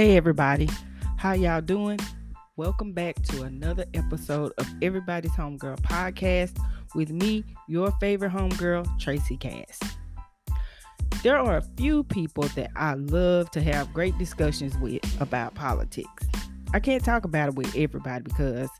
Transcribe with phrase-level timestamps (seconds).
[0.00, 0.66] Hey everybody,
[1.18, 1.98] how y'all doing?
[2.56, 6.58] Welcome back to another episode of Everybody's Homegirl podcast
[6.94, 9.78] with me, your favorite homegirl, Tracy Cass.
[11.22, 16.26] There are a few people that I love to have great discussions with about politics.
[16.72, 18.70] I can't talk about it with everybody because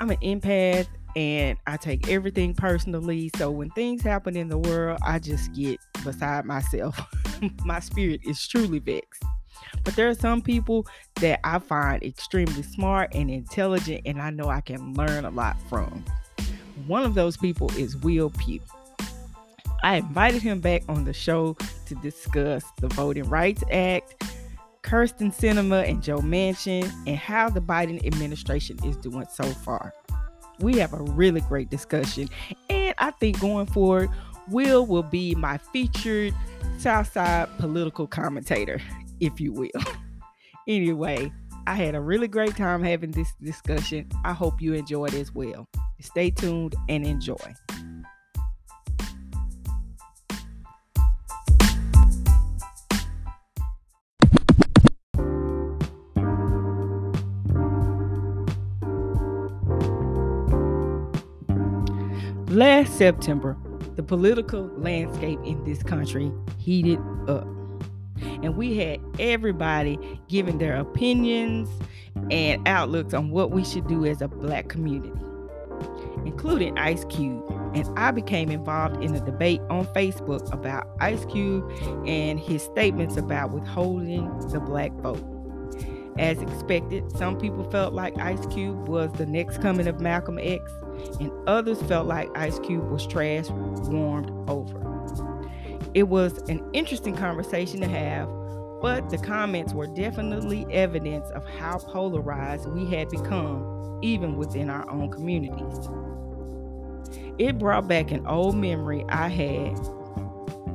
[0.00, 3.30] I'm an empath and I take everything personally.
[3.36, 6.98] So when things happen in the world, I just get beside myself.
[7.66, 9.22] My spirit is truly vexed.
[9.84, 10.86] But there are some people
[11.16, 15.56] that I find extremely smart and intelligent, and I know I can learn a lot
[15.68, 16.04] from.
[16.86, 18.60] One of those people is Will Pugh.
[19.82, 24.24] I invited him back on the show to discuss the Voting Rights Act,
[24.82, 29.92] Kyrsten Sinema and Joe Manchin, and how the Biden administration is doing so far.
[30.60, 32.28] We have a really great discussion,
[32.68, 34.10] and I think going forward,
[34.48, 36.34] Will will be my featured
[36.78, 38.80] Southside political commentator
[39.20, 39.70] if you will.
[40.68, 41.32] anyway,
[41.66, 44.08] I had a really great time having this discussion.
[44.24, 45.68] I hope you enjoyed as well.
[46.00, 47.36] Stay tuned and enjoy.
[62.48, 63.58] Last September,
[63.96, 66.98] the political landscape in this country heated
[67.28, 67.46] up
[68.22, 71.68] and we had everybody giving their opinions
[72.30, 75.12] and outlooks on what we should do as a black community,
[76.24, 77.44] including Ice Cube.
[77.74, 81.70] And I became involved in a debate on Facebook about Ice Cube
[82.06, 85.22] and his statements about withholding the black vote.
[86.18, 90.72] As expected, some people felt like Ice Cube was the next coming of Malcolm X,
[91.20, 94.97] and others felt like Ice Cube was trash warmed over.
[95.98, 98.28] It was an interesting conversation to have,
[98.80, 104.88] but the comments were definitely evidence of how polarized we had become, even within our
[104.88, 105.88] own communities.
[107.38, 109.76] It brought back an old memory I had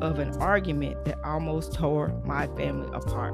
[0.01, 3.33] of an argument that almost tore my family apart.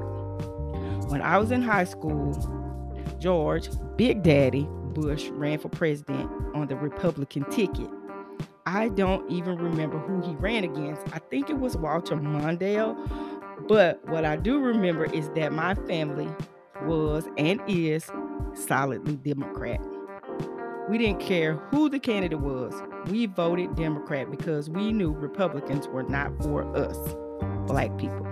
[1.10, 4.64] When I was in high school, George, Big Daddy
[4.94, 7.90] Bush, ran for president on the Republican ticket.
[8.66, 11.02] I don't even remember who he ran against.
[11.12, 12.96] I think it was Walter Mondale.
[13.68, 16.28] But what I do remember is that my family
[16.84, 18.10] was and is
[18.54, 19.80] solidly Democrat.
[20.88, 22.74] We didn't care who the candidate was.
[23.06, 26.98] We voted Democrat because we knew Republicans were not for us,
[27.66, 28.26] black people.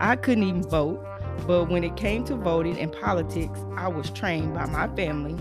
[0.00, 1.04] I couldn't even vote,
[1.46, 5.36] but when it came to voting and politics, I was trained by my family,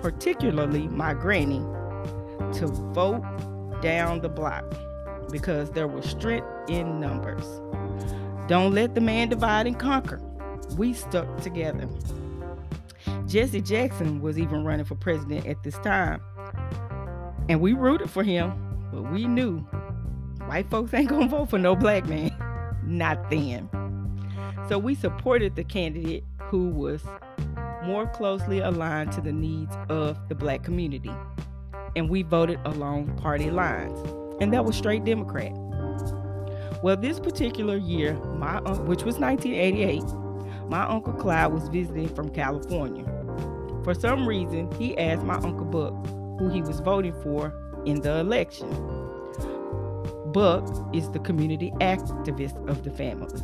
[0.00, 1.64] particularly my granny,
[2.54, 3.22] to vote
[3.82, 4.64] down the block
[5.30, 7.44] because there was strength in numbers.
[8.48, 10.20] Don't let the man divide and conquer.
[10.76, 11.88] We stuck together.
[13.26, 16.20] Jesse Jackson was even running for president at this time.
[17.48, 18.52] And we rooted for him,
[18.92, 19.58] but we knew
[20.46, 22.34] white folks ain't gonna vote for no black man.
[22.84, 23.68] Not then.
[24.68, 27.02] So we supported the candidate who was
[27.84, 31.12] more closely aligned to the needs of the black community
[31.96, 33.98] and we voted along party lines.
[34.40, 35.52] And that was straight Democrat.
[36.82, 40.02] Well, this particular year, my which was 1988,
[40.68, 43.04] my uncle Clyde was visiting from California.
[43.84, 45.92] For some reason, he asked my uncle Buck
[46.38, 47.52] who he was voting for
[47.84, 48.68] in the election.
[50.32, 53.40] Buck is the community activist of the family.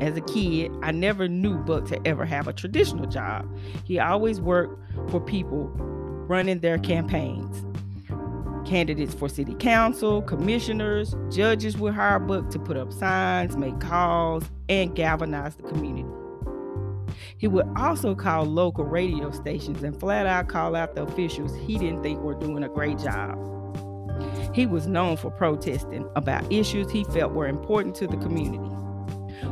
[0.00, 3.48] As a kid, I never knew Buck to ever have a traditional job.
[3.84, 4.78] He always worked
[5.10, 5.70] for people
[6.32, 7.62] running their campaigns.
[8.66, 14.42] Candidates for city council, commissioners, judges would hire Buck to put up signs, make calls,
[14.70, 16.08] and galvanize the community.
[17.36, 21.76] He would also call local radio stations and flat out call out the officials he
[21.76, 23.36] didn't think were doing a great job.
[24.54, 28.72] He was known for protesting about issues he felt were important to the community.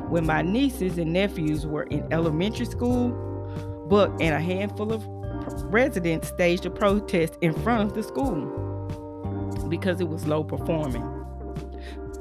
[0.08, 3.10] When my nieces and nephews were in elementary school,
[3.90, 5.19] Buck and a handful of
[5.64, 8.68] residents staged a protest in front of the school
[9.68, 11.02] because it was low performing.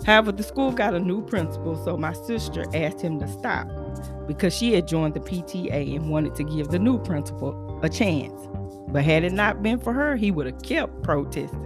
[0.05, 3.67] However, the school got a new principal, so my sister asked him to stop
[4.27, 8.47] because she had joined the PTA and wanted to give the new principal a chance.
[8.87, 11.65] But had it not been for her, he would have kept protesting.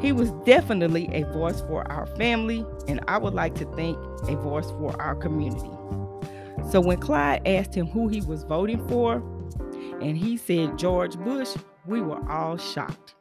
[0.00, 3.98] He was definitely a voice for our family, and I would like to think
[4.28, 5.70] a voice for our community.
[6.70, 9.22] So when Clyde asked him who he was voting for,
[10.00, 11.54] and he said George Bush,
[11.86, 13.14] we were all shocked.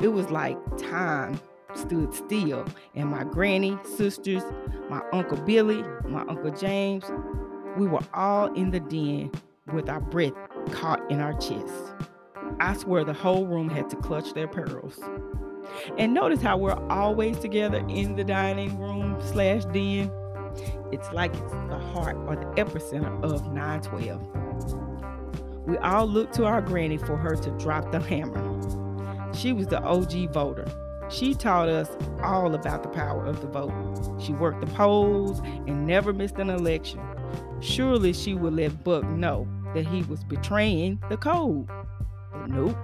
[0.00, 1.40] It was like time
[1.74, 4.42] stood still, and my granny, sisters,
[4.88, 7.04] my Uncle Billy, my Uncle James,
[7.76, 9.30] we were all in the den
[9.72, 10.32] with our breath
[10.70, 11.92] caught in our chests.
[12.60, 15.00] I swear the whole room had to clutch their pearls.
[15.98, 20.10] And notice how we're always together in the dining room slash den.
[20.92, 24.83] It's like it's the heart or the epicenter of 912.
[25.66, 29.32] We all looked to our granny for her to drop the hammer.
[29.34, 30.66] She was the OG voter.
[31.10, 31.88] She taught us
[32.22, 33.72] all about the power of the vote.
[34.20, 37.00] She worked the polls and never missed an election.
[37.60, 41.66] Surely she would let Buck know that he was betraying the code.
[42.32, 42.76] But nope.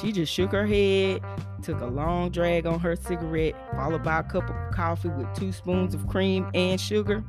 [0.00, 1.22] She just shook her head,
[1.62, 5.52] took a long drag on her cigarette, followed by a cup of coffee with two
[5.52, 7.24] spoons of cream and sugar,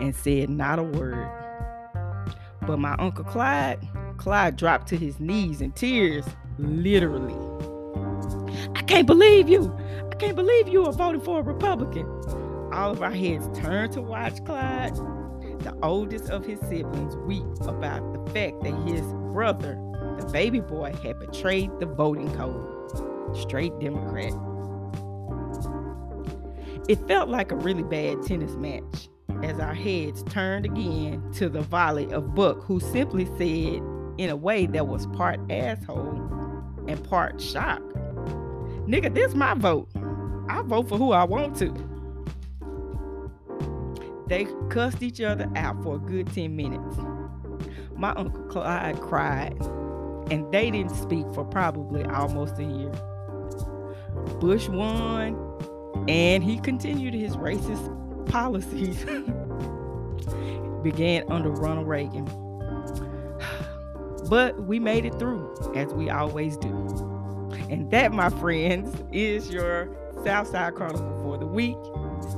[0.00, 1.43] and said not a word.
[2.66, 3.78] But my Uncle Clyde,
[4.16, 6.24] Clyde dropped to his knees in tears,
[6.58, 7.34] literally.
[8.74, 9.76] I can't believe you.
[10.10, 12.06] I can't believe you are voting for a Republican.
[12.72, 14.94] All of our heads turned to watch Clyde,
[15.60, 19.02] the oldest of his siblings, weep about the fact that his
[19.32, 19.78] brother,
[20.18, 23.36] the baby boy, had betrayed the voting code.
[23.36, 24.32] Straight Democrat.
[26.88, 29.08] It felt like a really bad tennis match
[29.44, 33.82] as our heads turned again to the volley of Buck, who simply said,
[34.16, 36.20] in a way that was part asshole
[36.88, 37.82] and part shock,
[38.86, 39.88] Nigga, this my vote.
[40.48, 41.74] I vote for who I want to.
[44.28, 46.96] They cussed each other out for a good 10 minutes.
[47.96, 49.58] My Uncle Clyde cried,
[50.30, 52.92] and they didn't speak for probably almost a year.
[54.38, 55.36] Bush won,
[56.08, 59.04] and he continued his racist policies
[60.82, 62.24] began under Ronald Reagan.
[64.28, 66.70] But we made it through, as we always do.
[67.68, 69.94] And that, my friends, is your
[70.24, 71.76] Southside Chronicle for the week.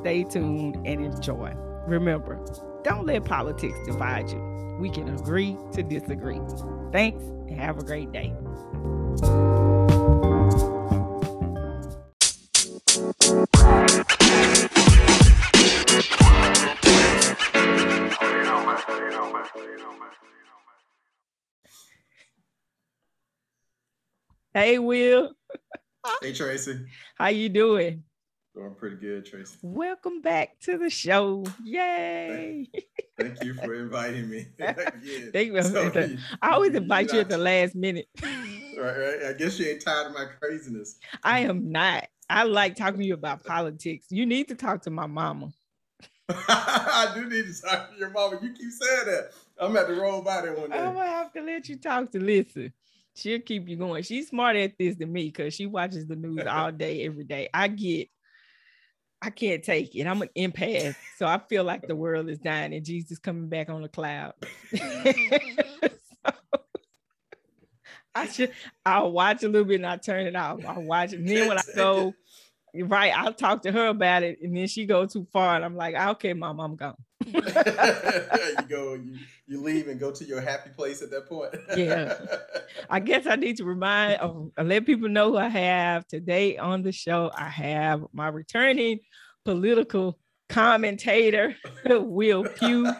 [0.00, 1.52] Stay tuned and enjoy.
[1.86, 2.44] Remember,
[2.82, 4.76] don't let politics divide you.
[4.80, 6.40] We can agree to disagree.
[6.92, 8.32] Thanks and have a great day.
[24.54, 25.32] Hey, Will.
[26.22, 26.86] Hey, Tracy.
[27.16, 28.04] How you doing?
[28.54, 29.58] Doing pretty good, Tracy.
[29.62, 31.44] Welcome back to the show.
[31.62, 32.66] Yay.
[33.18, 34.46] Thank you for inviting me.
[34.58, 36.18] Thank you.
[36.40, 38.08] I always invite you at the last minute.
[38.22, 39.22] right, right.
[39.28, 40.98] I guess you ain't tired of my craziness.
[41.22, 42.06] I am not.
[42.30, 44.06] I like talking to you about politics.
[44.10, 45.50] You need to talk to my mama.
[46.48, 48.38] I do need to talk to your mama.
[48.42, 49.30] You keep saying that.
[49.60, 50.78] I'm at the roll by there one day.
[50.78, 52.72] I'm gonna have to let you talk to Lisa.
[53.14, 54.02] She'll keep you going.
[54.02, 57.48] She's smarter at this than me because she watches the news all day, every day.
[57.54, 58.08] I get,
[59.22, 60.06] I can't take it.
[60.06, 63.70] I'm an empath, so I feel like the world is dying and Jesus coming back
[63.70, 64.34] on the cloud.
[64.76, 66.32] so,
[68.14, 68.52] I should.
[68.84, 70.64] I'll watch a little bit and I turn it off.
[70.66, 71.20] I'll watch it.
[71.20, 72.14] And then when I go,
[72.84, 75.76] right, I'll talk to her about it, and then she go too far, and I'm
[75.76, 76.96] like, ah, okay, mom, I'm gone.
[77.24, 77.42] you
[78.68, 81.54] go, you, you leave and go to your happy place at that point.
[81.76, 82.14] yeah.
[82.90, 86.82] I guess I need to remind or let people know who I have today on
[86.82, 87.30] the show.
[87.34, 89.00] I have my returning
[89.44, 90.18] political
[90.48, 91.56] commentator,
[91.86, 92.92] Will Pugh.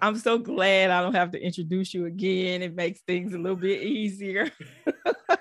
[0.00, 2.62] I'm so glad I don't have to introduce you again.
[2.62, 4.50] It makes things a little bit easier.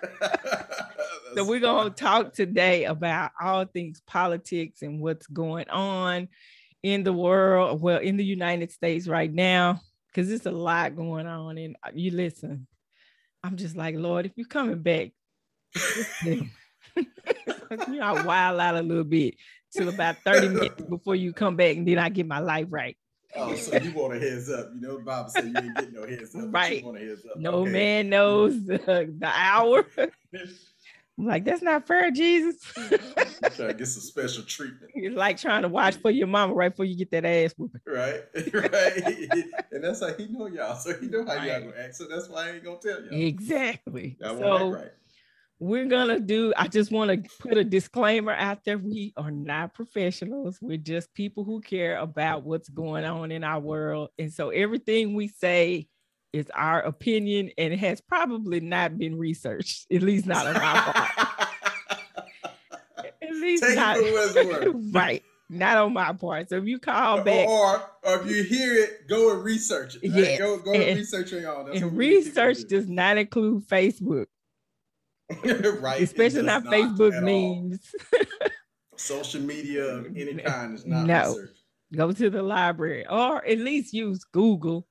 [1.38, 6.30] so we're going to talk today about all things politics and what's going on
[6.82, 11.28] in the world, well, in the United States right now, because it's a lot going
[11.28, 11.60] on.
[11.60, 12.66] And uh, you listen,
[13.44, 15.12] I'm just like, Lord, if you're coming back,
[16.26, 16.50] you
[16.96, 19.36] know, I wild out a little bit
[19.72, 22.98] till about 30 minutes before you come back, and then I get my life right.
[23.36, 24.72] Oh, so you want a heads up?
[24.74, 26.52] You know, Bob said you ain't getting no heads up.
[26.52, 26.84] Right.
[27.36, 27.72] No okay.
[27.72, 28.80] man knows the,
[29.20, 29.86] the hour.
[31.18, 32.62] I'm like, that's not fair, Jesus.
[32.76, 34.92] trying to get some special treatment.
[34.94, 37.82] It's like trying to watch for your mama right before you get that ass whooping.
[37.88, 38.22] Right,
[38.54, 39.24] right.
[39.72, 40.76] and that's how he know y'all.
[40.76, 41.48] So he know how right.
[41.48, 41.96] y'all gonna act.
[41.96, 43.10] So that's why I ain't gonna tell y'all.
[43.12, 44.18] Exactly.
[44.22, 44.92] Y'all so right.
[45.60, 46.54] we're gonna do.
[46.56, 48.78] I just want to put a disclaimer out there.
[48.78, 50.60] We are not professionals.
[50.62, 55.16] We're just people who care about what's going on in our world, and so everything
[55.16, 55.88] we say
[56.34, 60.94] is our opinion and it has probably not been researched, at least not on our
[60.94, 61.10] part.
[63.22, 63.98] at least Take not
[64.94, 65.24] right.
[65.50, 66.50] Not on my part.
[66.50, 70.12] So if you call back, or, or if you hear it, go and research it.
[70.12, 70.32] Right?
[70.32, 71.72] Yeah, go go and, and research it on.
[71.72, 74.26] and research does not include Facebook.
[75.82, 76.02] right.
[76.02, 77.80] Especially not Facebook memes.
[78.98, 81.30] Social media of any kind is not No.
[81.30, 81.56] research.
[81.96, 84.86] Go to the library or at least use Google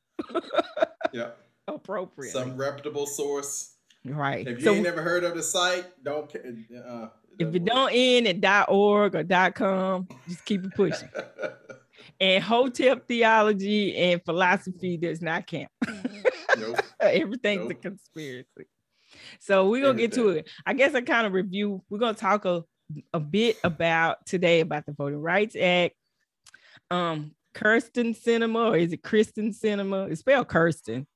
[1.16, 1.30] Yeah.
[1.68, 2.30] appropriately.
[2.30, 3.74] Some reputable source.
[4.04, 4.46] right.
[4.46, 6.30] If you So ain't never heard of the site, don't.
[6.34, 7.08] Uh,
[7.38, 11.08] if it don't end at dot .org or dot .com, just keep it pushing.
[12.20, 15.68] And hotep theology and philosophy does not count.
[16.58, 16.80] Nope.
[17.00, 18.66] Everything's a conspiracy.
[19.40, 20.48] So we're gonna get to it.
[20.64, 21.82] I guess I kind of review.
[21.90, 22.64] We're gonna talk a,
[23.12, 25.94] a bit about today about the Voting Rights Act.
[26.90, 30.10] Um, Kirsten Sinema, or is it Kristen Sinema?
[30.10, 31.06] It's spelled Kirsten.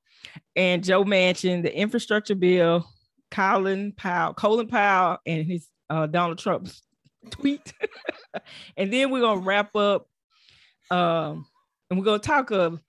[0.56, 2.88] And Joe Manchin, the infrastructure bill,
[3.30, 6.82] Colin Powell, Colin Powell, and his uh, Donald Trump's
[7.30, 7.74] tweet.
[8.76, 10.06] and then we're gonna wrap up.
[10.90, 11.46] Um,
[11.90, 12.80] and we're gonna talk a,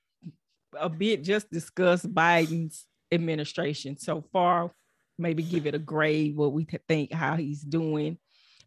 [0.79, 4.71] a bit, just discuss Biden's administration so far,
[5.17, 8.17] maybe give it a grade, what we think how he's doing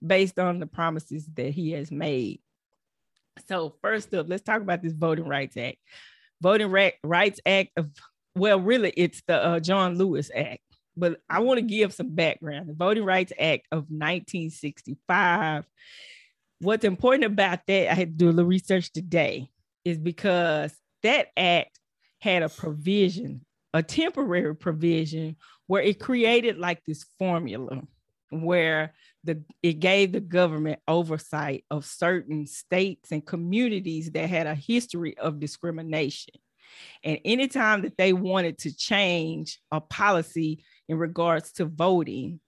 [0.06, 2.40] based on the promises that he has made.
[3.48, 5.76] So, first up, let's talk about this Voting Rights Act.
[6.40, 7.90] Voting Ra- Rights Act of,
[8.34, 10.60] well, really, it's the uh, John Lewis Act,
[10.96, 12.68] but I want to give some background.
[12.68, 15.64] The Voting Rights Act of 1965.
[16.60, 19.48] What's important about that, I had to do a little research today,
[19.84, 21.78] is because that act
[22.20, 25.36] had a provision, a temporary provision,
[25.66, 27.82] where it created like this formula
[28.42, 34.54] where the it gave the government oversight of certain states and communities that had a
[34.54, 36.34] history of discrimination.
[37.02, 42.40] And anytime that they wanted to change a policy in regards to voting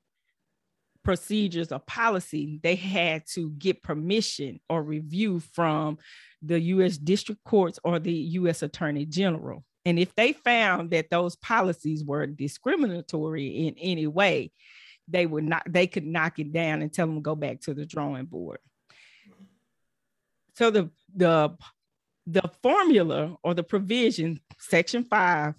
[1.02, 5.99] procedures or policy, they had to get permission or review from
[6.42, 9.64] the US district courts or the US attorney general.
[9.85, 14.50] And if they found that those policies were discriminatory in any way,
[15.08, 17.86] they would not they could knock it down and tell them go back to the
[17.86, 18.58] drawing board.
[20.54, 21.56] So the the
[22.26, 25.54] the formula or the provision, section five,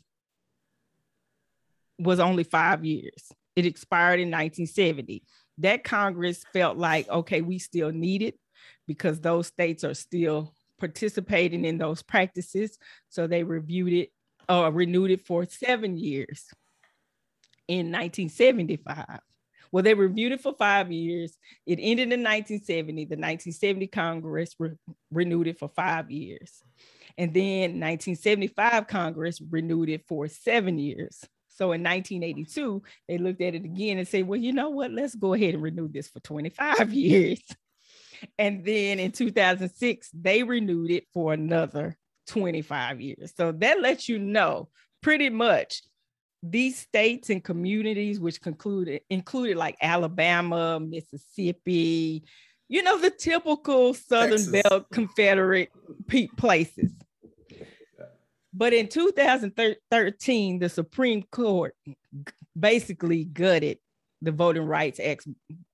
[1.97, 3.31] was only five years.
[3.55, 5.23] It expired in 1970.
[5.59, 8.37] That Congress felt like, okay, we still need it
[8.85, 12.77] because those states are still participating in those practices.
[13.09, 14.11] So they reviewed it
[14.47, 16.45] or renewed it for seven years
[17.67, 19.19] in 1975.
[19.71, 21.37] Well, they reviewed it for five years.
[21.65, 23.05] It ended in 1970.
[23.05, 24.71] The 1970 Congress re-
[25.11, 26.63] renewed it for five years.
[27.17, 31.23] And then 1975 Congress renewed it for seven years.
[31.49, 34.91] So in 1982, they looked at it again and said, well, you know what?
[34.91, 37.41] Let's go ahead and renew this for 25 years.
[38.37, 41.97] And then in 2006, they renewed it for another
[42.27, 43.33] 25 years.
[43.35, 44.69] So that lets you know
[45.01, 45.81] pretty much
[46.43, 52.23] these states and communities, which concluded included like Alabama, Mississippi,
[52.69, 54.63] you know, the typical Southern Texas.
[54.63, 55.69] Belt Confederate
[56.37, 56.91] places.
[58.53, 61.75] But in 2013, the Supreme Court
[62.59, 63.77] basically gutted
[64.21, 65.27] the Voting Rights Act,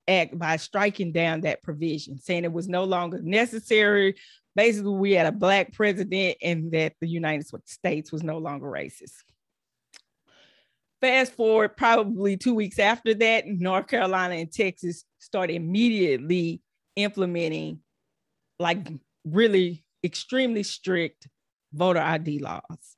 [0.06, 4.16] Act by striking down that provision, saying it was no longer necessary.
[4.54, 9.22] Basically, we had a black president and that the United States was no longer racist.
[11.00, 16.62] Fast forward, probably two weeks after that, North Carolina and Texas started immediately
[16.96, 17.80] implementing
[18.58, 18.86] like
[19.24, 21.28] really extremely strict
[21.72, 22.96] voter ID laws.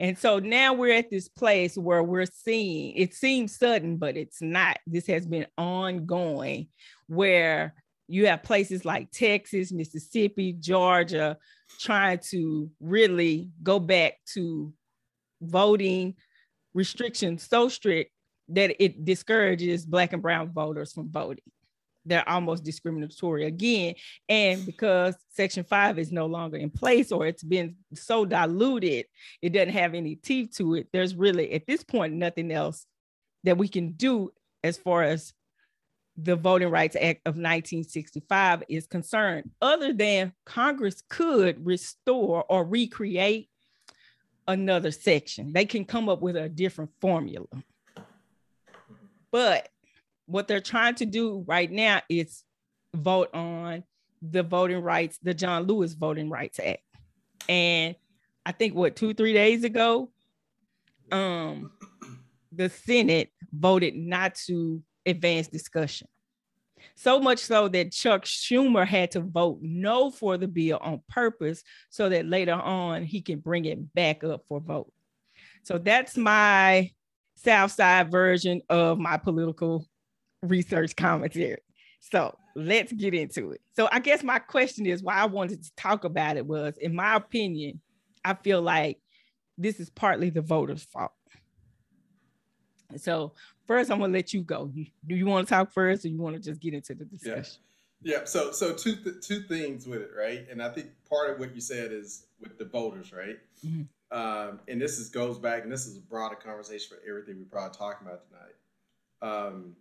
[0.00, 4.42] And so now we're at this place where we're seeing it seems sudden, but it's
[4.42, 4.78] not.
[4.86, 6.68] This has been ongoing
[7.06, 7.74] where
[8.08, 11.38] you have places like Texas, Mississippi, Georgia
[11.78, 14.72] trying to really go back to
[15.40, 16.14] voting
[16.74, 18.12] restrictions so strict
[18.48, 21.44] that it discourages Black and Brown voters from voting.
[22.04, 23.94] They're almost discriminatory again.
[24.28, 29.06] And because Section 5 is no longer in place or it's been so diluted,
[29.40, 30.88] it doesn't have any teeth to it.
[30.92, 32.86] There's really, at this point, nothing else
[33.44, 34.32] that we can do
[34.64, 35.32] as far as
[36.16, 43.48] the Voting Rights Act of 1965 is concerned, other than Congress could restore or recreate
[44.48, 45.52] another section.
[45.52, 47.46] They can come up with a different formula.
[49.30, 49.68] But
[50.26, 52.44] what they're trying to do right now is
[52.94, 53.84] vote on
[54.20, 56.82] the voting rights, the John Lewis Voting Rights Act.
[57.48, 57.96] And
[58.44, 60.10] I think what two, three days ago,
[61.10, 61.72] um,
[62.52, 66.08] the Senate voted not to advance discussion.
[66.94, 71.62] So much so that Chuck Schumer had to vote no for the bill on purpose
[71.90, 74.92] so that later on he can bring it back up for vote.
[75.62, 76.90] So that's my
[77.36, 79.86] South Side version of my political
[80.42, 81.58] research commentary.
[82.00, 83.60] So let's get into it.
[83.74, 86.94] So I guess my question is why I wanted to talk about it was, in
[86.94, 87.80] my opinion,
[88.24, 88.98] I feel like
[89.56, 91.12] this is partly the voters' fault.
[92.96, 93.34] So
[93.66, 94.70] first, I'm gonna let you go.
[95.06, 97.62] Do you want to talk first, or you want to just get into the discussion?
[98.02, 98.18] Yeah.
[98.18, 98.24] yeah.
[98.24, 100.46] So so two th- two things with it, right?
[100.50, 103.38] And I think part of what you said is with the voters, right?
[103.66, 103.82] Mm-hmm.
[104.16, 107.44] Um, and this is goes back, and this is a broader conversation for everything we're
[107.44, 109.46] probably talking about tonight.
[109.46, 109.76] Um,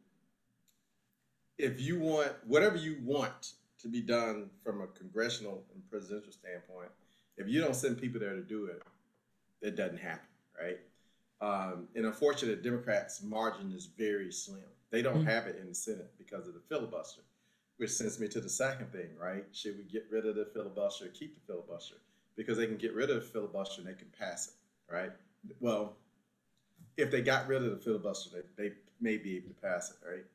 [1.58, 6.90] if you want whatever you want to be done from a congressional and presidential standpoint,
[7.38, 8.82] if you don't send people there to do it,
[9.62, 10.28] it doesn't happen,
[10.60, 10.80] right?
[11.42, 14.62] Um, and unfortunately, Democrats' margin is very slim.
[14.92, 15.28] They don't mm-hmm.
[15.28, 17.22] have it in the Senate because of the filibuster,
[17.78, 19.46] which sends me to the second thing, right?
[19.52, 21.96] Should we get rid of the filibuster, keep the filibuster?
[22.36, 25.12] Because they can get rid of the filibuster and they can pass it, right?
[25.60, 25.94] Well,
[26.98, 29.98] if they got rid of the filibuster, they, they may be able to pass it,
[30.08, 30.26] right?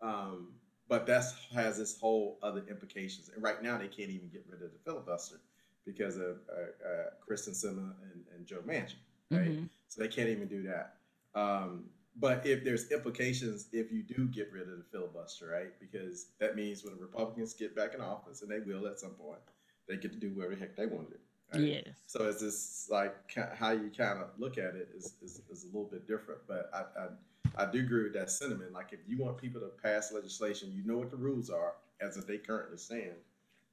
[0.00, 0.48] Um,
[0.88, 3.30] but that has this whole other implications.
[3.34, 5.36] And right now, they can't even get rid of the filibuster
[5.84, 8.94] because of uh, uh, Kyrsten Sinema and, and Joe Manchin,
[9.30, 9.50] right?
[9.50, 9.64] Mm-hmm.
[9.92, 10.94] So they can't even do that.
[11.38, 11.84] Um,
[12.16, 15.72] but if there's implications if you do get rid of the filibuster, right?
[15.78, 19.10] Because that means when the Republicans get back in office, and they will at some
[19.10, 19.40] point,
[19.86, 21.20] they get to do whatever the heck they want to do.
[21.52, 21.84] Right?
[21.84, 21.94] Yes.
[22.06, 23.14] So it's just like
[23.54, 26.40] how you kind of look at it is, is, is, a little bit different.
[26.48, 28.72] But I, I, I do agree with that sentiment.
[28.72, 32.16] Like if you want people to pass legislation, you know what the rules are as
[32.16, 33.16] if they currently stand.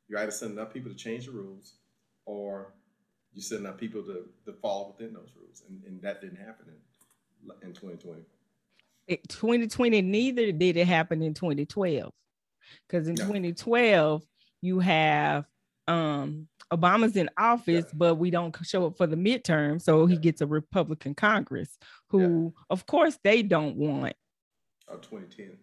[0.10, 1.76] You either send enough people to change the rules,
[2.26, 2.74] or
[3.34, 5.64] you send enough people to, to fall within those rules.
[5.68, 8.22] And, and that didn't happen in, in 2020.
[9.28, 12.12] 2020, neither did it happen in 2012.
[12.88, 13.24] Because in yeah.
[13.24, 14.24] 2012,
[14.62, 15.46] you have
[15.88, 17.94] um, Obama's in office, yeah.
[17.96, 19.82] but we don't show up for the midterm.
[19.82, 21.78] So he gets a Republican Congress
[22.10, 24.16] who, of course, they don't want.
[24.88, 25.58] Oh, 2010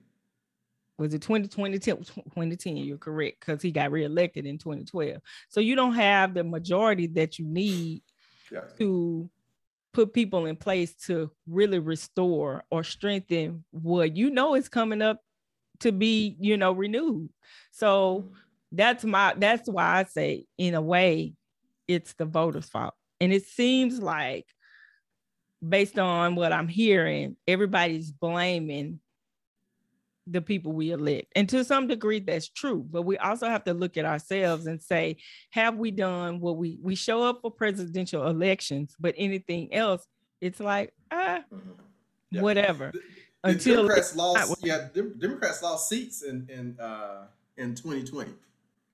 [0.99, 5.95] was it 2020 2010 you're correct because he got reelected in 2012 so you don't
[5.95, 8.03] have the majority that you need
[8.51, 8.61] yeah.
[8.79, 9.29] to
[9.97, 15.21] put people in place to really restore or strengthen what you know is coming up
[15.81, 17.31] to be you know renewed.
[17.71, 18.33] So
[18.73, 21.35] that's my that's why i say in a way
[21.89, 22.93] it's the voters fault.
[23.21, 24.45] And it seems like
[25.67, 29.01] based on what i'm hearing everybody's blaming
[30.27, 31.33] the people we elect.
[31.37, 32.85] And to some degree, that's true.
[32.91, 35.17] But we also have to look at ourselves and say,
[35.51, 40.07] have we done what we we show up for presidential elections, but anything else,
[40.41, 41.71] it's like ah, mm-hmm.
[42.31, 42.43] yeah.
[42.43, 42.91] whatever.
[42.93, 43.01] The,
[43.45, 48.33] the Until Democrats lost, yeah, Democrats lost seats in in uh, in 2020,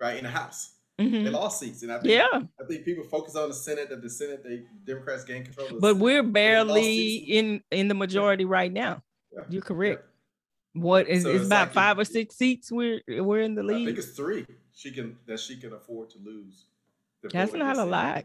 [0.01, 0.75] right in the House.
[1.01, 1.25] Mm-hmm.
[1.25, 2.41] They lost seats, and I think yeah.
[2.61, 3.89] I think people focus on the Senate.
[3.89, 5.81] That the Senate, they Democrats gain control.
[5.81, 8.51] but we're barely in in the majority yeah.
[8.51, 9.03] right now.
[9.33, 9.45] Yeah.
[9.49, 10.05] You're correct.
[10.75, 13.63] What is so it's, it's about like five or six seats we're we're in the
[13.63, 13.83] league.
[13.83, 14.47] I think it's three.
[14.75, 16.65] She can that she can afford to lose.
[17.31, 18.25] That's not a lot.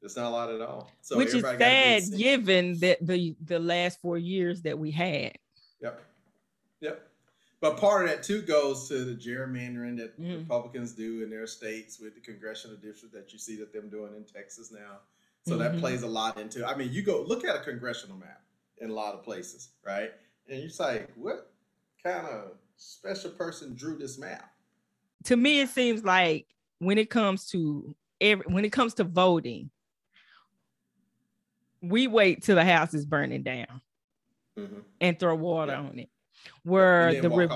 [0.00, 0.90] It's not a lot at all.
[1.00, 5.32] So Which is sad given that the the last four years that we had.
[5.80, 6.02] Yep.
[6.80, 7.08] Yep.
[7.60, 10.38] But part of that too goes to the gerrymandering that mm.
[10.38, 14.14] Republicans do in their states with the congressional district that you see that them doing
[14.16, 14.98] in Texas now.
[15.46, 15.62] So mm-hmm.
[15.62, 16.66] that plays a lot into.
[16.66, 18.42] I mean, you go look at a congressional map
[18.78, 20.10] in a lot of places, right?
[20.48, 21.51] And you say, what
[22.04, 24.50] kind of special person drew this map?
[25.24, 26.46] To me, it seems like
[26.78, 29.70] when it comes to every when it comes to voting,
[31.80, 33.80] we wait till the house is burning down
[34.58, 34.80] mm-hmm.
[35.00, 35.78] and throw water yeah.
[35.78, 36.08] on it.
[36.64, 37.48] Where the re-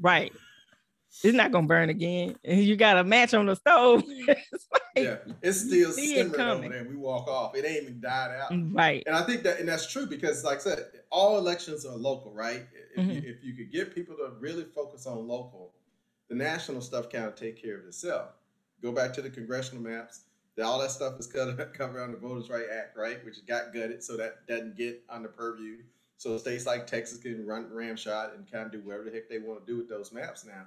[0.00, 0.32] right,
[1.22, 2.36] it's not gonna burn again.
[2.44, 4.04] You got a match on the stove.
[4.96, 6.86] yeah, it's still simmering over there.
[6.88, 7.56] We walk off.
[7.56, 8.52] It ain't even died out.
[8.72, 9.02] Right.
[9.06, 12.32] And I think that and that's true because, like I said, all elections are local,
[12.32, 12.66] right?
[12.94, 13.10] If, mm-hmm.
[13.10, 15.72] you, if you could get people to really focus on local,
[16.28, 18.30] the national stuff kind of take care of itself.
[18.82, 20.22] Go back to the congressional maps.
[20.62, 23.24] All that stuff is covered covered under the Voters' Right Act, right?
[23.24, 25.78] Which got gutted, so that doesn't get under purview.
[26.16, 29.38] So states like Texas can run ramshot and kind of do whatever the heck they
[29.38, 30.66] want to do with those maps now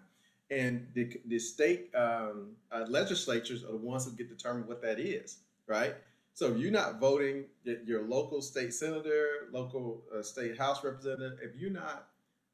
[0.49, 4.99] and the, the state um, uh, legislatures are the ones who get determined what that
[4.99, 5.95] is, right?
[6.33, 7.45] So if you're not voting
[7.85, 12.07] your local state senator, local uh, state house representative, if you're not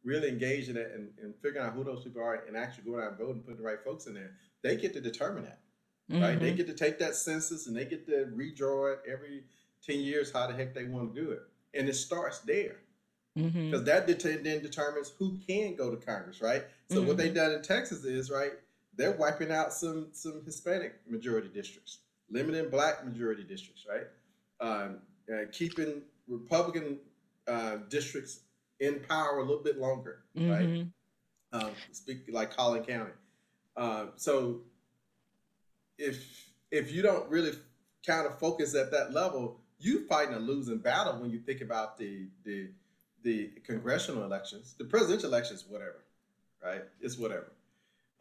[0.03, 3.03] really engaged in it and, and, figuring out who those people are and actually going
[3.03, 5.59] out and voting and putting the right folks in there, they get to determine that,
[6.09, 6.21] mm-hmm.
[6.21, 6.39] right?
[6.39, 6.57] They mm-hmm.
[6.57, 9.43] get to take that census and they get to redraw it every
[9.85, 11.41] 10 years how the heck they want to do it.
[11.73, 12.77] And it starts there
[13.45, 13.85] because mm-hmm.
[13.85, 16.63] that det- then determines who can go to Congress, right?
[16.89, 17.07] So mm-hmm.
[17.07, 18.53] what they done in Texas is right,
[18.95, 21.99] they're wiping out some some Hispanic majority districts,
[22.29, 24.07] limiting Black majority districts, right?
[24.61, 24.97] Um,
[25.31, 26.99] uh, keeping Republican
[27.47, 28.41] uh, districts
[28.79, 30.51] in power a little bit longer, mm-hmm.
[30.51, 30.87] right?
[31.51, 33.11] Um, speak like Collin County.
[33.75, 34.61] Uh, so
[35.97, 37.53] if if you don't really
[38.05, 41.97] kind of focus at that level, you fighting a losing battle when you think about
[41.97, 42.69] the the
[43.23, 44.75] the congressional elections.
[44.77, 46.03] The presidential elections, whatever,
[46.63, 46.83] right?
[47.01, 47.51] It's whatever.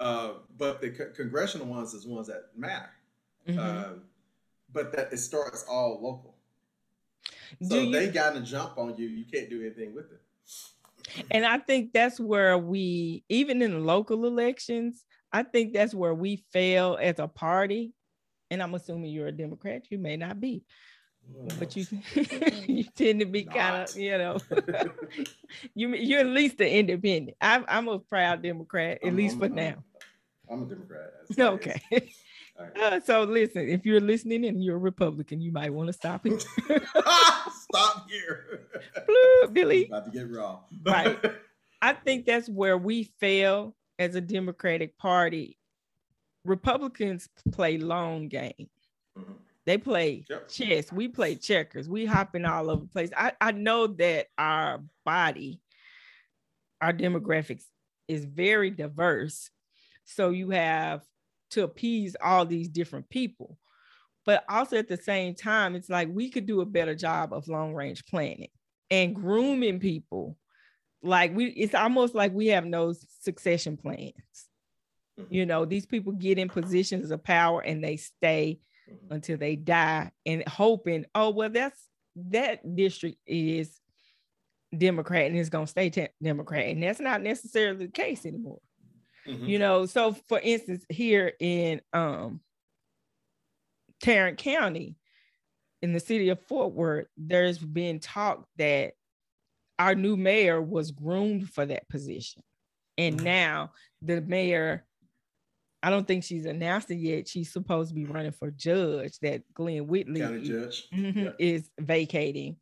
[0.00, 2.90] Uh, but the co- congressional ones is ones that matter.
[3.48, 3.58] Mm-hmm.
[3.58, 4.02] Um,
[4.72, 6.34] but that it starts all local.
[7.62, 9.08] So you, they got to jump on you.
[9.08, 10.20] You can't do anything with it.
[11.30, 16.44] And I think that's where we, even in local elections, I think that's where we
[16.52, 17.92] fail as a party.
[18.50, 19.86] And I'm assuming you're a Democrat.
[19.90, 20.62] You may not be,
[21.58, 21.86] but you
[22.66, 24.38] you tend to be kind of you know
[25.74, 27.36] you you're at least an independent.
[27.40, 29.84] I'm I'm a proud Democrat at I'm, least I'm, for I'm, now.
[30.50, 31.12] I'm a Democrat.
[31.38, 31.80] Okay.
[32.82, 36.26] Uh, so listen, if you're listening and you're a Republican, you might want to stop
[36.26, 36.40] here.
[36.40, 38.66] stop here.
[39.08, 39.86] Bloop, delete.
[39.86, 40.58] About to get raw.
[40.84, 41.16] right.
[41.80, 45.56] I think that's where we fail as a Democratic Party.
[46.44, 48.68] Republicans play long game.
[49.16, 49.34] Mm-hmm.
[49.68, 50.48] They play yep.
[50.48, 50.90] chess.
[50.90, 51.90] We play checkers.
[51.90, 53.10] We hopping all over the place.
[53.14, 55.60] I, I know that our body,
[56.80, 57.64] our demographics
[58.08, 59.50] is very diverse.
[60.06, 61.02] So you have
[61.50, 63.58] to appease all these different people.
[64.24, 67.46] But also at the same time, it's like we could do a better job of
[67.46, 68.48] long range planning
[68.90, 70.38] and grooming people.
[71.02, 74.14] Like we, it's almost like we have no succession plans.
[75.20, 75.34] Mm-hmm.
[75.34, 79.12] You know, these people get in positions of power and they stay mm-hmm.
[79.12, 81.80] until they die and hoping, oh, well, that's
[82.30, 83.78] that district is
[84.76, 86.66] Democrat and it's going to stay te- Democrat.
[86.66, 88.60] And that's not necessarily the case anymore.
[89.26, 89.44] Mm-hmm.
[89.44, 92.40] You know, so for instance, here in um
[94.00, 94.96] Tarrant County,
[95.82, 98.92] in the city of Fort Worth, there's been talk that
[99.78, 102.42] our new mayor was groomed for that position.
[102.96, 103.24] And mm-hmm.
[103.24, 103.72] now
[104.02, 104.84] the mayor,
[105.82, 107.28] I don't think she's announced it yet.
[107.28, 110.88] She's supposed to be running for judge that Glenn Whitley judge.
[110.92, 111.30] Mm-hmm, yeah.
[111.38, 112.56] is vacating.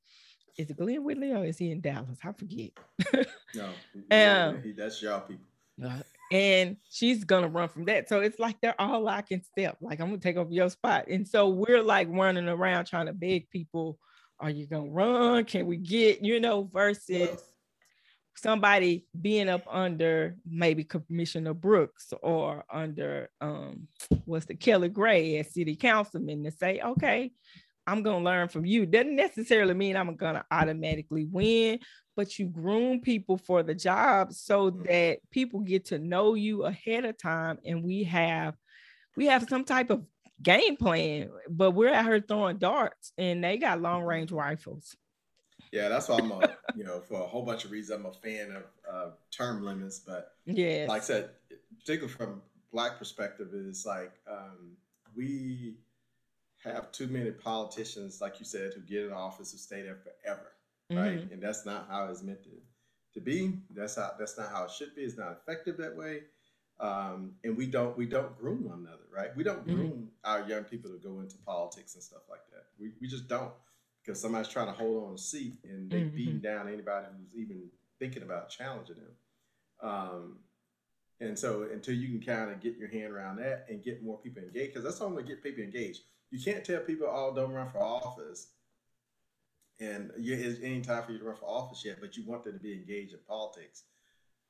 [0.58, 2.18] Is it Glenn Whitley or is he in Dallas?
[2.22, 2.70] I forget.
[3.54, 3.70] no,
[4.10, 5.46] um, he, that's y'all people.
[5.82, 6.00] Uh,
[6.32, 8.08] and she's gonna run from that.
[8.08, 9.76] So it's like they're all locking step.
[9.80, 13.12] Like I'm gonna take over your spot, and so we're like running around trying to
[13.12, 13.98] beg people,
[14.40, 15.44] "Are you gonna run?
[15.44, 17.42] Can we get you know?" Versus
[18.36, 23.88] somebody being up under maybe Commissioner Brooks or under um
[24.24, 27.32] what's the Kelly Gray as city councilman to say, "Okay,
[27.86, 31.80] I'm gonna learn from you." Doesn't necessarily mean I'm gonna automatically win,
[32.16, 34.82] but you groom people for the job so mm-hmm.
[34.84, 38.54] that people get to know you ahead of time and we have
[39.16, 40.02] we have some type of
[40.42, 44.96] game plan but we're at her throwing darts and they got long range rifles
[45.72, 48.12] yeah that's why i'm a you know for a whole bunch of reasons i'm a
[48.12, 51.30] fan of uh, term limits but yeah like i said
[51.78, 54.76] particularly from black perspective is like um,
[55.16, 55.76] we
[56.62, 60.52] have too many politicians like you said who get in office who stay there forever
[60.90, 61.18] right?
[61.18, 61.32] Mm-hmm.
[61.32, 62.50] And that's not how it's meant to,
[63.14, 63.58] to be.
[63.70, 65.02] That's how that's not how it should be.
[65.02, 66.22] It's not effective that way.
[66.78, 69.34] Um, and we don't we don't groom one another, right?
[69.36, 69.74] We don't mm-hmm.
[69.74, 70.04] groom mm-hmm.
[70.24, 72.66] our young people to go into politics and stuff like that.
[72.78, 73.52] We, we just don't
[74.06, 76.16] because somebody's trying to hold on a seat and they mm-hmm.
[76.16, 77.62] beating down anybody who's even
[77.98, 79.90] thinking about challenging them.
[79.90, 80.38] Um,
[81.20, 84.18] and so until you can kind of get your hand around that and get more
[84.18, 86.02] people engaged, because that's how only get people engaged.
[86.30, 88.48] You can't tell people, "Oh, don't run for office,"
[89.80, 92.54] and it ain't time for you to run for office yet, but you want them
[92.54, 93.84] to be engaged in politics.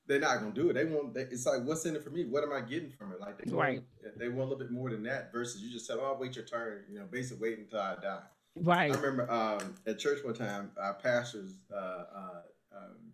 [0.07, 0.73] They're not gonna do it.
[0.73, 1.15] They want.
[1.15, 2.25] They, it's like, what's in it for me?
[2.25, 3.21] What am I getting from it?
[3.21, 3.83] Like they right.
[4.03, 5.33] Want, they want a little bit more than that.
[5.33, 8.23] Versus you just said, "Oh, wait your turn." You know, basically wait until I die.
[8.57, 8.93] Right.
[8.93, 12.41] I remember um, at church one time, our pastors uh, uh,
[12.75, 13.13] um,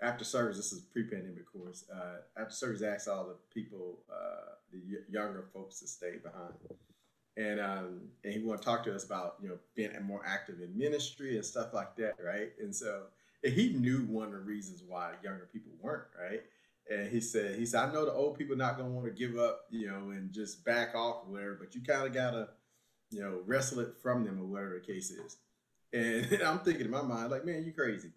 [0.00, 0.56] after service.
[0.56, 1.84] This is pre-pandemic course.
[1.94, 6.54] Uh, after service, asked all the people, uh, the younger folks, to stay behind
[7.38, 10.60] and um, and he want to talk to us about you know being more active
[10.60, 12.50] in ministry and stuff like that, right?
[12.60, 13.04] And so
[13.44, 16.42] and he knew one of the reasons why younger people weren't, right?
[16.90, 19.38] And he said, he said, I know the old people not gonna want to give
[19.38, 22.48] up, you know, and just back off or whatever, but you kind of gotta,
[23.10, 25.36] you know, wrestle it from them or whatever the case is.
[25.92, 28.10] And I'm thinking in my mind, like, man, you crazy.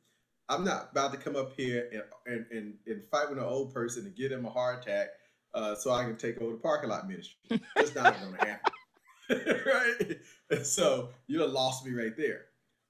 [0.49, 3.73] I'm not about to come up here and and, and, and fight with an old
[3.73, 5.10] person and give them a heart attack
[5.54, 7.62] uh, so I can take over the parking lot ministry.
[7.75, 8.73] That's not gonna happen.
[9.65, 10.17] right?
[10.49, 12.45] And so you lost me right there.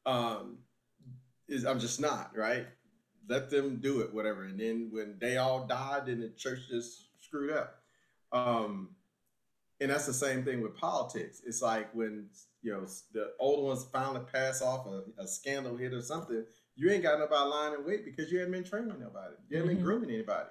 [0.06, 0.58] Um,
[1.48, 2.66] is I'm just not right.
[3.28, 4.44] Let them do it, whatever.
[4.46, 7.76] And then when they all died, then the church just screwed up.
[8.32, 8.90] Um,
[9.82, 11.41] and that's the same thing with politics.
[11.46, 12.28] It's like when
[12.62, 16.91] you know the old ones finally pass off a, a scandal hit or something, you
[16.91, 19.34] ain't got nobody lying in wait because you haven't been training nobody.
[19.50, 19.78] You haven't mm-hmm.
[19.78, 20.50] been grooming anybody.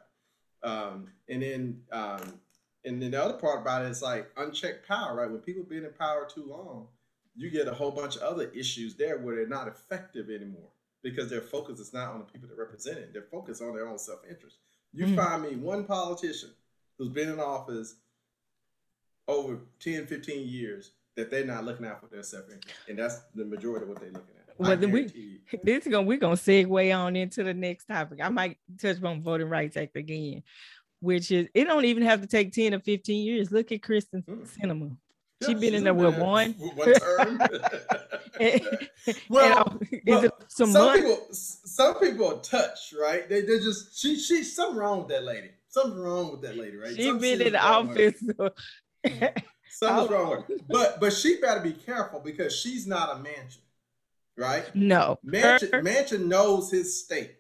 [0.63, 2.41] Um, and then um,
[2.85, 5.31] and then the other part about it is like unchecked power, right?
[5.31, 6.89] When people been in power too long,
[7.37, 10.71] you get a whole bunch of other issues there where they're not effective anymore
[11.03, 13.13] because their focus is not on the people that represent it.
[13.13, 14.57] They're focused on their own self interest.
[14.93, 15.17] You mm.
[15.17, 16.51] find me one politician
[16.99, 17.95] who's been in office
[19.31, 22.67] over 10, 15 years that they're not looking out for their interest.
[22.89, 24.41] And that's the majority of what they're looking at.
[24.59, 28.21] Well, then we this is gonna we're gonna segue on into the next topic.
[28.23, 30.43] I might touch on Voting Rights Act again,
[31.01, 33.51] which is it don't even have to take 10 or 15 years.
[33.51, 34.47] Look at Kristen mm.
[34.47, 34.97] Sinema.
[35.41, 36.53] Yeah, she been in there with one.
[36.53, 37.41] One term.
[38.39, 38.61] and,
[39.31, 43.27] well, and, well some, some people, some people are touched, right?
[43.29, 45.53] They they just she she something wrong with that lady.
[45.69, 46.95] Something wrong with that lady, right?
[46.95, 48.23] She something been in the office.
[49.71, 50.65] Something's wrong with her.
[50.69, 53.59] But but she better be careful because she's not a Manchin,
[54.37, 54.65] right?
[54.75, 55.19] No.
[55.25, 55.83] Manchin, her...
[55.83, 57.37] Manchin knows his state.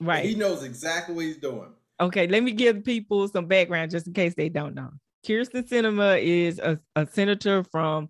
[0.00, 0.24] Right.
[0.24, 1.72] He knows exactly what he's doing.
[2.00, 4.90] Okay, let me give people some background just in case they don't know.
[5.24, 8.08] Kyrsten Sinema is a, a senator from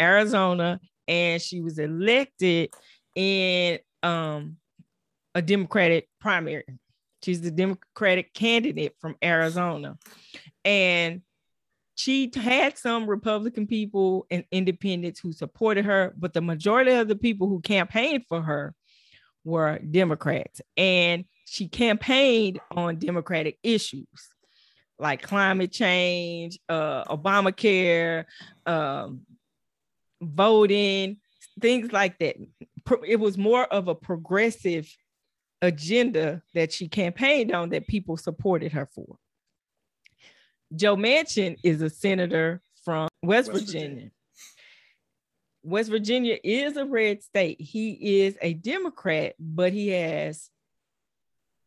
[0.00, 2.70] Arizona, and she was elected
[3.14, 4.56] in um,
[5.34, 6.64] a Democratic primary.
[7.22, 9.98] She's the Democratic candidate from Arizona.
[10.64, 11.22] And
[12.00, 17.16] she had some Republican people and independents who supported her, but the majority of the
[17.16, 18.74] people who campaigned for her
[19.44, 20.62] were Democrats.
[20.78, 24.06] And she campaigned on Democratic issues
[24.98, 28.24] like climate change, uh, Obamacare,
[28.64, 29.20] um,
[30.22, 31.18] voting,
[31.60, 32.36] things like that.
[33.06, 34.90] It was more of a progressive
[35.60, 39.18] agenda that she campaigned on that people supported her for.
[40.74, 43.88] Joe Manchin is a senator from West, West Virginia.
[43.88, 44.10] Virginia.
[45.62, 47.60] West Virginia is a red state.
[47.60, 50.48] He is a Democrat, but he has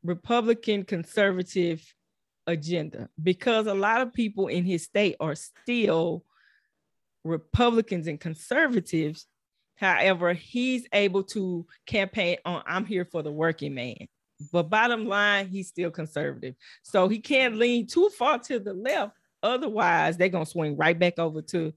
[0.04, 1.84] Republican conservative
[2.48, 6.26] agenda because a lot of people in his state are still
[7.24, 9.28] Republicans and conservatives.
[9.76, 14.08] However, he's able to campaign on I'm here for the working man.
[14.52, 16.56] But bottom line, he's still conservative.
[16.84, 19.16] So he can't lean too far to the left.
[19.42, 21.74] Otherwise, they're going to swing right back over to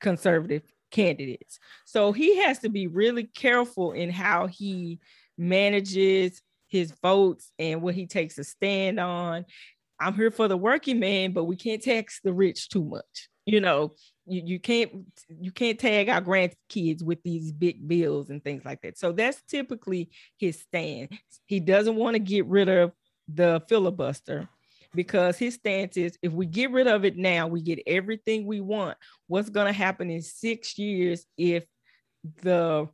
[0.00, 1.58] conservative candidates.
[1.84, 4.98] So he has to be really careful in how he
[5.36, 9.44] manages his votes and what he takes a stand on.
[9.98, 13.28] I'm here for the working man, but we can't tax the rich too much.
[13.44, 13.94] You know,
[14.26, 14.90] you, you can't
[15.28, 18.98] you can't tag our grandkids with these big bills and things like that.
[18.98, 21.10] So that's typically his stand.
[21.46, 22.92] He doesn't want to get rid of
[23.28, 24.48] the filibuster
[24.94, 28.60] because his stance is if we get rid of it now, we get everything we
[28.60, 28.98] want.
[29.26, 31.64] What's going to happen in six years if
[32.42, 32.88] the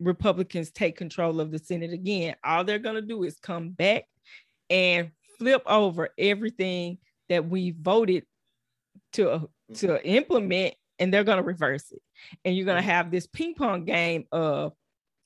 [0.00, 2.36] Republicans take control of the Senate again?
[2.44, 4.04] All they're going to do is come back
[4.70, 6.98] and flip over everything
[7.28, 8.24] that we voted
[9.14, 10.06] to to mm-hmm.
[10.06, 12.02] implement and they're going to reverse it
[12.44, 12.90] and you're going to mm-hmm.
[12.90, 14.72] have this ping pong game of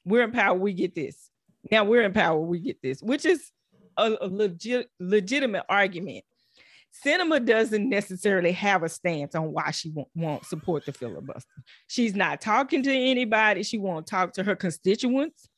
[0.05, 1.31] we're in power we get this
[1.71, 3.51] now we're in power we get this which is
[3.97, 6.25] a, a legit legitimate argument
[7.05, 11.63] Sinema doesn't necessarily have a stance on why she won't, won't, support the filibuster.
[11.87, 13.63] She's not talking to anybody.
[13.63, 15.49] She won't talk to her constituents.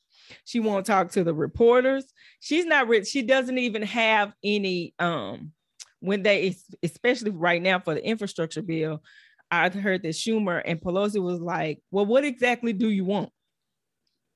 [0.43, 2.05] She won't talk to the reporters.
[2.41, 3.07] She's not rich.
[3.07, 5.53] She doesn't even have any um
[6.01, 9.01] when they especially right now for the infrastructure bill,
[9.49, 13.29] I heard that Schumer and Pelosi was like, "Well, what exactly do you want?"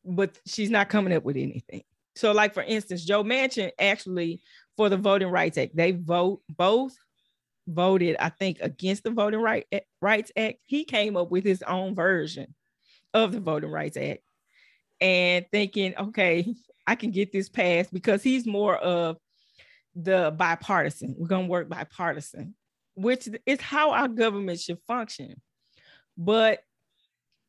[0.06, 1.84] But she's not coming up with anything.
[2.15, 4.41] So, like for instance, Joe Manchin actually
[4.78, 6.95] for the Voting Rights Act, they vote both
[7.67, 10.60] voted, I think, against the Voting right, eh, Rights Act.
[10.65, 12.54] He came up with his own version
[13.13, 14.21] of the Voting Rights Act
[15.01, 16.54] and thinking, okay,
[16.88, 19.17] I can get this passed because he's more of
[19.95, 21.15] the bipartisan.
[21.17, 22.55] We're going to work bipartisan,
[22.95, 25.41] which is how our government should function.
[26.17, 26.60] But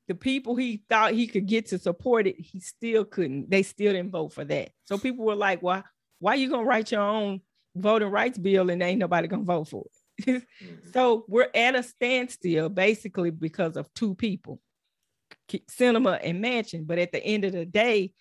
[0.08, 3.50] the people he thought he could get to support it, he still couldn't.
[3.50, 4.70] They still didn't vote for that.
[4.84, 5.82] So people were like, "Why?
[6.20, 7.40] Why are you gonna write your own
[7.74, 10.90] voting rights bill and ain't nobody gonna vote for it?" mm-hmm.
[10.92, 14.60] So we're at a standstill basically because of two people.
[15.48, 16.86] Sinema and Manchin.
[16.86, 18.12] But at the end of the day,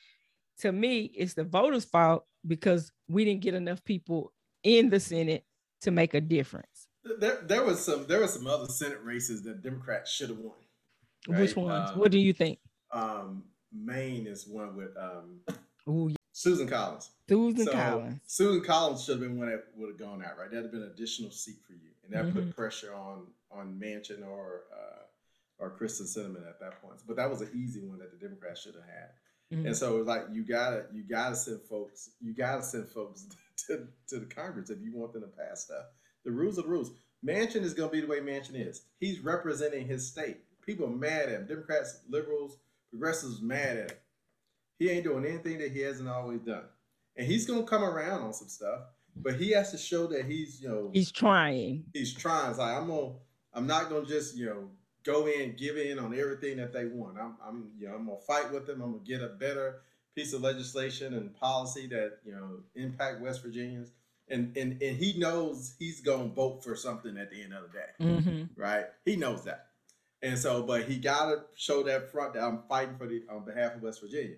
[0.59, 5.45] to me, it's the voters' fault because we didn't get enough people in the Senate
[5.81, 6.87] to make a difference.
[7.19, 10.55] There, there was some there were some other Senate races that Democrats should have won.
[11.27, 11.41] Right?
[11.41, 11.91] Which ones?
[11.91, 12.59] Um, what do you think?
[12.91, 15.41] Um, Maine is one with um,
[15.87, 16.15] Ooh, yeah.
[16.31, 17.11] Susan Collins.
[17.29, 18.19] Susan so, Collins.
[18.25, 20.49] Susan Collins should have been one that would have gone out, right?
[20.49, 22.47] That'd have been an additional seat for you, and that mm-hmm.
[22.47, 25.03] put pressure on on Manchin or uh,
[25.59, 26.99] or Kyrsten Sinema at that point.
[27.07, 29.09] But that was an easy one that the Democrats should have had.
[29.53, 29.67] Mm-hmm.
[29.67, 33.27] And so like you gotta you gotta send folks you gotta send folks
[33.67, 35.85] to, to the Congress if you want them to pass stuff.
[36.23, 36.91] The rules are the rules.
[37.25, 38.83] Manchin is to be the way Manchin is.
[38.99, 40.37] He's representing his state.
[40.65, 41.47] People are mad at him.
[41.47, 42.57] Democrats, liberals,
[42.89, 43.97] progressives mad at him.
[44.79, 46.65] He ain't doing anything that he hasn't always done.
[47.15, 48.81] And he's to come around on some stuff,
[49.15, 51.85] but he has to show that he's, you know, he's trying.
[51.93, 52.49] He's trying.
[52.49, 53.19] It's like, I'm to,
[53.53, 54.69] I'm not to just, you know,
[55.05, 57.17] go in, give in on everything that they want.
[57.19, 58.81] I'm, I'm, you know, I'm going to fight with them.
[58.81, 59.81] I'm going to get a better
[60.15, 63.91] piece of legislation and policy that, you know, impact West Virginians
[64.27, 67.77] and and and he knows he's gonna vote for something at the end of the
[67.77, 68.61] day, mm-hmm.
[68.61, 68.85] right?
[69.05, 69.67] He knows that,
[70.21, 73.75] and so but he gotta show that front that I'm fighting for the on behalf
[73.75, 74.37] of West Virginia.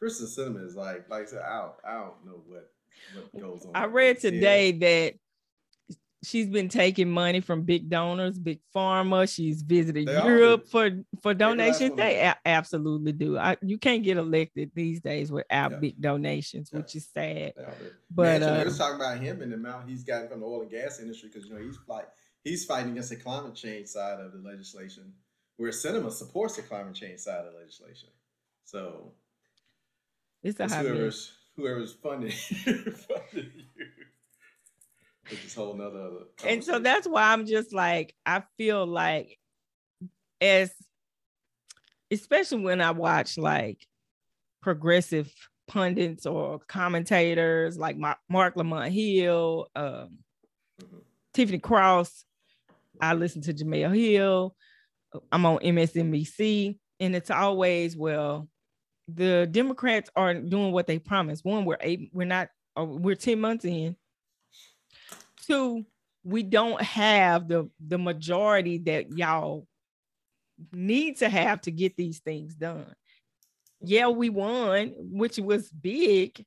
[0.00, 2.70] Kyrsten Sinema is like, like I said, I don't, I don't know what
[3.14, 3.72] what goes on.
[3.74, 4.78] I read today yeah.
[4.78, 5.14] that
[6.24, 9.32] she's been taking money from big donors, big pharma.
[9.32, 10.90] She's visited they Europe for
[11.22, 11.96] for donations.
[11.96, 13.38] They a- absolutely do.
[13.38, 15.78] I, you can't get elected these days without yeah.
[15.78, 16.80] big donations, yeah.
[16.80, 17.52] which is sad.
[18.10, 20.62] But uh, they was talking about him and the amount he's gotten from the oil
[20.62, 22.08] and gas industry because you know he's like
[22.44, 25.12] he's fighting against the climate change side of the legislation,
[25.56, 28.08] where Sinema supports the climate change side of the legislation.
[28.64, 29.12] So
[30.42, 33.86] it's a whoever's whoever's funding, funding you
[35.30, 36.10] which is whole nother.
[36.46, 39.38] And so that's why I'm just like, I feel like,
[40.40, 40.72] as
[42.10, 43.86] especially when I watch like
[44.62, 45.32] progressive
[45.66, 50.18] pundits or commentators like Marc Lamont Hill, um,
[50.80, 50.98] mm-hmm.
[51.34, 52.24] Tiffany Cross.
[53.00, 54.56] I listen to Jemele Hill.
[55.30, 58.48] I'm on MSNBC, and it's always well,
[59.06, 61.44] the Democrats aren't doing what they promised.
[61.44, 63.96] One, we're eight, we're not, uh, we're ten months in
[65.48, 65.84] two,
[66.24, 69.66] we don't have the the majority that y'all
[70.72, 72.92] need to have to get these things done.
[73.80, 76.44] Yeah, we won, which was big.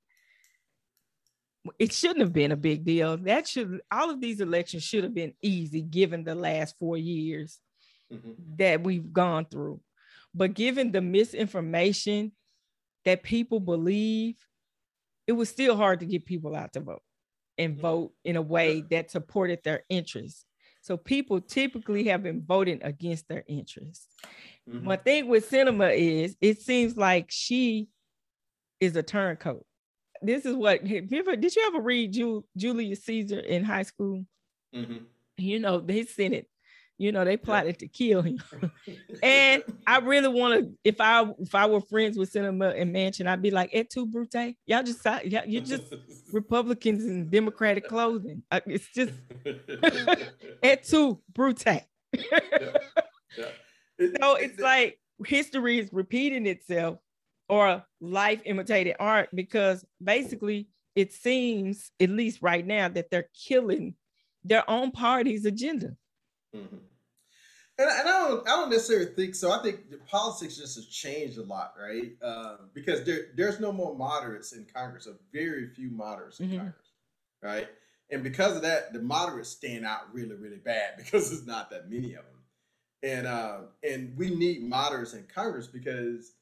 [1.79, 3.17] It shouldn't have been a big deal.
[3.17, 7.59] That should all of these elections should have been easy given the last four years
[8.11, 8.31] mm-hmm.
[8.57, 9.79] that we've gone through.
[10.33, 12.31] But given the misinformation
[13.05, 14.35] that people believe,
[15.27, 17.01] it was still hard to get people out to vote
[17.61, 20.45] and vote in a way that supported their interests.
[20.81, 24.07] So people typically have been voting against their interests.
[24.67, 24.85] Mm-hmm.
[24.85, 27.87] One thing with Sinema is it seems like she
[28.79, 29.63] is a turncoat.
[30.23, 31.11] This is what did
[31.55, 32.17] you ever read
[32.57, 34.25] Julius Caesar in high school?
[34.75, 35.03] Mm-hmm.
[35.37, 36.47] You know, they sent it
[37.01, 38.37] you know, they plotted to kill him.
[39.23, 43.25] and I really want to, if I if I were friends with Sinema and Manchin,
[43.27, 44.55] I'd be like, et tu Brute.
[44.67, 45.93] Y'all just yeah, you're just
[46.31, 48.43] Republicans in Democratic clothing.
[48.67, 49.13] It's just
[50.63, 51.65] et tu Brute.
[51.65, 51.81] yeah.
[53.35, 53.45] Yeah.
[54.19, 56.99] so it's like history is repeating itself
[57.49, 63.95] or life imitated art because basically it seems, at least right now, that they're killing
[64.43, 65.95] their own party's agenda.
[66.55, 66.77] Mm-hmm.
[67.81, 69.51] And, and, I don't, I don't necessarily think so.
[69.51, 72.11] I think the politics just has changed a lot, right?
[72.21, 76.57] Uh, because there, there's no more moderates in Congress, a very few moderates in mm-hmm.
[76.57, 76.87] Congress,
[77.41, 77.67] right?
[78.11, 81.89] And because of that, the moderates stand out really, really bad because there's not that
[81.89, 82.25] many of them.
[83.03, 86.33] And uh, and we need moderates in Congress because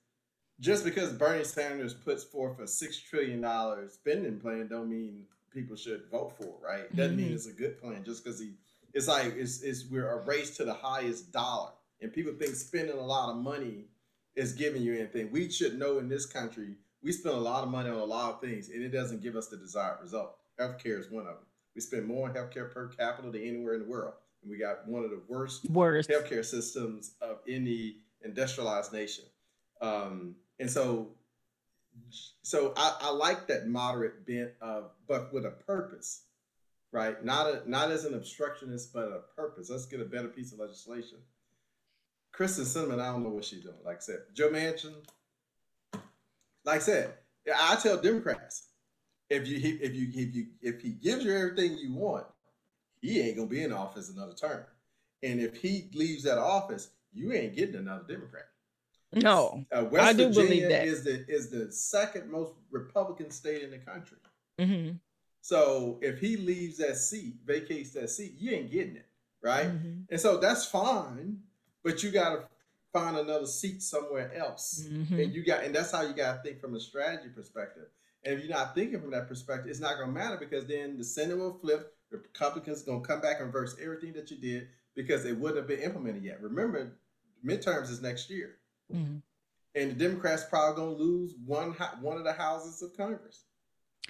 [0.60, 5.24] just because Bernie Sanders puts forth a six trillion dollar spending plan, don't mean
[5.54, 6.96] people should vote for it, right?
[6.96, 7.28] Doesn't mm-hmm.
[7.28, 8.52] mean it's a good plan just because he
[8.94, 11.72] it's like it's, it's we're a race to the highest dollar,
[12.02, 13.86] and people think spending a lot of money
[14.36, 15.32] is giving you anything.
[15.32, 18.34] We should know in this country we spend a lot of money on a lot
[18.34, 20.36] of things, and it doesn't give us the desired result.
[20.60, 21.46] Healthcare is one of them.
[21.76, 24.88] We spend more on healthcare per capita than anywhere in the world, and we got
[24.88, 26.10] one of the worst, worst.
[26.10, 29.26] healthcare systems of any industrialized nation.
[29.82, 31.10] Um, and so,
[32.42, 36.24] so I, I like that moderate bent of, but with a purpose
[36.92, 37.24] right?
[37.24, 39.70] Not a, not as an obstructionist, but a purpose.
[39.70, 41.18] Let's get a better piece of legislation.
[42.34, 43.76] Kyrsten Sinema, I don't know what she's doing.
[43.84, 44.94] Like I said, Joe Manchin.
[46.66, 47.14] Like I said,
[47.58, 48.68] I tell Democrats,
[49.30, 52.26] if you if you if you if he gives you everything you want,
[53.02, 54.64] he ain't gonna be in office another term.
[55.24, 58.46] And if he leaves that office, you ain't getting another Democrat.
[59.14, 63.32] No, uh, West I do Virginia believe that is the is the second most Republican
[63.32, 64.18] state in the country.
[64.60, 64.98] Mm-hmm.
[65.42, 69.08] So if he leaves that seat, vacates that seat, you ain't getting it,
[69.42, 69.68] right?
[69.68, 70.02] Mm-hmm.
[70.10, 71.40] And so that's fine,
[71.84, 72.44] but you got to
[72.92, 75.20] find another seat somewhere else, mm-hmm.
[75.20, 77.86] and you got, and that's how you got to think from a strategy perspective.
[78.24, 80.98] And if you're not thinking from that perspective, it's not going to matter because then
[80.98, 81.94] the Senate will flip.
[82.12, 85.60] The Republicans going to come back and reverse everything that you did because it wouldn't
[85.60, 86.42] have been implemented yet.
[86.42, 86.98] Remember,
[87.46, 88.56] midterms is next year,
[88.94, 89.18] mm-hmm.
[89.76, 91.72] and the Democrats probably going to lose one
[92.02, 93.44] one of the houses of Congress.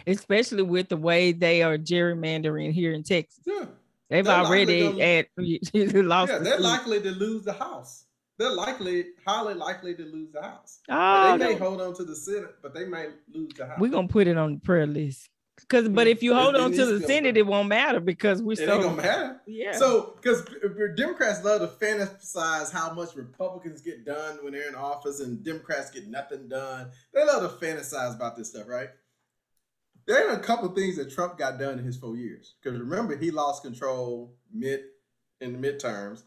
[0.08, 3.43] Especially with the way they are gerrymandering here in Texas.
[3.45, 3.66] Yeah.
[4.10, 5.28] They've They're already likely at
[6.06, 6.32] lost.
[6.32, 6.64] Yeah, the they're seat.
[6.64, 8.06] likely to lose the House.
[8.38, 10.80] They're likely, highly likely to lose the House.
[10.89, 11.60] Oh, they may no.
[11.60, 13.80] hold on to the Senate, but they may lose the House.
[13.80, 15.30] we're gonna put it on the prayer list.
[15.68, 16.12] Cause, but hmm.
[16.12, 18.41] if you hold it on needs to to the Senate, the- it won't matter because
[18.41, 19.41] we're it so ain't gonna matter.
[19.45, 19.74] yeah.
[19.74, 20.45] So, because
[20.95, 25.91] Democrats love to fantasize how much Republicans get done when they're in office and Democrats
[25.91, 26.89] get nothing done.
[27.14, 28.89] They love to fantasize about this stuff, right?
[30.10, 32.55] There are a couple of things that Trump got done in his four years.
[32.60, 34.82] Because remember, he lost control mid
[35.39, 36.24] in the midterms,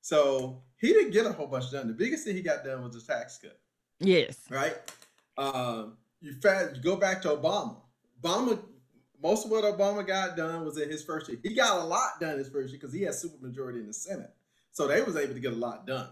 [0.00, 1.88] so he didn't get a whole bunch done.
[1.88, 3.60] The biggest thing he got done was the tax cut
[4.00, 4.38] yes.
[4.48, 4.76] right?
[5.36, 7.76] Um, you fast, you go back to Obama.
[8.22, 8.58] Obama,
[9.22, 11.38] most of what Obama got done was in his first year.
[11.42, 14.32] He got a lot done his first year because he had supermajority in the Senate,
[14.72, 16.08] so they was able to get a lot done.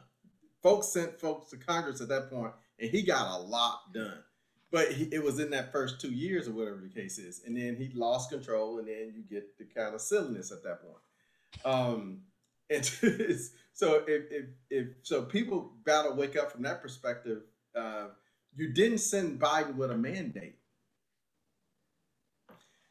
[0.62, 4.18] Folks sent folks to Congress at that point, and he got a lot done.
[4.72, 7.56] But he, it was in that first two years or whatever the case is, and
[7.56, 11.64] then he lost control, and then you get the kind of silliness at that point.
[11.64, 12.22] Um,
[12.70, 12.84] and
[13.72, 17.42] so if, if if so, people gotta wake up from that perspective.
[17.76, 18.06] Uh,
[18.56, 20.56] you didn't send Biden with a mandate.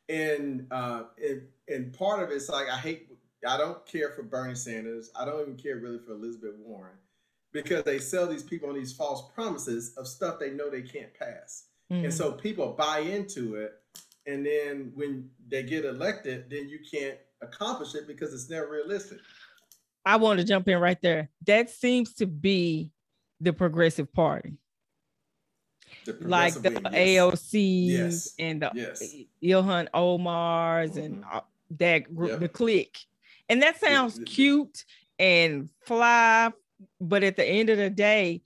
[0.08, 1.04] And uh
[1.68, 3.10] and part of it's like I hate
[3.48, 5.10] I don't care for Bernie Sanders.
[5.16, 6.96] I don't even care really for Elizabeth Warren
[7.56, 11.14] because they sell these people on these false promises of stuff they know they can't
[11.14, 11.68] pass.
[11.90, 12.04] Mhm.
[12.04, 13.82] And so people buy into it.
[14.28, 19.20] And then when they get elected, then you can't accomplish it because it's never realistic.
[20.06, 21.30] I want to jump in right there.
[21.48, 22.92] That seems to be
[23.40, 24.58] the progressive party,
[26.06, 26.84] The like the wing.
[26.94, 28.36] AOCs Yes.
[28.38, 29.02] and the Yes.
[29.42, 31.36] Ilhan Omars and Mhm.
[31.36, 31.42] uh,
[31.72, 32.40] that group, Yep.
[32.42, 32.98] the clique.
[33.48, 34.86] And that sounds cute
[35.20, 36.52] and fly,
[37.00, 38.42] but at the end of the day,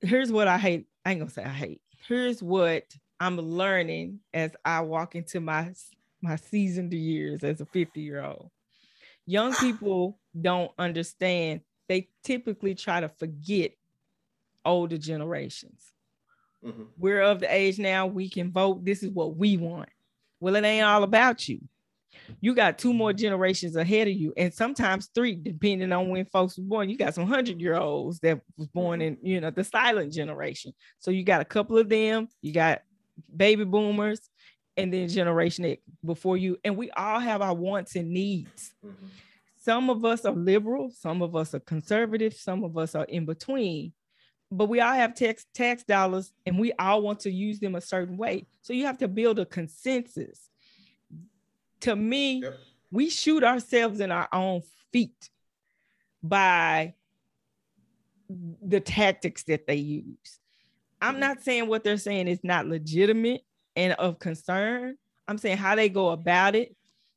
[0.00, 0.86] here's what I hate.
[1.04, 1.80] I ain't gonna say I hate.
[2.08, 2.84] Here's what
[3.20, 5.72] I'm learning as I walk into my
[6.20, 8.50] my seasoned years as a 50 year old.
[9.26, 11.60] Young people don't understand.
[11.88, 13.72] They typically try to forget
[14.64, 15.92] older generations
[16.64, 16.86] Mhm.
[16.96, 19.90] we're of the age now we can vote this is what we want
[20.40, 21.60] well it ain't all about you
[22.40, 26.56] you got two more generations ahead of you and sometimes three depending on when folks
[26.58, 29.64] were born you got some hundred year olds that was born in you know the
[29.64, 32.82] silent generation so you got a couple of them you got
[33.36, 34.20] baby boomers
[34.76, 38.94] and then generation X before you and we all have our wants and needs Mhm.
[39.56, 43.24] some of us are liberal, some of us are conservative, some of us are in
[43.24, 43.92] between.
[44.50, 47.80] But we all have tax tax dollars and we all want to use them a
[47.80, 48.46] certain way.
[48.60, 50.50] So you have to build a consensus.
[51.84, 52.58] To me, Yep.
[52.90, 55.30] we shoot ourselves in our own feet
[56.22, 56.94] by
[58.28, 60.40] the tactics that they use.
[61.02, 61.20] I'm Mhm.
[61.20, 63.42] not saying what they're saying is not legitimate
[63.76, 64.96] and of concern.
[65.28, 66.74] I'm saying how they go about it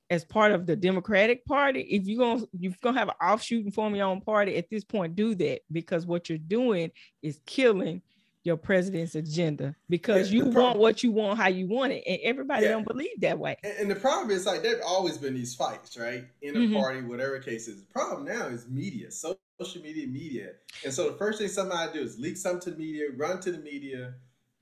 [0.10, 1.82] as part of the Democratic Party.
[1.82, 4.84] If you're gonna you're gonna have an offshoot and form your own party at this
[4.84, 6.92] point, do that because what you're doing
[7.22, 8.02] is killing
[8.44, 11.92] your president's agenda because Yeah, you the prob- want what you want how you want
[11.92, 12.72] it, and everybody Yeah.
[12.72, 13.58] don't believe that way.
[13.64, 16.26] And, and the problem is like there've always been these fights, right?
[16.42, 16.74] In a Mhm.
[16.74, 17.82] party, whatever case is.
[17.82, 20.52] The problem now is media, social media, media.
[20.86, 23.52] And so the first thing somebody do is leak something to the media, run to
[23.52, 24.14] the media.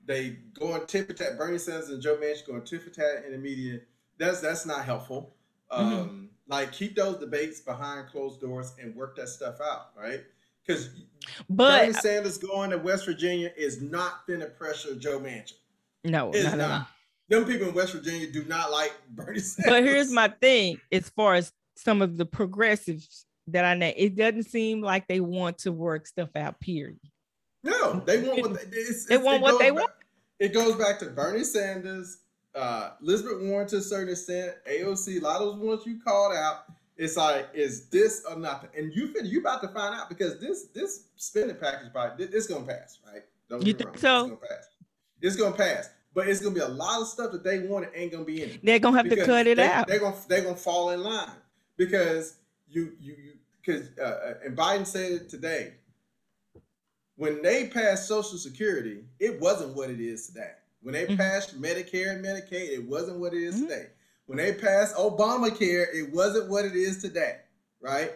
[0.03, 1.37] They go on tit for tat.
[1.37, 3.81] Bernie Sanders and Joe Manchin go on tit for tat in the media.
[4.17, 5.35] That's that's not helpful.
[5.69, 10.23] Um, Like keep those debates behind closed doors and work that stuff out, right?
[10.65, 10.89] Because
[11.49, 15.53] Bernie Sanders going to West Virginia is not going to pressure Joe Manchin.
[16.03, 16.87] no, It's not not.
[17.27, 19.71] Them people in West Virginia do not like Bernie Sanders.
[19.71, 24.15] But here's my thing as far as some of the progressives that I know, it
[24.15, 26.99] doesn't seem like they want to work stuff out, period.
[27.63, 29.91] No, they want what they, it's, They it's- want it what goes they back- want.
[30.39, 32.17] It goes back to Bernie Sanders,
[32.53, 36.33] uh, Elizabeth Warren to a certain extent, AOC, a lot of those ones you called
[36.35, 36.65] out.
[36.97, 38.69] It's like, is this or nothing?
[38.77, 42.47] And you fin- you about to find out because this this spending package this, this
[42.47, 43.23] gonna pass, right?
[43.49, 44.19] Don't You think wrong, so?
[44.21, 44.67] It's gonna pass.
[45.21, 47.91] It's gonna pass, but it's gonna be a lot of stuff that they want it
[47.95, 48.59] ain't gonna be in it.
[48.63, 49.87] They're gonna have to cut it they, out.
[49.87, 51.29] They're gonna they're gonna fall in line
[51.75, 52.37] because
[52.69, 53.31] you you you
[53.63, 55.73] because uh, uh, and Biden said it today.
[57.17, 60.51] When they passed Social Security, it wasn't what it is today.
[60.81, 61.17] When they Mhm.
[61.17, 63.61] passed Medicare and Medicaid, it wasn't what it is Mhm.
[63.61, 63.87] today.
[64.25, 67.37] When they passed Obamacare, it wasn't what it is today.
[67.81, 68.13] Right?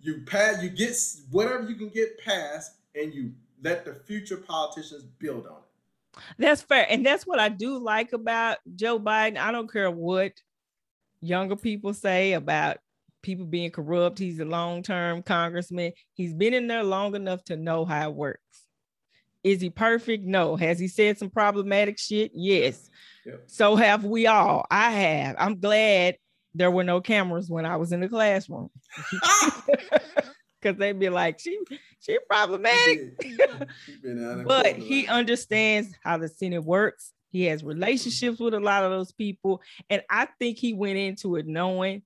[0.00, 0.96] You pass, you get
[1.30, 3.32] whatever you can get passed, and you
[3.62, 6.22] let the future politicians build on it.
[6.38, 6.86] That's fair.
[6.88, 9.36] And that's what I do like about Joe Biden.
[9.36, 10.32] I don't care what
[11.20, 12.78] younger people say about
[13.22, 14.18] people being corrupt.
[14.18, 15.92] He's a long-term congressman.
[16.14, 18.64] He's been in there long enough to know how it works.
[19.44, 20.24] Is he perfect?
[20.24, 20.56] No.
[20.56, 22.32] Has he said some problematic shit?
[22.34, 22.88] Yes.
[23.26, 23.42] Yep.
[23.46, 24.66] So have we all.
[24.70, 25.36] I have.
[25.38, 26.16] I'm glad
[26.54, 28.70] there were no cameras when I was in the classroom.
[30.60, 31.58] Because they'd be like, she
[32.00, 33.18] she problematic.
[34.46, 37.12] but he understands how the Senate works.
[37.30, 39.62] He has relationships with a lot of those people.
[39.88, 42.02] And I think he went into it knowing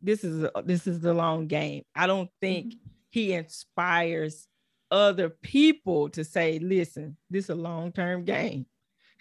[0.00, 1.84] this is a, this is the long game.
[1.94, 2.88] I don't think mm-hmm.
[3.10, 4.48] he inspires
[4.90, 8.66] other people to say, listen, this is a long-term game.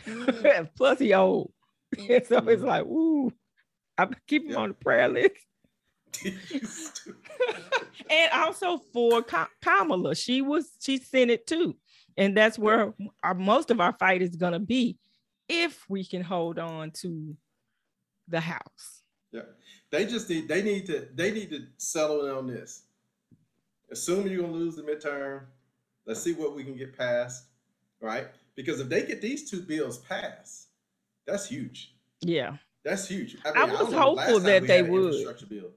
[0.05, 0.65] Mm-hmm.
[0.75, 1.51] Plus he old.
[1.97, 2.65] so it's mm-hmm.
[2.65, 3.31] like, ooh,
[3.97, 4.59] I keep him yep.
[4.59, 5.35] on the prayer list.
[8.09, 9.23] and also for
[9.61, 11.75] Kamala, she was she sent it too,
[12.17, 12.93] and that's where
[13.23, 14.97] our, most of our fight is gonna be,
[15.47, 17.35] if we can hold on to
[18.27, 19.03] the House.
[19.31, 19.43] Yeah,
[19.89, 22.83] they just need they need to they need to settle on this.
[23.91, 25.45] Assuming you're gonna lose the midterm,
[26.05, 27.45] let's see what we can get past,
[28.01, 28.27] right?
[28.61, 30.67] Because if they get these two bills passed,
[31.25, 31.95] that's huge.
[32.21, 33.35] Yeah, that's huge.
[33.43, 35.15] I, mean, I was I hopeful that they would.
[35.49, 35.71] Bill.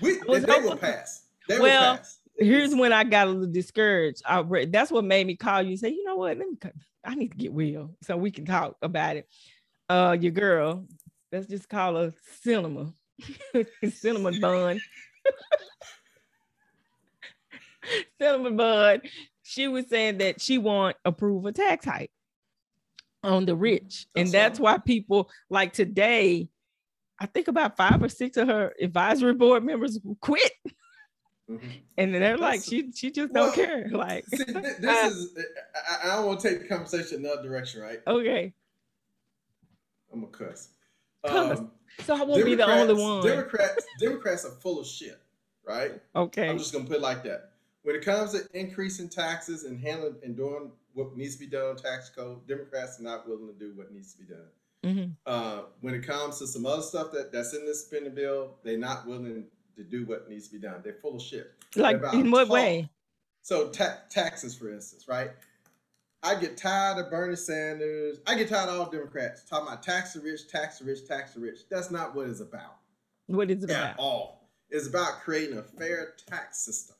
[0.00, 1.26] We, they, they will pass.
[1.48, 2.18] They well, will pass.
[2.36, 4.22] here's when I got a little discouraged.
[4.26, 6.36] I re- that's what made me call you and say, you know what?
[6.36, 6.56] Let me.
[7.04, 9.28] I need to get Will so we can talk about it.
[9.88, 10.84] Uh, your girl.
[11.30, 12.12] Let's just call her
[12.42, 12.92] Cinema.
[13.92, 14.80] Cinema Bun.
[18.20, 19.02] Cinema Bun.
[19.44, 22.10] She was saying that she want approve a tax hike
[23.26, 26.48] on the rich, that's and that's why people like today
[27.18, 30.52] I think about five or six of her advisory board members quit.
[31.50, 31.68] Mm-hmm.
[31.96, 33.88] And they're That's, like, she she just well, don't care.
[33.90, 35.38] Like see, this I, is
[35.74, 38.00] I, I don't want to take the conversation in another direction, right?
[38.06, 38.52] Okay.
[40.12, 40.70] I'm a cuss.
[41.24, 41.70] Um,
[42.04, 43.24] so I won't be the only one.
[43.24, 45.20] Democrats Democrats are full of shit,
[45.64, 46.00] right?
[46.14, 46.48] Okay.
[46.48, 47.52] I'm just gonna put it like that.
[47.82, 51.66] When it comes to increasing taxes and handling and doing what needs to be done
[51.66, 54.48] on tax code, Democrats are not willing to do what needs to be done.
[54.82, 55.10] Mm-hmm.
[55.26, 58.78] Uh, when it comes to some other stuff that, that's in this spending bill, they're
[58.78, 59.44] not willing
[59.76, 60.80] to do what needs to be done.
[60.82, 61.52] They're full of shit.
[61.76, 62.54] Like in what talk.
[62.54, 62.88] way?
[63.42, 65.30] So ta- taxes, for instance, right?
[66.22, 68.18] I get tired of Bernie Sanders.
[68.26, 71.34] I get tired of all Democrats talking about tax the rich, tax the rich, tax
[71.34, 71.60] the rich.
[71.70, 72.78] That's not what it's about.
[73.26, 73.90] What is it about?
[73.90, 74.48] At all.
[74.70, 76.95] It's about creating a fair tax system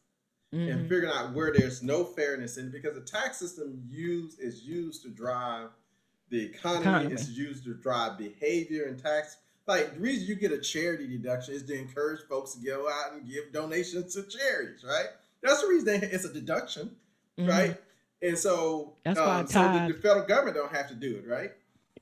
[0.56, 0.70] mm-hmm.
[0.70, 4.62] and figuring out where there's no fairness in it because the tax system used is
[4.62, 5.68] used to drive–
[6.30, 9.36] the economy, economy, is used to drive behavior and tax.
[9.66, 13.14] Like the reason you get a charity deduction is to encourage folks to go out
[13.14, 15.06] and give donations to charities, right?
[15.42, 16.96] That's the reason it's a deduction,
[17.38, 17.48] mm-hmm.
[17.48, 17.76] right?
[18.22, 21.28] And so, That's why um, so the, the, federal government don't have to do it,
[21.28, 21.52] right?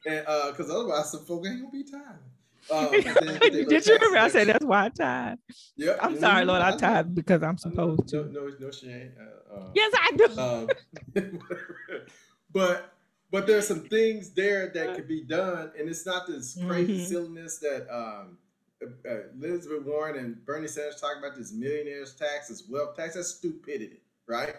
[0.06, 2.20] And because uh, otherwise, some folks ain't gonna be tired.
[2.70, 4.18] Um, Did you remember?
[4.18, 5.38] I said that's why I tied.
[5.76, 5.96] Yeah.
[6.00, 6.62] I'm sorry, Lord.
[6.62, 8.24] I tied because I'm supposed to.
[8.32, 9.12] No, no, she ain't.
[9.20, 10.28] Uh, uh, yes, I do.
[10.38, 11.38] Um,
[12.52, 12.94] but
[13.30, 17.04] but there's some things there that could be done, and it's not this crazy mm-hmm.
[17.04, 18.38] silliness that um,
[18.82, 23.14] uh, uh, Elizabeth Warren and Bernie Sanders talking about this millionaires tax, this wealth tax.
[23.14, 24.54] That's stupidity, right?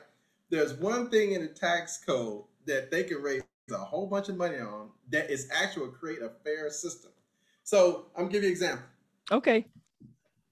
[0.49, 4.37] There's one thing in the tax code that they can raise a whole bunch of
[4.37, 7.11] money on that is actually create a fair system.
[7.65, 8.85] So I'm giving you an example.
[9.31, 9.65] Okay.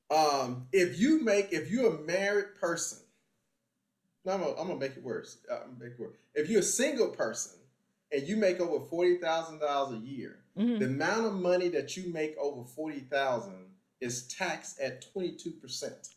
[0.10, 3.00] Um, if you make if you're a married person,
[4.26, 5.38] no, I'm gonna, I'm gonna make it worse.
[5.50, 6.16] Uh, I'm gonna make it worse.
[6.34, 7.60] If you're a single person
[8.12, 10.80] and you make over forty thousand dollars a year, mm-hmm.
[10.80, 13.68] the amount of money that you make over forty thousand
[14.02, 16.10] is taxed at twenty two percent.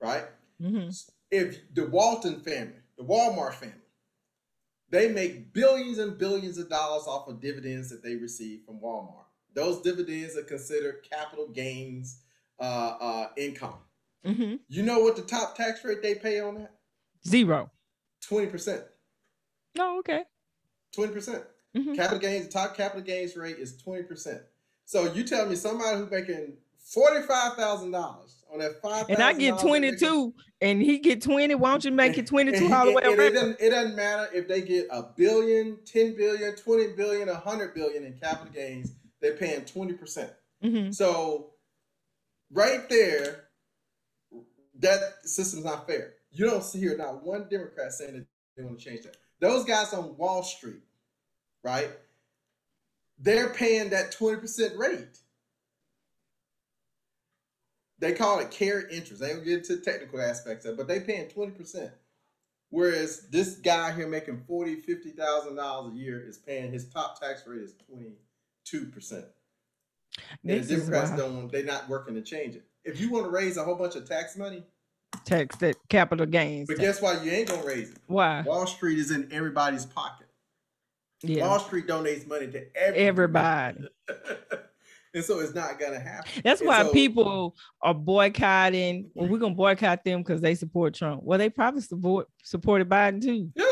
[0.00, 0.24] Right?
[0.60, 0.90] Mm-hmm.
[1.30, 3.74] If the Walton family, the Walmart family,
[4.90, 9.29] they make billions and billions of dollars off of dividends that they receive from Walmart.
[9.54, 12.22] Those dividends are considered capital gains
[12.58, 13.78] uh, uh, income.
[14.24, 14.56] Mm-hmm.
[14.68, 16.74] You know what the top tax rate they pay on that?
[17.26, 17.70] Zero.
[18.20, 18.82] Twenty percent.
[19.78, 20.24] Oh, okay.
[20.96, 21.12] 20%.
[21.12, 21.44] percent
[21.76, 24.40] mm hmm Capital gains, top capital gains rate is 20%.
[24.84, 30.34] So you tell me somebody who's making $45,000 on that 5 And I get 22
[30.60, 31.54] and he get 20.
[31.54, 33.20] Why don't you make it 22 all the way around?
[33.20, 37.74] It doesn't, it doesn't matter if they get a billion, 10 billion, 20 billion, 100
[37.74, 39.98] billion in capital gains, they're paying 20%.
[39.98, 40.90] percent mm-hmm.
[40.92, 41.50] So
[42.52, 43.44] right there,
[44.78, 46.14] that system's not fair.
[46.32, 49.16] You don't see here not one Democrat saying that they want to change that.
[49.40, 50.82] Those guys on Wall Street,
[51.62, 51.90] right?
[53.18, 55.18] They're paying that 20% rate.
[57.98, 59.20] They call it carried interest.
[59.20, 61.90] They don't get into the technical aspects of it, but they paying 20%.
[62.70, 67.20] Whereas this guy here making forty, fifty thousand dollars a year is paying his top
[67.20, 68.12] tax rate is twenty
[68.70, 69.24] two percent.
[70.44, 72.64] And the Democrats don't they're not working to change it.
[72.84, 74.64] If you want to raise a whole bunch of tax money,
[75.24, 76.68] tax that capital gains.
[76.68, 77.00] But tax.
[77.00, 77.98] guess why you ain't gonna raise it?
[78.06, 78.42] Why?
[78.42, 80.26] Wall Street is in everybody's pocket.
[81.22, 81.46] Yeah.
[81.46, 83.04] Wall Street donates money to everybody.
[83.06, 83.88] everybody.
[85.14, 86.30] and so it's not gonna happen.
[86.42, 89.10] That's And why so- people are boycotting.
[89.14, 91.22] Well, we're gonna boycott them because they support Trump.
[91.22, 93.50] Well, they probably support supported Biden too.
[93.54, 93.64] Yeah.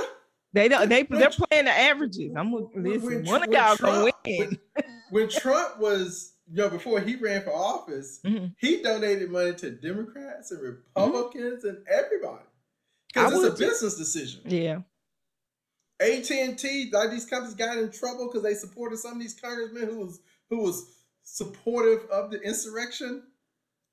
[0.59, 0.89] They don't.
[0.89, 2.33] They they're playing the averages.
[2.37, 3.03] I'm gonna listen.
[3.07, 4.59] when One of y'all gonna win.
[5.11, 8.55] When, Trump was, you know, before he ran for office, Mhm.
[8.59, 12.43] he donated money to Democrats and Republicans and everybody
[13.07, 13.69] because it's a too.
[13.71, 14.43] business decision.
[14.45, 14.81] Yeah.
[16.01, 19.35] AT and T, like these companies got in trouble because they supported some of these
[19.41, 20.85] congressmen who was who was
[21.23, 23.23] supportive of the insurrection,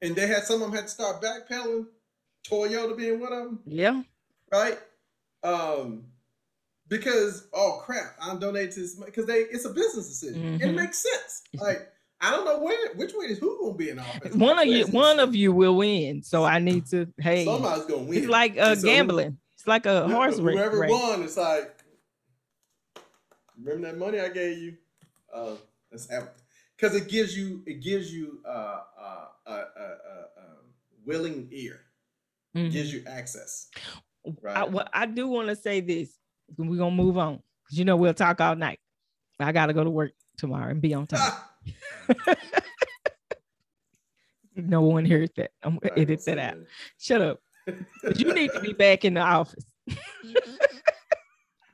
[0.02, 1.88] and they had some of them had to start backpedaling.
[2.48, 4.04] Toyota being one of them, Yeah.
[4.52, 4.80] right?
[5.44, 6.12] Um,
[6.88, 10.76] because oh crap, I'm donating to this because they it's a business decision and it
[10.76, 11.44] makes sense.
[11.60, 14.34] Like I don't know where which way is who gonna be in office.
[14.36, 14.86] One of you.
[14.88, 16.24] One of you will win.
[16.24, 17.08] So I need to.
[17.18, 18.18] Hey, somebody's gonna win.
[18.18, 19.38] it's like uh, And so gambling.
[19.54, 20.56] It's like a horse race.
[20.56, 20.92] Whoever race.
[20.92, 21.84] won, it's like,
[23.58, 24.78] remember that money I gave you?
[25.34, 25.56] Uh,
[25.92, 26.30] let's have
[26.78, 28.50] because it gives you it gives you uh,
[29.00, 30.66] uh, uh, uh, uh, um,
[31.06, 31.82] willing ear,
[32.56, 32.72] Mhm.
[32.72, 33.70] gives you access.
[34.42, 34.58] Right.
[34.58, 36.18] I, well, I do want to say this.
[36.58, 38.80] We're gonna move on because you know we'll talk all night.
[39.40, 41.34] I gotta go to work tomorrow and be on time.
[44.56, 45.52] No one heard that.
[45.64, 46.58] I'm gonna edit that out.
[46.98, 47.42] Shut up.
[48.04, 49.66] But you need to be back in the office.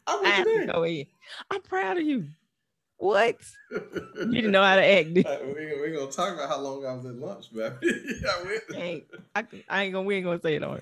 [0.07, 0.65] I, I have there.
[0.65, 1.05] to go in.
[1.49, 2.26] I'm proud of you.
[2.97, 3.38] What?
[3.72, 5.09] You didn't know how to act.
[5.09, 5.24] you?
[5.26, 5.39] Uh,
[5.84, 7.80] we gonna talk about how long I was at lunch, but
[8.78, 9.03] I
[9.36, 10.05] I, I ain't gonna.
[10.05, 10.80] We ain't gonna say it on.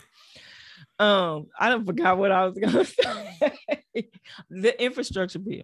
[1.00, 2.84] Um, I don't forgot what I was gonna
[3.94, 4.10] say.
[4.50, 5.62] the infrastructure bill.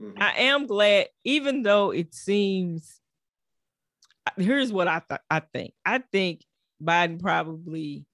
[0.00, 0.20] Mhm.
[0.20, 3.00] I am glad, even though it seems.
[4.36, 5.74] Here's what I th- I think.
[5.84, 6.42] I think
[6.82, 8.04] Biden probably.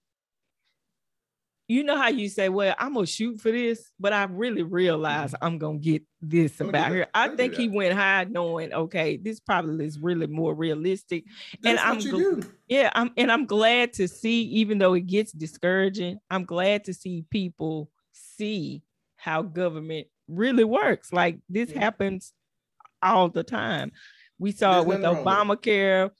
[1.70, 5.30] You know how you say, "Well, I'm gonna shoot for this," but I really realize
[5.30, 5.44] mm-hmm.
[5.44, 7.06] I'm gonna get this about here.
[7.14, 11.26] I think he went high, knowing, okay, this probably is really more realistic.
[11.64, 12.52] and That's I'm what you gl-.
[12.66, 16.92] Yeah, I'm and I'm glad to see, even though it gets discouraging, I'm glad to
[16.92, 18.82] see people see
[19.14, 21.12] how government really works.
[21.12, 21.78] Like this Yeah.
[21.78, 22.32] happens
[23.00, 23.92] all the time.
[24.40, 26.10] We saw There's it with Obamacare.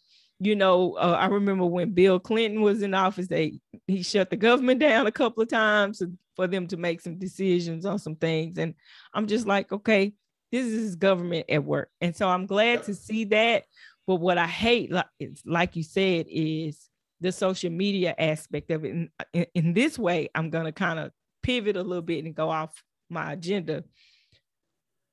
[0.41, 4.37] You know, uh, I remember when Bill Clinton was in office, they he shut the
[4.37, 6.03] government down a couple of times
[6.35, 8.59] for them to make some decisions on some things.
[8.59, 8.75] And
[9.13, 10.15] I'm just like, okay,
[10.51, 11.91] this is government at work.
[12.01, 13.65] And so I'm glad to see that.
[14.07, 15.07] But what I hate, like,
[15.45, 16.89] like you said, is
[17.21, 18.93] the social media aspect of it.
[18.93, 21.13] And in, in this way, I'm going to kind of
[21.43, 23.85] pivot a little bit and go off my agenda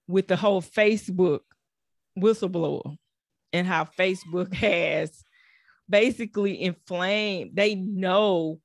[0.07, 1.41] with the whole Facebook
[2.17, 2.97] whistleblower
[3.57, 5.23] and how Facebook has
[5.89, 7.51] basically inflamed.
[7.55, 8.59] They know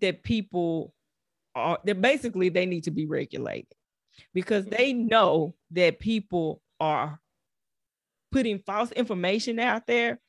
[0.00, 0.94] that people
[1.54, 3.66] are, that basically they need to be regulated
[4.34, 7.18] because they know that people are
[8.32, 10.20] putting false information out there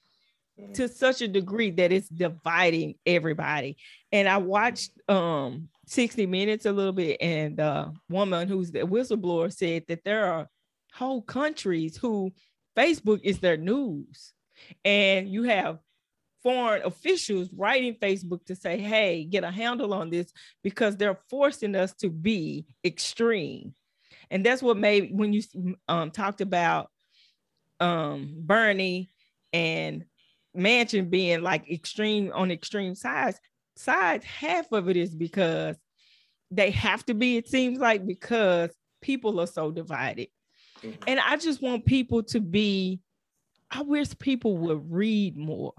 [0.60, 0.74] Mhm.
[0.74, 3.78] to such a degree that it's dividing everybody.
[4.12, 9.54] And I watched um 60 Minutes a little bit, and the woman who's the whistleblower
[9.54, 10.50] said that there are
[10.94, 12.32] whole countries who
[12.78, 14.34] Facebook is their news,
[14.86, 15.80] and you have
[16.44, 20.32] foreign officials writing Facebook to say, "Hey, get a handle on this,"
[20.64, 23.74] because they're forcing us to be extreme,
[24.30, 25.42] and that's what made when you
[25.88, 26.92] um talked about
[27.80, 29.10] um Bernie
[29.54, 30.06] and
[30.56, 33.40] Manchin being like extreme on extreme sides
[33.76, 35.76] sides half of it is because
[36.50, 38.72] they have to be it seems like because
[39.02, 40.28] people are so divided
[40.84, 40.98] Mhm.
[41.08, 43.00] and i just want people to be
[43.72, 45.74] i wish people would read more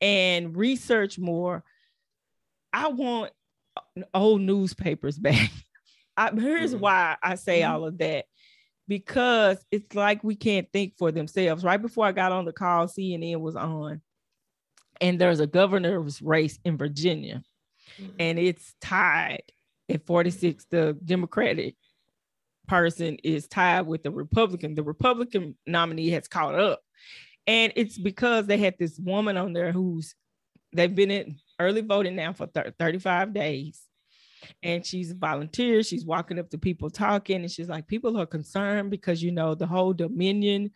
[0.00, 1.64] and research more
[2.72, 3.32] i want
[4.14, 5.50] old newspapers back
[6.16, 6.80] I, here's Mhm.
[6.80, 7.70] why i say Mhm.
[7.70, 8.26] all of that
[8.88, 12.86] because it's like we can't think for themselves right before i got on the call
[12.86, 14.00] cnn was on
[15.00, 17.42] and there's a governor's race in virginia
[17.98, 18.14] Mhm.
[18.18, 19.42] and it's tied
[19.88, 21.76] at 46 the democratic
[22.66, 26.80] person is tied with the republican the republican nominee has caught up.
[27.46, 30.14] And it's because they had this woman on there who's
[30.72, 33.82] they've been in early voting now for thir- 35 days.
[34.62, 35.82] And she's a volunteer.
[35.82, 37.36] She's walking up to people talking.
[37.42, 40.72] And she's like people are concerned because you know the whole dominion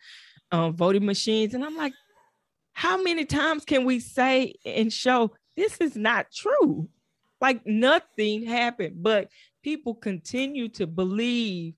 [0.51, 1.53] um, voting machines.
[1.53, 1.93] And i'm like
[2.73, 6.89] how many times can we say and show this is not true?
[7.39, 9.03] Like nothing happened.
[9.03, 9.29] But
[9.63, 11.75] people continue to believe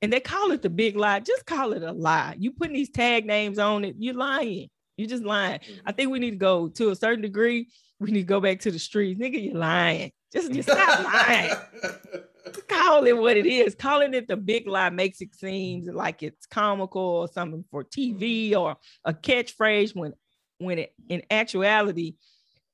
[0.00, 1.20] and they call it the big lie.
[1.20, 2.36] Just call it a lie.
[2.38, 4.68] You putting these tag names on it you're lying.
[4.96, 5.60] You're just lying.
[5.60, 5.80] Mm-hmm.
[5.86, 7.68] I think we need to go to a certain degree.
[8.00, 9.20] We need to go back to the streets.
[9.20, 10.12] Nigga you're lying.
[10.32, 11.54] Just, just stop lying.
[12.68, 13.74] Call it what it is.
[13.74, 18.54] Calling it the big lie makes it seem like it's comical or something for TV
[18.54, 20.12] or a catchphrase when
[20.58, 22.14] when it, in actuality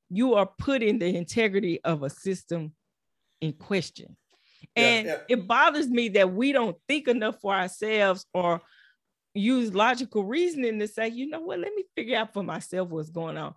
[0.09, 2.73] you are putting the integrity of a system
[3.41, 4.17] in question.
[4.77, 5.37] And yeah, yeah.
[5.37, 8.61] it bothers me that we don't think enough for ourselves or
[9.35, 13.11] use logical reasoning to say, you know what, let me figure out for myself what's
[13.11, 13.55] going on.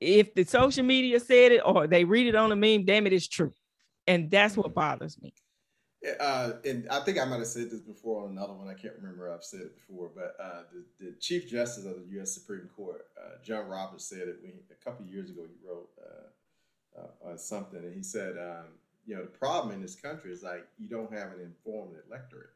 [0.00, 3.12] If the social media said it or they read it on a meme, damn it,
[3.12, 3.52] it's true.
[4.06, 5.32] And that's what bothers me.
[6.18, 8.66] Uh, and I think I might have said this before on another one.
[8.66, 9.32] I can't remember.
[9.32, 12.34] I've said it before, but uh, the, the, Chief Justice of the U.S.
[12.34, 15.42] Supreme Court, uh, John Roberts, said it when, a couple years ago.
[15.42, 18.66] He wrote uh, uh, something, and he said, um,
[19.06, 22.50] "You know, the problem in this country is like you don't have an informed electorate.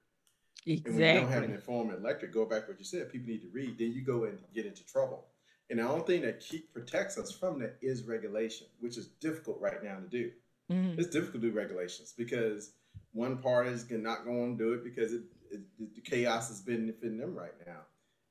[0.66, 0.92] Exactly.
[0.92, 3.12] And when you don't have an informed electorate, go back what you said.
[3.12, 3.78] People need to read.
[3.78, 5.26] Then you go and get into trouble.
[5.70, 9.60] And the only thing that keep protects us from that is regulation, which is difficult
[9.60, 10.30] right now to do.
[10.70, 10.98] Mm-hmm.
[10.98, 12.72] It's difficult to do regulations because
[13.12, 15.60] one party is not going to do it because it, it,
[15.94, 17.80] the chaos is benefiting them right now.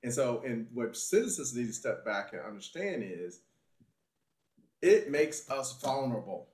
[0.03, 3.39] And so, and what citizens need to step back and understand is
[4.82, 6.47] it makes us vulnerable.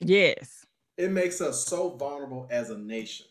[0.00, 0.64] Yes.
[0.96, 3.26] It makes us so vulnerable as a nation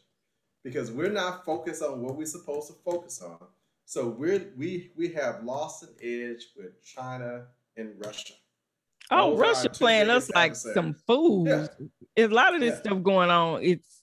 [0.63, 3.47] because we're not focused on what we're supposed to focus on.
[3.85, 7.45] So we're we we have lost an edge with China
[7.77, 8.33] and Russia.
[9.11, 11.47] Oh, Those Russia playing us like some fools.
[11.47, 11.67] Yeah.
[12.15, 12.79] There's a lot of this yeah.
[12.79, 13.61] stuff going on.
[13.61, 14.01] It's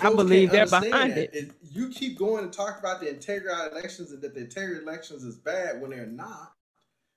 [0.00, 1.30] I believe they're behind it.
[1.34, 1.50] it.
[1.70, 5.24] You keep going and talk about the integrity of elections and that the integrity elections
[5.24, 6.52] is bad when they're not.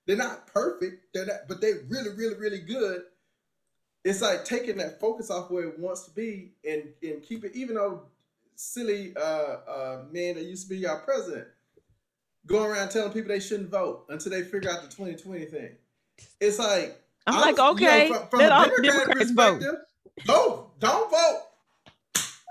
[0.06, 1.06] They're not perfect.
[1.14, 3.02] They're not, but they're really, really, really good.
[4.06, 7.56] It's like taking that focus off where it wants to be and and keep it.
[7.56, 8.02] Even though
[8.54, 11.48] silly uh, uh, man that used to be our president
[12.46, 15.70] going around telling people they shouldn't vote until they figure out the 2020 thing.
[16.40, 19.62] It's like I'm like, okay, you know, from, from let all Democrats vote.
[20.28, 21.42] No, don't vote.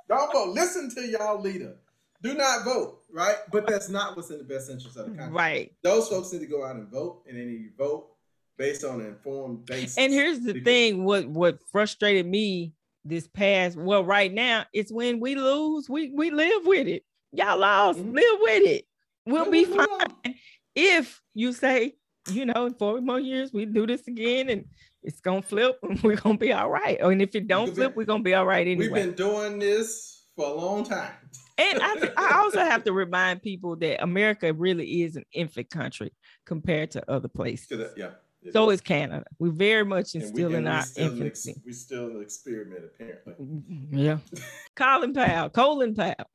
[0.10, 0.49] Don't vote.
[0.49, 1.78] Listen to y'all leader.
[2.22, 3.38] Do not vote, right?
[3.49, 5.34] But that's not what's in the best interest of the country.
[5.34, 5.72] Right.
[5.84, 8.14] Those folks need to go out and vote, and they need to vote
[8.58, 9.97] based on an informed basis.
[9.97, 12.74] And here's the thing: what what frustrated me
[13.06, 17.03] this past, well, right now, it's when we lose, we we live with it.
[17.32, 18.16] Y'all lost, mm-hmm.
[18.16, 18.86] live with it.
[19.26, 20.36] We'll be fine.
[20.76, 21.95] If you say,
[22.32, 24.66] you know, in four more years we do this again and
[25.03, 26.99] it's gonna flip and we're gonna be all right.
[26.99, 28.88] and if it don't flip, we're gonna be all right anyway.
[28.88, 31.12] We've been doing this for a long time.
[31.58, 36.12] and I, I also have to remind people that America really is an infant country
[36.45, 37.91] compared to other places.
[37.95, 38.12] yeah.
[38.52, 38.82] So is.
[38.82, 39.26] Canada.
[39.39, 41.52] We're very much in still we, in our infancy.
[41.52, 43.34] Ex, we still experiment apparently.
[43.34, 43.98] Mm-hmm.
[43.98, 44.18] Yeah.
[44.76, 45.50] Colin Powell.
[45.50, 46.30] Colin Powell.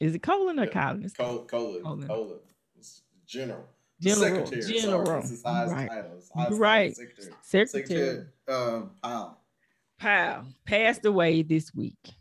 [0.00, 0.70] Is it Colin or yeah.
[0.70, 1.10] Colin?
[1.16, 1.82] Col- Colin.
[1.82, 2.06] Colin.
[2.06, 2.38] Colin.
[3.26, 3.64] General.
[4.00, 4.46] General.
[4.46, 4.80] Secretary.
[4.80, 5.22] General.
[5.22, 5.88] Sorry, right.
[6.34, 6.58] Title.
[6.58, 6.96] right.
[6.96, 7.32] Secretary.
[7.42, 7.86] Secretary.
[7.86, 9.38] Secretary um, Powell.
[9.98, 12.14] Powell passed away this week.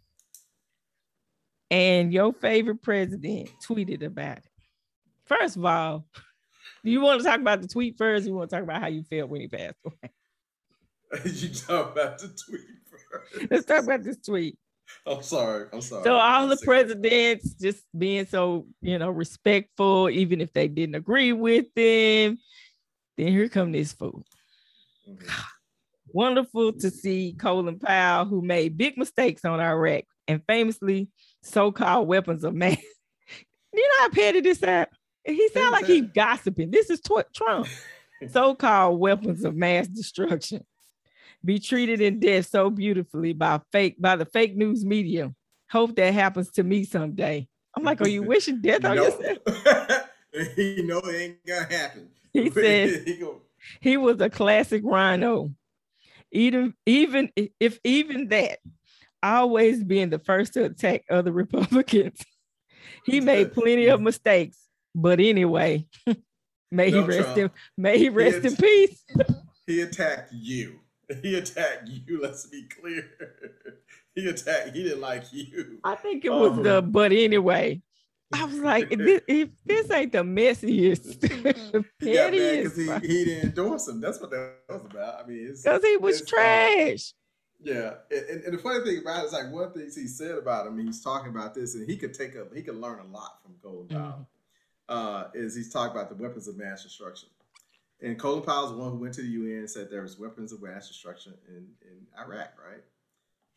[1.70, 4.44] And your favorite president tweeted about it.
[5.26, 6.06] First of all,
[6.88, 8.26] do you want to talk about the tweet first?
[8.26, 11.22] you want to talk about how you felt when he passed away?
[11.26, 13.52] you talk about the tweet first.
[13.52, 14.58] Let's talk about this tweet.
[15.06, 15.68] I'm sorry.
[15.74, 16.06] I'm sorry.
[16.06, 21.34] So all the presidents just being so, you know, respectful, even if they didn't agree
[21.34, 22.38] with them.
[23.18, 24.24] Then here come this fool.
[25.10, 25.28] Mm-hmm.
[26.14, 31.10] Wonderful to see Colin Powell, who made big mistakes on Iraq and famously
[31.44, 32.78] so-called weapons of mass.
[33.74, 34.88] you know how petty this sound?
[35.28, 36.72] He sound like he's gossiping.
[36.72, 37.68] This is tw- Trump.
[38.32, 40.66] so-called weapons of mass destruction
[41.44, 45.34] be treated in death so beautifully by fake by the fake news media.
[45.70, 47.48] Hope that happens to me someday.
[47.76, 49.38] I'm like, are you wishing death on yourself?
[50.58, 52.10] you know it ain't gonna happen.
[52.34, 53.06] He said
[53.82, 55.54] he was a classic RINO.
[56.32, 58.60] Even even if even that,
[59.24, 62.20] always being the first to attack other Republicans.
[63.06, 64.58] he made plenty of mistakes,
[64.96, 65.86] but anyway,
[66.72, 67.38] may no, he rest Trump.
[67.38, 69.04] in may he rest he in peace.
[69.68, 70.80] he attacked you.
[71.22, 72.22] He attacked you.
[72.22, 73.06] Let's be clear.
[74.16, 74.76] he attacked.
[74.76, 75.80] He didn't like you.
[75.84, 76.82] I think it was um, the.
[76.82, 77.82] But anyway,
[78.34, 81.24] I was like, if this, if this ain't the messiest,
[82.02, 84.02] yeah, because he, he didn't endorse him.
[84.02, 85.24] That's what that was about.
[85.24, 87.14] I mean, because he was uh, trash.
[87.64, 90.68] yeah, and, and, the funny thing about it is like one thing he said about
[90.68, 90.78] him.
[90.78, 93.54] He's talking about this, and he could take up, he could learn a lot from
[93.64, 93.86] Powell.
[93.90, 94.24] Mm-hmm.
[94.90, 97.30] Uh, is he's talking about the weapons of mass destruction.
[98.02, 100.54] And Colin Powell is one who went to the UN and said there was weapons
[100.54, 102.84] of mass destruction in, in Iraq, right?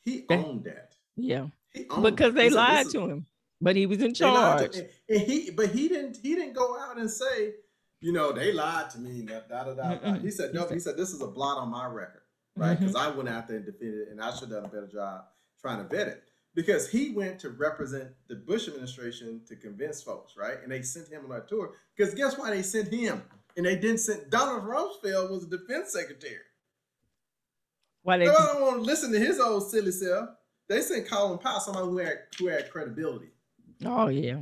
[0.03, 0.95] He owned that.
[1.17, 1.49] Yeah.
[2.03, 3.27] because they lied to him.
[3.61, 4.77] But he was in charge.
[4.77, 7.53] And, and he but he didn't he didn't go out and say,
[8.01, 9.23] you know, they lied to me.
[9.23, 10.15] Da, da, da, da.
[10.15, 12.23] He said, no, he said, this is a blot on my record,
[12.57, 12.79] right?
[12.79, 13.13] Because mm-hmm.
[13.13, 15.25] I went out there and defended it and I should have done a better job
[15.61, 16.25] trying to vet it.
[16.55, 20.57] Because he went to represent the Bush administration to convince folks, right?
[20.63, 21.75] And they sent him on that tour.
[21.97, 23.23] Because guess why they sent him?
[23.57, 26.39] And they didn't send Donald Rumsfeld was the defense secretary.
[28.03, 28.29] Why they?
[28.29, 30.31] I don't want to listen to his old silly self.
[30.69, 33.31] They sent Colin Powell, somebody who had who had credibility.
[33.85, 34.39] Oh yeah.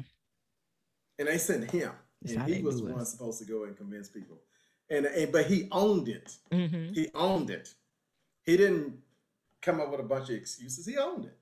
[1.19, 1.91] And they sent him,
[2.23, 4.37] That's and he was the one supposed to go and convince people.
[4.91, 6.37] And, and but he owned it.
[6.53, 6.93] Mm-hmm.
[6.93, 7.75] He owned it.
[8.45, 8.99] He didn't
[9.61, 10.87] come up with a bunch of excuses.
[10.87, 11.37] He owned it.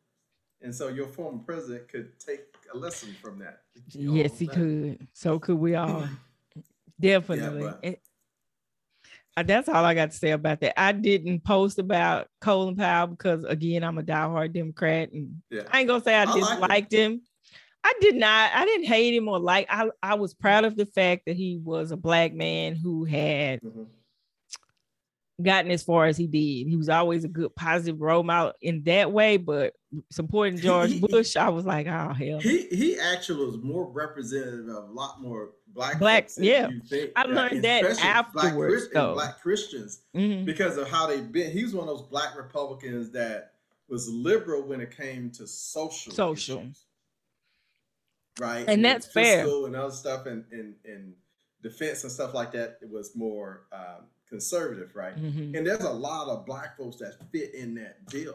[0.62, 2.40] And so your former president could take
[2.72, 3.62] a lesson from that.
[3.88, 4.54] He yes, he that.
[4.54, 5.08] could.
[5.12, 6.08] So could we all.
[7.00, 7.62] Definitely.
[7.62, 7.98] Yeah, but,
[9.36, 10.80] uh, that's all I got to say about that.
[10.80, 15.62] I didn't post about Colin Powell because again, I'm a diehard Democrat, and yeah.
[15.70, 17.12] I ain't gonna say I, I disliked him.
[17.12, 17.22] him.
[17.84, 18.50] I did not.
[18.54, 19.66] I didn't hate him or like.
[19.68, 23.60] I I was proud of the fact that he was a black man who had
[23.60, 23.82] mm-hmm
[25.42, 26.68] gotten as far as he did.
[26.68, 29.74] He was always a good positive role model in that way, but
[30.10, 32.40] supporting George he, Bush, I was like, oh hell.
[32.40, 36.30] He he actually was more representative of a lot more black black.
[36.38, 36.68] Yeah,
[37.14, 38.84] I learned that afterwards.
[38.84, 39.14] Black, though.
[39.14, 40.44] black Christians mm-hmm.
[40.44, 41.50] because of how they've been.
[41.52, 43.52] He was one of those black Republicans that
[43.88, 46.60] was liberal when it came to social social.
[46.60, 46.84] Issues,
[48.40, 49.46] right, and, and that's fair.
[49.46, 51.12] And other stuff, and and and
[51.62, 52.78] defense and stuff like that.
[52.80, 53.66] It was more.
[53.70, 55.16] Um, conservative, right?
[55.16, 55.54] Mm-hmm.
[55.54, 58.34] And there's a lot of black folks that fit in that bill.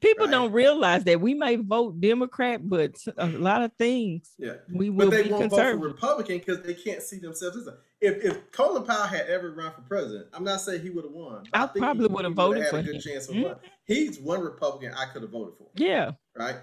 [0.00, 0.30] People right?
[0.30, 5.10] don't realize that we may vote Democrat, but a lot of things, yeah, we will
[5.10, 7.76] but they be won't vote for Republican because they can't see themselves as a.
[8.00, 11.12] If if Colin Powell had ever run for president, I'm not saying he would have
[11.12, 11.44] won.
[11.52, 13.00] I, I probably would have voted for a good him.
[13.02, 13.52] chance of mm-hmm.
[13.84, 15.68] He's one Republican I could have voted for.
[15.76, 16.56] Yeah, right.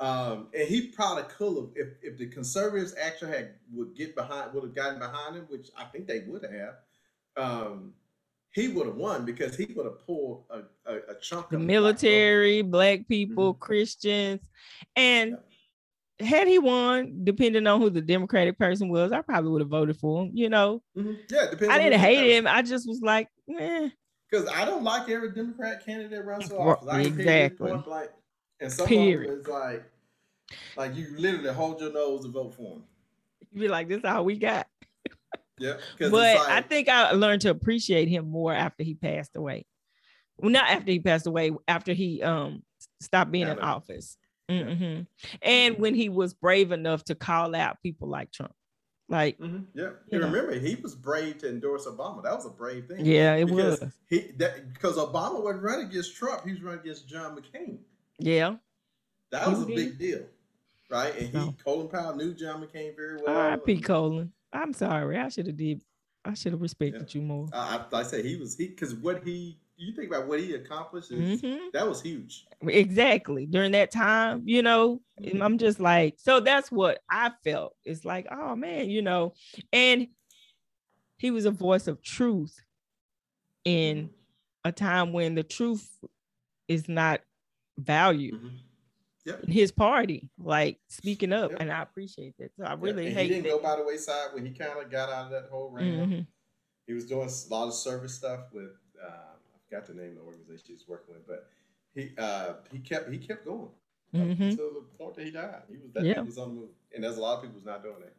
[0.00, 4.52] Um, and he probably could have if, if the conservatives actually had would get behind
[4.54, 6.76] would have gotten behind him, which I think they would have
[7.36, 7.92] um,
[8.52, 11.62] he would have won because he would have pulled a, a, a chunk the of
[11.62, 13.62] military, black, black people, mm-hmm.
[13.62, 14.48] Christians,
[14.94, 15.36] and
[16.20, 16.26] yeah.
[16.26, 19.96] had he won, depending on who the Democratic person was, I probably would have voted
[19.96, 20.30] for him.
[20.34, 21.14] You know, mm-hmm.
[21.30, 22.46] yeah, I didn't hate him.
[22.46, 23.28] I just was like,
[23.58, 23.88] eh.
[24.30, 26.88] Because I don't like every Democrat candidate runs for office.
[26.88, 27.72] I exactly.
[27.84, 28.10] Blank.
[28.60, 29.30] And some Period.
[29.30, 29.84] of them is like,
[30.76, 32.84] like you literally hold your nose and vote for him.
[33.52, 34.66] You'd be like, this is all we got.
[35.58, 35.74] Yeah.
[35.98, 39.66] But like, I think I learned to appreciate him more after he passed away.
[40.38, 42.62] Well, not after he passed away, after he um
[43.00, 44.16] stopped being in office.
[44.50, 45.02] Mm-hmm.
[45.42, 48.52] And when he was brave enough to call out people like Trump.
[49.08, 49.64] Like, mm-hmm.
[49.74, 50.26] yeah, you, know.
[50.26, 52.22] remember he was brave to endorse Obama.
[52.22, 53.04] That was a brave thing.
[53.04, 53.92] Yeah, it because was.
[54.08, 57.78] He that because Obama wasn't running against Trump, he was running against John McCain.
[58.18, 58.56] Yeah,
[59.30, 59.76] that was he a did.
[59.76, 60.22] big deal,
[60.90, 61.14] right?
[61.18, 61.54] And he, no.
[61.62, 63.36] Colin Powell knew John McCain very well.
[63.36, 63.82] R.I.P.
[63.82, 64.32] Colin.
[64.54, 65.18] I'm sorry.
[65.18, 65.82] I should have did.
[66.24, 67.20] I should have respected yeah.
[67.20, 67.48] you more.
[67.52, 70.54] I, I, I say he was he because what he you think about what he
[70.54, 71.66] accomplished is, mm-hmm.
[71.72, 72.46] that was huge.
[72.62, 75.00] Exactly during that time, you know.
[75.20, 75.42] Mm-hmm.
[75.42, 76.40] I'm just like so.
[76.40, 77.74] That's what I felt.
[77.84, 79.34] It's like oh man, you know,
[79.72, 80.08] and
[81.18, 82.56] he was a voice of truth
[83.64, 84.68] in mm-hmm.
[84.68, 85.88] a time when the truth
[86.68, 87.20] is not
[87.78, 88.34] valued.
[88.34, 88.56] Mm-hmm
[89.24, 89.44] yep.
[89.46, 91.60] his party, like speaking up, yep.
[91.60, 92.50] and I appreciate that.
[92.56, 93.14] So I really yep.
[93.14, 93.30] hate.
[93.30, 95.70] He didn't go by the wayside when he kind of got out of that whole
[95.70, 95.86] realm.
[95.86, 96.20] Mm-hmm.
[96.86, 98.70] He was doing a lot of service stuff with
[99.02, 101.48] uh, I forgot the name of the organization he's working with, but
[101.94, 103.68] he uh, he kept he kept going
[104.14, 104.42] mm-hmm.
[104.42, 105.62] until the point that he died.
[105.68, 107.82] He was that was on the move, and there's a lot of people who's not
[107.82, 108.14] doing that.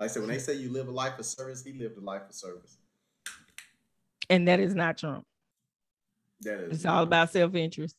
[0.00, 2.00] Like I said, when they say you live a life of service, he lived a
[2.00, 2.78] life of service,
[4.28, 5.24] and that is not Trump.
[6.42, 6.76] That is.
[6.76, 7.96] It's all about self interest.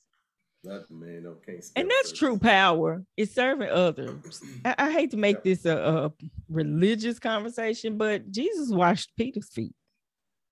[0.64, 1.64] Not the man no can't.
[1.76, 3.04] And that's true power.
[3.18, 4.42] It's serving others.
[4.64, 5.42] I, I hate to make yeah.
[5.44, 6.12] this a, a,
[6.48, 9.76] religious conversation, but Jesus washed Peter's feet.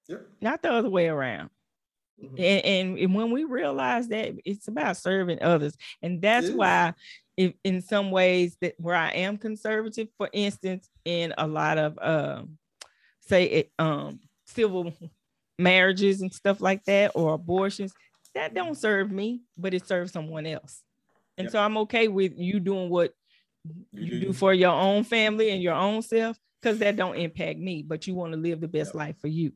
[0.09, 0.17] Yeah.
[0.41, 1.49] Not the other way around.
[2.21, 2.35] Mm-hmm.
[2.37, 6.93] And, and, and when we realize that it's about serving others, and that's why,
[7.37, 11.97] if in some ways that where I am conservative, for instance, in a lot of
[12.01, 12.57] um,
[13.21, 14.93] say it, um civil
[15.57, 17.93] marriages and stuff like that, or abortions,
[18.35, 20.81] that don't serve me, but it serves someone else.
[21.37, 21.51] And yep.
[21.51, 23.13] so I'm okay with you doing what
[23.91, 27.83] you, do for your own family and your own self because that don't impact me,
[27.83, 28.95] but you want to live the best yep.
[28.95, 29.51] life for you.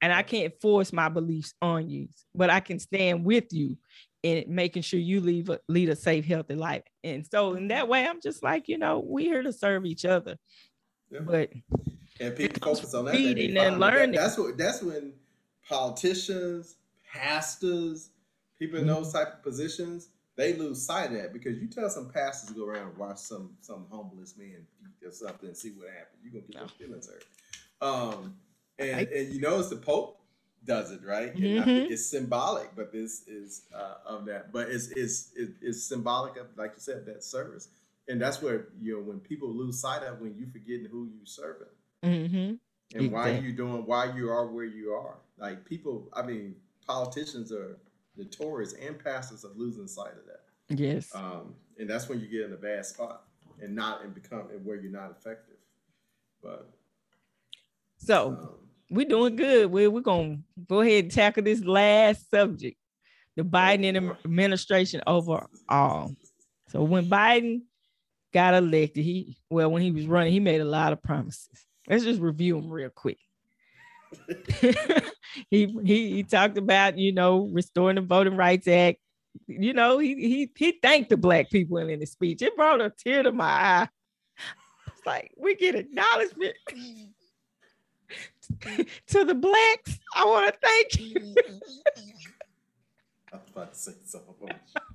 [0.00, 3.76] And I can't force my beliefs on you, but I can stand with you
[4.22, 6.82] in making sure you leave a, lead a safe, healthy life.
[7.02, 10.04] And so in that way, I'm just like, you know, we're here to serve each
[10.04, 10.36] other.
[11.10, 11.22] Yep.
[11.26, 11.50] But
[12.20, 13.14] and people focus on that.
[13.16, 14.12] And learning.
[14.12, 15.12] That, that's what that's when
[15.68, 16.76] politicians
[17.12, 18.10] pastors,
[18.58, 18.94] people in mm-hmm.
[18.94, 22.54] those type of positions, they lose sight of that because you tell some pastors to
[22.54, 26.20] go around and watch some some homeless man eat or something and see what happens.
[26.22, 26.60] You're gonna get no.
[26.60, 27.24] your feelings hurt.
[27.80, 28.36] Um,
[28.78, 30.20] and, and you notice the Pope,
[30.64, 31.62] does it right, mm-hmm.
[31.62, 32.74] I think it's symbolic.
[32.76, 37.04] But this is uh, of that, but it's it's it's symbolic of like you said
[37.06, 37.68] that service,
[38.06, 41.24] and that's where you know when people lose sight of when you forgetting who you
[41.24, 41.68] serving.
[42.04, 42.54] Mm-hmm.
[42.94, 43.08] And exactly.
[43.08, 45.16] why you doing why you are where you are.
[45.36, 46.54] Like people, I mean,
[46.88, 47.78] politicians are
[48.16, 50.76] notorious and pastors of losing sight of that.
[50.76, 51.14] Yes.
[51.14, 53.24] Um, and that's when you get in a bad spot
[53.60, 55.56] and not and become and where you're not effective.
[56.42, 56.68] But
[57.98, 58.50] so um,
[58.90, 59.70] we're doing good.
[59.70, 62.76] We're, we're gonna go ahead and tackle this last subject,
[63.36, 66.14] the Biden administration overall.
[66.68, 67.62] So when Biden
[68.32, 71.48] got elected, he well, when he was running, he made a lot of promises.
[71.88, 73.18] Let's just review them real quick.
[75.50, 78.98] he, he he talked about you know restoring the Voting Rights Act.
[79.46, 82.42] You know he he he thanked the black people in his speech.
[82.42, 83.88] It brought a tear to my eye.
[84.86, 86.54] It's like we get acknowledgement
[89.08, 89.98] to the blacks.
[90.14, 91.34] I want to thank you.
[93.32, 94.34] I was about to say something.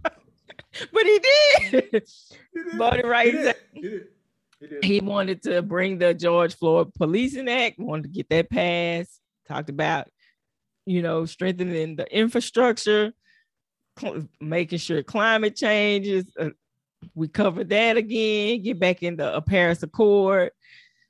[0.04, 1.62] but he did.
[1.62, 2.08] He did.
[2.76, 3.54] Voting rights.
[3.74, 4.08] He did.
[4.60, 4.84] He did.
[4.84, 9.70] He wanted to bring the George Floyd Policing Act, wanted to get that passed, talked
[9.70, 10.08] about,
[10.86, 13.14] you know, strengthening the infrastructure,
[13.98, 16.26] cl- making sure climate changes.
[16.40, 16.50] Uh,
[17.16, 20.52] we cover that again, get back in the Paris Accord,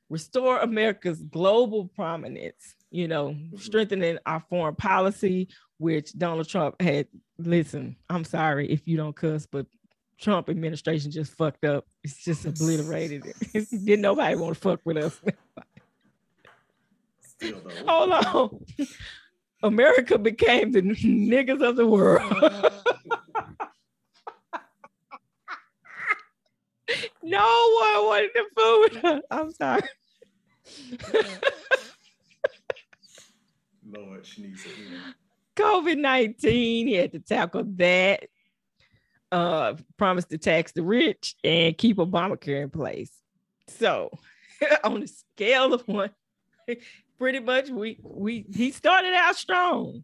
[0.10, 3.58] restore America's global prominence, you know, mm-hmm.
[3.58, 7.08] strengthening our foreign policy, which Donald Trump had.
[7.38, 9.66] Listen, I'm sorry if you don't cuss, but
[10.20, 11.86] Trump administration just fucked up.
[12.04, 13.68] It's just obliterated it.
[13.86, 15.20] Didn't nobody want to fuck with us.
[17.88, 18.88] Hold on.
[19.64, 22.32] America became the niggas of the world.
[27.24, 29.22] no one wanted the food.
[29.32, 29.82] I'm sorry.
[33.90, 34.66] Lord, she needs.
[35.56, 38.28] COVID 19, he had to tackle that
[39.32, 43.12] uh, promised to tax the rich and keep Obamacare in place.
[43.68, 44.12] So,
[44.84, 46.12] on a scale of one,
[47.24, 50.04] pretty much we we he started out strong.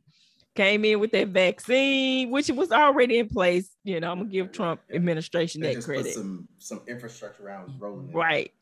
[0.55, 3.69] Came in with that vaccine, which was already in place.
[3.83, 6.13] You know, I'm gonna give Trump administration they that credit.
[6.13, 8.13] some some infrastructure around rolling.
[8.13, 8.53] Right.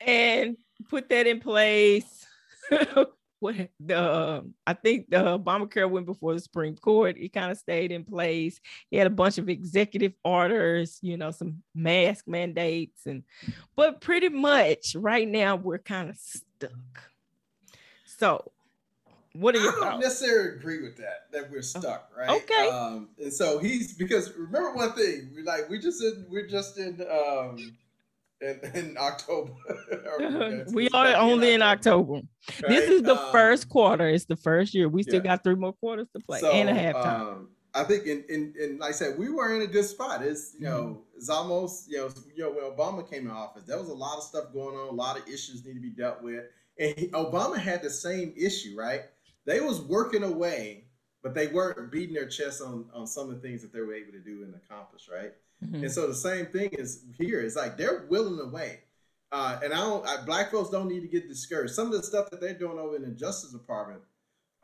[0.00, 0.56] And
[0.88, 2.26] put that in place.
[3.40, 7.18] what the um, I think the Obamacare went before the Supreme Court.
[7.18, 8.60] It kind of stayed in place.
[8.90, 13.24] He had a bunch of executive orders, you know, some mask mandates, and
[13.76, 16.72] but pretty much right now we're kind of stuck.
[18.18, 18.50] So,
[19.34, 19.68] what are you?
[19.82, 21.30] I don't necessarily agree with that.
[21.32, 22.30] That we're stuck, right?
[22.30, 22.68] Okay.
[22.68, 26.78] Um, and so he's because remember one thing, we like we just in we're just
[26.78, 27.76] in um
[28.40, 29.52] in, in October.
[30.72, 32.14] we are only in October.
[32.14, 32.24] Right?
[32.68, 34.08] This is the um, first quarter.
[34.08, 34.88] It's the first year.
[34.88, 35.36] We still yeah.
[35.36, 37.20] got three more quarters to play so, and a halftime.
[37.20, 40.22] Um, I think, in, in, in, like I said, we were in a good spot.
[40.22, 41.00] It's you know, mm-hmm.
[41.16, 44.16] it's almost you know, you know, when Obama came in office, there was a lot
[44.16, 44.88] of stuff going on.
[44.88, 46.44] A lot of issues need to be dealt with,
[46.78, 49.02] and he, Obama had the same issue, right?
[49.44, 50.84] They was working away,
[51.22, 53.94] but they weren't beating their chest on on some of the things that they were
[53.94, 55.32] able to do and accomplish, right?
[55.64, 55.84] Mm-hmm.
[55.84, 57.40] And so the same thing is here.
[57.40, 58.80] It's like they're willing to wait.
[59.30, 60.06] Uh, and I don't.
[60.06, 61.74] I, black folks don't need to get discouraged.
[61.74, 64.00] Some of the stuff that they're doing over in the Justice Department,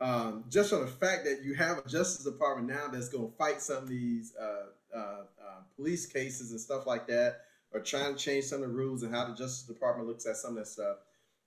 [0.01, 3.37] um, just on the fact that you have a Justice Department now that's going to
[3.37, 7.41] fight some of these uh, uh, uh, police cases and stuff like that,
[7.73, 10.35] or trying to change some of the rules and how the Justice Department looks at
[10.35, 10.97] some of that stuff.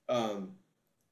[0.09, 0.53] Um,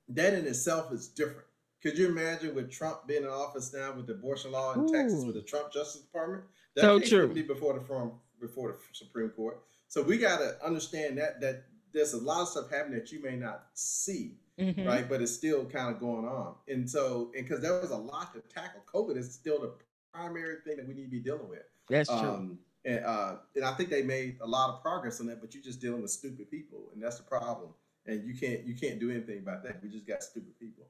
[0.09, 1.47] that in itself is different.
[1.83, 4.93] Could you imagine with Trump being in office now with the abortion law in Ooh.
[4.93, 6.45] Texas with the Trump Justice Department?
[6.75, 7.33] That so true.
[7.33, 9.61] Be before the before the Supreme Court.
[9.89, 13.23] So we got to understand that that there's a lot of stuff happening that you
[13.23, 14.87] may not see, mm-hmm.
[14.87, 15.09] right?
[15.09, 16.55] But it's still kind of going on.
[16.69, 19.73] And so, and because there was a lot to tackle, COVID is still the
[20.13, 21.63] primary thing that we need to be dealing with.
[21.89, 22.19] That's true.
[22.19, 25.55] Um, and, uh, and I think they made a lot of progress on that, but
[25.55, 27.71] you're just dealing with stupid people, and that's the problem.
[28.07, 29.83] And you can't you can't do anything about that.
[29.83, 30.85] We just got stupid people.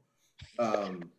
[0.59, 1.11] Um,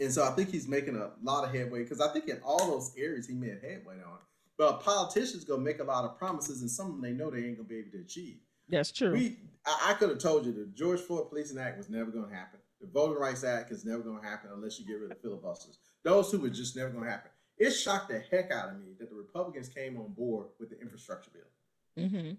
[0.00, 2.70] and so I think he's making a lot of headway because I think in all
[2.70, 4.18] those areas he made headway on.
[4.56, 7.38] But politicians gonna make a lot of promises, and some of them they know they
[7.38, 8.38] ain't gonna be able to achieve.
[8.68, 9.12] That's true.
[9.12, 12.34] We, I, I could have told you the George Floyd Policing Act was never gonna
[12.34, 12.60] happen.
[12.80, 15.78] The Voting Rights Act is never gonna happen unless you get rid of filibusters.
[16.02, 17.30] Those two were just never gonna happen.
[17.58, 20.80] It shocked the heck out of me that the Republicans came on board with the
[20.80, 22.04] infrastructure bill.
[22.06, 22.32] Mm-hmm.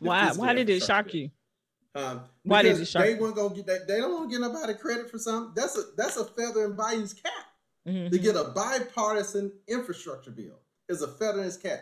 [0.00, 0.32] Why?
[0.32, 1.16] Why did it shock bill.
[1.16, 1.30] you?
[1.98, 2.92] Um, Why did it?
[2.92, 3.88] They weren't gonna get that.
[3.88, 5.52] They don't want to get nobody credit for something.
[5.54, 7.32] That's a that's a feather in Biden's cap
[7.86, 8.10] mm-hmm.
[8.10, 10.60] to get a bipartisan infrastructure bill.
[10.88, 11.80] Is a feather in his cap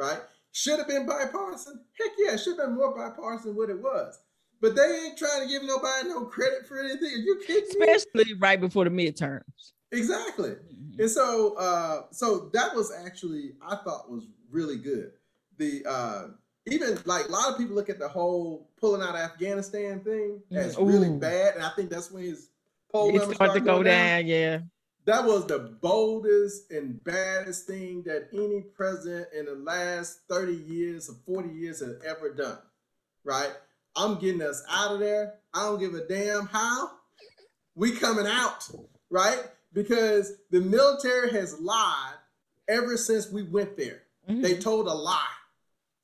[0.00, 0.20] right?
[0.52, 1.84] Should have been bipartisan.
[1.98, 4.18] Heck yeah, should have been more bipartisan than what it was.
[4.60, 7.08] but they ain't trying to give nobody no credit for anything.
[7.08, 8.40] Are you kidding Especially me?
[8.40, 9.72] right before the midterms.
[9.92, 10.50] Exactly.
[10.50, 11.00] Mm-hmm.
[11.00, 15.12] And so uh so that was actually I thought was really good.
[15.58, 16.22] The uh
[16.70, 20.78] even like a lot of people look at the whole pulling out Afghanistan thing as
[20.78, 20.84] Ooh.
[20.84, 22.48] really bad, and I think that's when his
[22.92, 24.24] poll numbers start to go down.
[24.24, 24.26] down.
[24.26, 24.58] Yeah,
[25.06, 31.10] that was the boldest and baddest thing that any president in the last thirty years
[31.10, 32.58] or forty years has ever done.
[33.24, 33.52] Right?
[33.96, 35.34] I'm getting us out of there.
[35.52, 36.90] I don't give a damn how.
[37.74, 38.68] We coming out,
[39.10, 39.38] right?
[39.72, 42.14] Because the military has lied
[42.68, 44.02] ever since we went there.
[44.28, 44.42] Mm-hmm.
[44.42, 45.26] They told a lie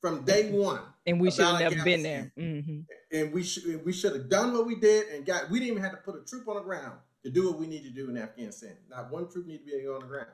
[0.01, 0.81] from day one.
[1.05, 2.31] And we should have never been there.
[2.37, 2.79] Mm-hmm.
[3.11, 5.49] And we should we should have done what we did and got.
[5.49, 6.93] We didn't even have to put a troop on the ground
[7.23, 8.75] to do what we need to do in Afghanistan.
[8.89, 10.27] Not one troop need to be on the ground.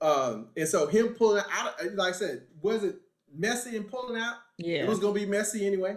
[0.00, 3.00] Um, and so him pulling out, like I said, was it
[3.36, 4.36] messy and pulling out?
[4.56, 5.96] Yeah, it was gonna be messy anyway.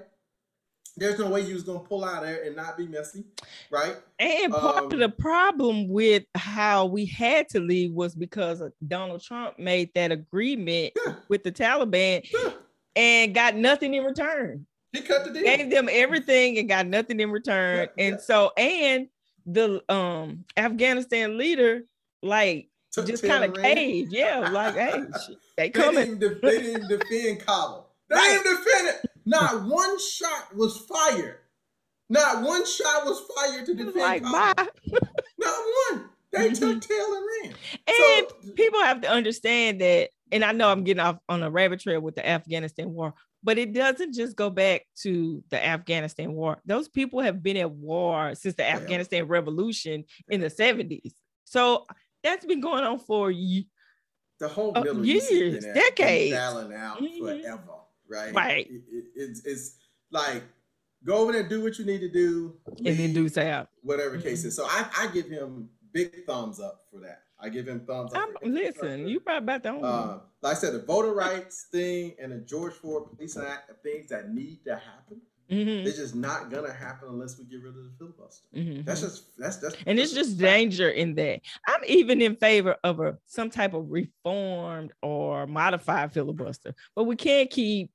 [0.98, 3.24] There's no way you was gonna pull out there and not be messy,
[3.70, 3.96] right?
[4.18, 9.24] And part um, of the problem with how we had to leave was because Donald
[9.24, 11.16] Trump made that agreement yeah.
[11.30, 12.28] with the Taliban.
[12.34, 12.52] Yeah
[12.96, 14.66] and got nothing in return.
[14.92, 15.44] He cut the deal.
[15.44, 17.88] Gave them everything and got nothing in return.
[17.98, 18.22] Yeah, and yeah.
[18.22, 19.08] so, and
[19.46, 21.84] the um Afghanistan leader,
[22.22, 24.12] like, Took just kind of caved.
[24.12, 25.04] Yeah, like, hey,
[25.58, 26.20] they coming.
[26.20, 27.88] They didn't, they didn't defend Kabul.
[28.10, 28.42] They right.
[28.44, 29.12] didn't defend it.
[29.26, 31.38] Not one shot was fired.
[32.10, 34.34] Not one shot was fired to defend like, Kabul.
[34.34, 34.68] Bye.
[35.40, 36.10] Not one.
[36.34, 36.54] They mm-hmm.
[36.54, 37.56] took tail and ran.
[37.88, 41.50] And so, people have to understand that and I know I'm getting off on a
[41.50, 43.14] rabbit trail with the Afghanistan war,
[43.44, 46.62] but it doesn't just go back to the Afghanistan war.
[46.66, 48.76] Those people have been at war since the yeah.
[48.76, 51.14] Afghanistan revolution in the 70s.
[51.46, 51.86] So
[52.24, 57.26] that's been going on for the whole uh, Middle years, decades, out mm-hmm.
[57.26, 57.62] forever,
[58.10, 58.34] right?
[58.34, 58.68] Right.
[58.68, 59.76] It, it, it's, it's
[60.12, 60.44] like
[61.04, 62.56] go over there, do what you need to do,
[62.86, 64.24] and then do so whatever mm-hmm.
[64.24, 64.56] case is.
[64.56, 67.24] So I, I give him big thumbs up for that.
[67.42, 68.30] I give him thumbs up.
[68.44, 72.32] listen, you probably about the only uh, Like I said, the voter rights thing and
[72.32, 75.22] the George Floyd Police Act are things that need to happen.
[75.50, 75.84] Mm-hmm.
[75.84, 78.48] They're just not gonna happen unless we get rid of the filibuster.
[78.56, 78.84] Mm-hmm.
[78.84, 81.42] That's just that's that's and that's it's just danger in that.
[81.68, 87.18] I'm even in favor of a some type of reformed or modified filibuster, but we
[87.18, 87.92] can't keep.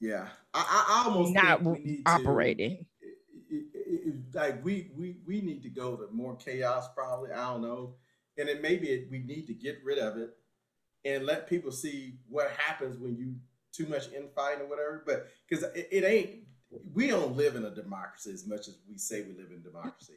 [0.00, 1.60] Yeah, I, I almost not
[2.06, 2.86] operating.
[3.02, 3.06] To,
[3.50, 6.88] it, it, it, like we we we need to go to more chaos.
[6.94, 7.96] Probably I don't know
[8.38, 10.30] and then maybe we need to get rid of it
[11.04, 13.34] and let people see what happens when you
[13.72, 15.02] too much infighting or whatever.
[15.06, 16.30] But because it, it, ain't,
[16.94, 20.14] we don't live in a democracy as much as we say we live in democracy.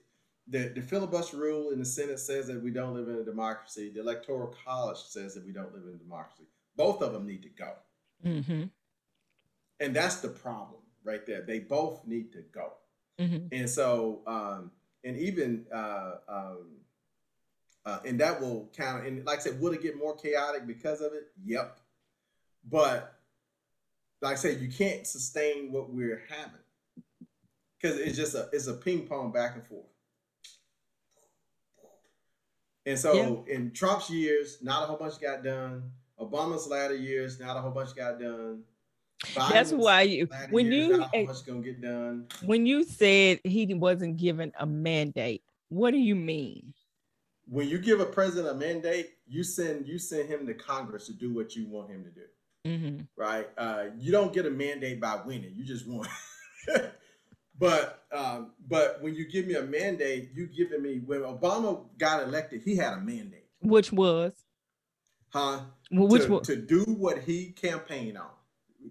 [0.47, 3.91] The, the filibuster rule in the Senate says that we don't live in a democracy.
[3.93, 6.45] The Electoral College says that we don't live in a democracy.
[6.75, 7.73] Both of them need to go.
[8.25, 8.63] Mm-hmm.
[9.79, 11.41] And that's the problem right there.
[11.41, 12.73] They both need to go.
[13.19, 13.47] Mm-hmm.
[13.51, 14.71] And so, um,
[15.03, 16.67] and even uh, um,
[17.85, 20.67] uh, and that will kind of and like I said, will it get more chaotic
[20.67, 21.31] because of it?
[21.45, 21.79] Yep.
[22.69, 23.15] But
[24.21, 26.59] like I said, you can't sustain what we're having
[27.79, 29.85] because it's just a it's a ping pong back and forth.
[32.85, 33.55] And so yeah.
[33.55, 35.91] in Trump's years, not a whole bunch got done.
[36.19, 38.63] Obama's latter years, not a whole bunch got done.
[39.23, 42.27] Biden's That's why you when years, you how much gonna get done.
[42.43, 46.73] When you said he wasn't given a mandate, what do you mean?
[47.49, 51.13] When you give a president a mandate, you send you send him to Congress to
[51.13, 52.25] do what you want him to do.
[52.67, 53.01] Mm-hmm.
[53.17, 53.47] Right?
[53.57, 55.53] Uh, you don't get a mandate by winning.
[55.55, 56.07] You just won.
[57.59, 62.23] but um, but when you give me a mandate, you giving me when Obama got
[62.23, 64.33] elected, he had a mandate, which was,
[65.29, 65.61] huh?
[65.91, 68.29] Well, which to, was to do what he campaigned on,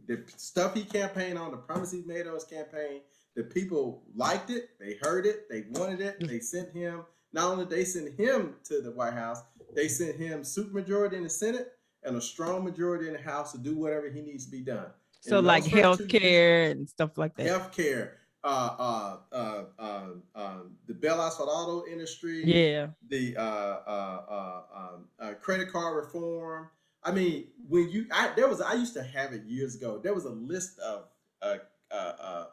[0.08, 3.02] the stuff he campaigned on, the promises he made on his campaign.
[3.36, 7.04] The people liked it, they heard it, they wanted it, they sent him
[7.38, 9.40] not only they sent him to the White House,
[9.74, 11.68] they sent him supermajority in the Senate
[12.02, 14.90] and a strong majority in the House to do whatever he needs to be done.
[15.20, 17.46] So like health care and stuff like that.
[17.46, 20.04] Health care, uh, uh, uh, uh,
[20.34, 22.42] um, the the auto industry.
[22.44, 22.88] Yeah.
[23.08, 26.70] The uh, uh, uh, um, uh, credit card reform.
[27.04, 30.00] I mean, when you, I, there was, I used to have it years ago.
[30.02, 31.04] There was a list of
[31.40, 31.56] uh,
[31.90, 32.44] uh, uh,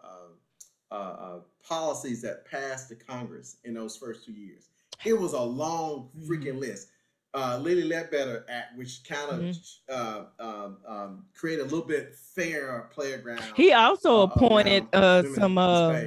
[0.92, 4.70] uh, uh, policies that passed the Congress in those first two years.
[5.06, 6.60] It was a long freaking mm-hmm.
[6.60, 6.90] list.
[7.34, 9.94] Uh, Lilly Ledbetter Act, which kind of mm-hmm.
[9.94, 13.44] uh, um, um, created a little bit fairer playground.
[13.56, 16.00] He also uh, appointed uh, some uh,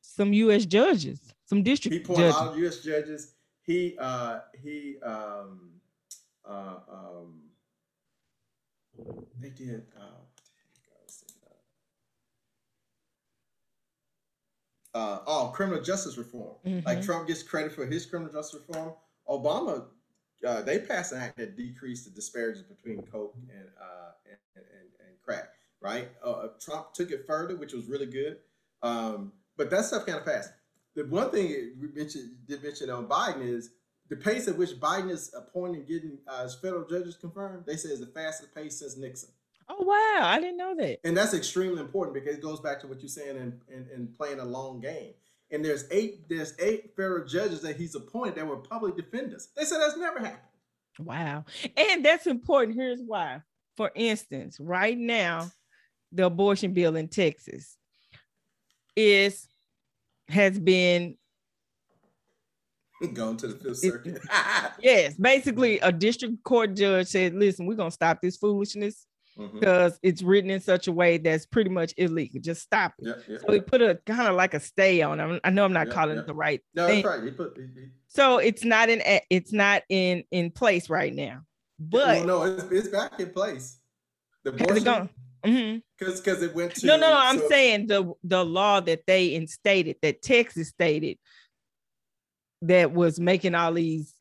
[0.00, 0.64] some U.S.
[0.64, 1.96] judges, some district.
[1.96, 2.40] He appointed judges.
[2.40, 2.80] of U.S.
[2.80, 3.34] judges.
[3.64, 5.70] He uh, he um,
[6.48, 7.40] uh, um,
[9.40, 9.82] they did.
[14.96, 16.54] Uh, uh, oh, criminal justice reform.
[16.64, 16.86] Mm-hmm.
[16.86, 18.94] Like Trump gets credit for his criminal justice reform.
[19.28, 19.84] Obama,
[20.46, 24.64] uh, they passed an act that decreased the disparities between coke and uh, and, and,
[25.06, 25.50] and, crack.
[25.82, 26.08] Right?
[26.24, 28.38] Uh, Trump took it further, which was really good.
[28.82, 30.50] Um, but that stuff kind of passed.
[30.94, 33.72] The one thing we mentioned did mention on Biden is
[34.08, 37.64] the pace at which Biden is appointing getting uh, his federal judges confirmed.
[37.66, 39.28] They say is the fastest pace since Nixon.
[39.68, 41.00] Oh wow, I didn't know that.
[41.04, 44.08] And that's extremely important because it goes back to what you're saying in, in, in
[44.16, 45.14] playing a long game.
[45.50, 49.48] And there's eight there's eight federal judges that he's appointed that were public defenders.
[49.56, 50.40] They said that's never happened.
[50.98, 51.44] Wow.
[51.76, 52.76] And that's important.
[52.76, 53.42] Here's why.
[53.76, 55.50] For instance, right now,
[56.12, 57.76] the abortion bill in Texas
[58.94, 59.48] is
[60.28, 61.16] has been
[63.12, 64.22] going to the fifth circuit.
[64.80, 69.06] yes, basically a district court judge said, listen, we're gonna stop this foolishness
[69.38, 69.58] mm-hmm.
[69.58, 72.40] because it's written in such a way that's pretty much illegal.
[72.40, 73.06] Just stop it.
[73.06, 73.54] Yeah, yeah, so yeah.
[73.54, 75.20] he put a kind of like a stay on.
[75.20, 76.62] I, I know I'm not calling it the right.
[76.74, 77.02] No, thing.
[77.02, 77.24] that's right.
[77.24, 77.56] He put.
[77.56, 77.86] He, he...
[78.08, 81.42] So it's not in it's not in in place right now.
[81.78, 83.78] But no, it's, it's back in place.
[84.44, 85.08] The abortion, because
[85.44, 85.78] mm-hmm.
[85.98, 87.18] because cause it went to no no no.
[87.18, 91.18] I'm saying the the law that they instated that Texas stated
[92.62, 94.14] that was making all these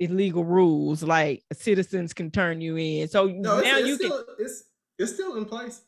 [0.00, 3.08] illegal rules like citizens can turn you in.
[3.08, 4.10] So no, now it's, you it's can.
[4.10, 4.64] Still, it's
[4.98, 5.82] it's still in place.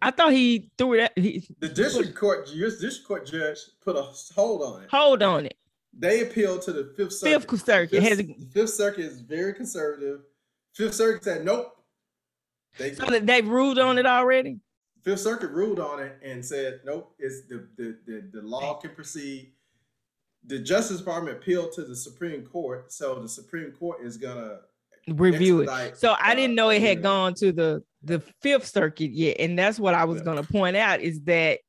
[0.00, 1.12] I thought he threw it.
[1.16, 4.02] He, the district court, your district court judge put a
[4.34, 4.90] hold on it.
[4.90, 5.56] Hold on it.
[5.96, 7.50] They appealed to the Fifth Circuit.
[7.50, 10.20] Fifth Circuit Fifth, has a, Fifth Circuit is very conservative.
[10.74, 11.76] Fifth Circuit said nope.
[12.78, 14.60] They so they ruled on it already.
[15.02, 17.14] Fifth Circuit ruled on it and said nope.
[17.18, 19.52] It's the the the, the law can proceed
[20.44, 24.58] the Justice Department appealed to the Supreme Court, so the Supreme Court is gonna
[25.08, 25.96] review it.
[25.96, 29.58] So I didn't know it had uh, gone to the the Fifth Circuit yet, and
[29.58, 30.24] that's what I was yeah.
[30.24, 31.60] gonna point out is that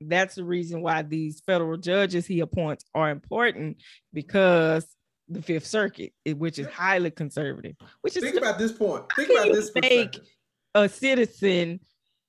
[0.00, 3.78] that's the reason why these federal judges he appoints are important
[4.12, 4.86] because
[5.28, 7.76] the Fifth Circuit, which is highly conservative.
[8.00, 9.04] Which is think about this point.
[9.14, 9.70] Think about this.
[9.74, 10.18] Make
[10.74, 11.80] a citizen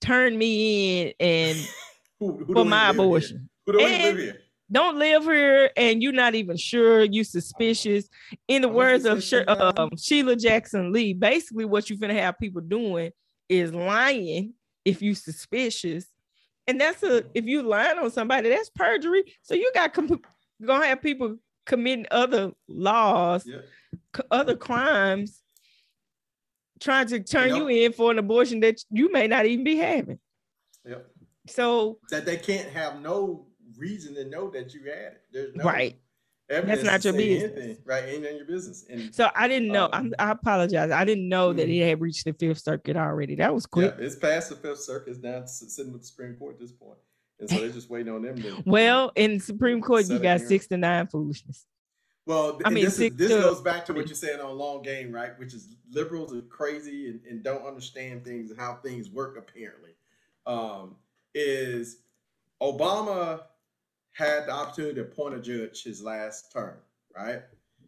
[0.02, 1.58] turn me in and
[2.20, 3.50] who, who for my abortion.
[3.66, 4.43] Who do and, live here?
[4.74, 8.10] Don't live here and you're not even sure you suspicious.
[8.48, 13.12] In the words of um, sheila jackson lee basically what you're gonna have people doing
[13.48, 16.06] is lying if you suspicious.
[16.68, 19.24] And that's a if you lying on somebody that's perjury.
[19.42, 20.26] So you got comp-
[20.66, 23.60] gonna have people committing other laws yeah.
[24.16, 25.42] c- other crimes
[26.80, 29.78] trying to turn you, you in for an abortion that you may not even be
[29.78, 30.20] having.
[30.86, 31.08] Yep.
[31.48, 33.48] So that they can't have no
[33.78, 35.22] reason to know that you had it.
[35.32, 35.98] There's no right.
[36.50, 38.04] That's not your business, anything, right?
[38.06, 38.86] Ain't in your business.
[38.90, 39.90] And so I didn't know.
[39.92, 40.92] Um, i apologize.
[40.92, 41.58] I didn't know mm-hmm.
[41.58, 43.36] that he had reached the Fifth Circuit already.
[43.36, 43.96] That was quick.
[43.98, 45.12] Yeah, it's past the Fifth Circuit.
[45.12, 46.98] It's now sitting with the Supreme Court at this point,
[47.40, 48.42] and so they're just waiting on them.
[48.42, 51.66] To, well, in the Supreme Court, you got six to nine foolishness.
[52.26, 55.12] Well, I mean, this, is, this goes back to what you're saying on long game,
[55.12, 55.38] right?
[55.38, 59.38] Which is liberals are crazy and, and don't understand things and how things work.
[59.38, 59.92] Apparently,
[60.46, 60.96] um,
[61.34, 61.98] is
[62.62, 63.42] Obama
[64.14, 66.78] had the opportunity to appoint a judge his last term,
[67.16, 67.42] right?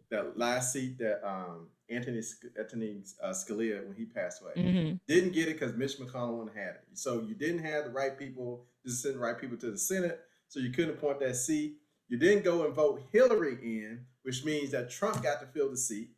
[0.09, 2.21] That last seat that um, Anthony
[2.57, 4.95] Anthony uh, Scalia when he passed away mm-hmm.
[5.07, 6.83] didn't get it because Mitch McConnell had it.
[6.93, 10.19] So you didn't have the right people to send the right people to the Senate,
[10.47, 11.77] so you couldn't appoint that seat.
[12.07, 15.77] You didn't go and vote Hillary in, which means that Trump got to fill the
[15.77, 16.09] seat.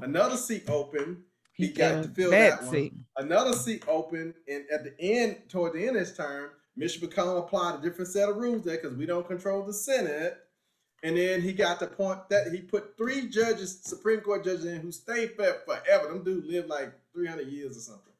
[0.00, 1.24] Another seat open.
[1.52, 2.92] He, he got to fill that, that seat.
[2.92, 3.26] one.
[3.26, 7.40] Another seat open, and at the end, toward the end of his term, Mitch McConnell
[7.40, 10.38] applied a different set of rules there because we don't control the Senate.
[11.02, 14.80] And then he got the point that he put three judges, Supreme Court judges in
[14.80, 16.06] who stayed for forever.
[16.06, 18.12] Them dudes live like 300 years or something.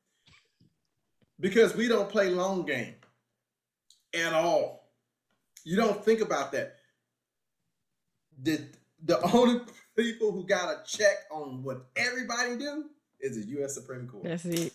[1.38, 2.94] Because we don't play long game
[4.12, 4.90] at all.
[5.64, 6.78] You don't think about that.
[8.42, 8.60] The,
[9.04, 9.60] the only
[9.96, 12.86] people who got a check on what everybody do
[13.20, 13.74] is the U.S.
[13.74, 14.24] Supreme Court.
[14.24, 14.72] That's it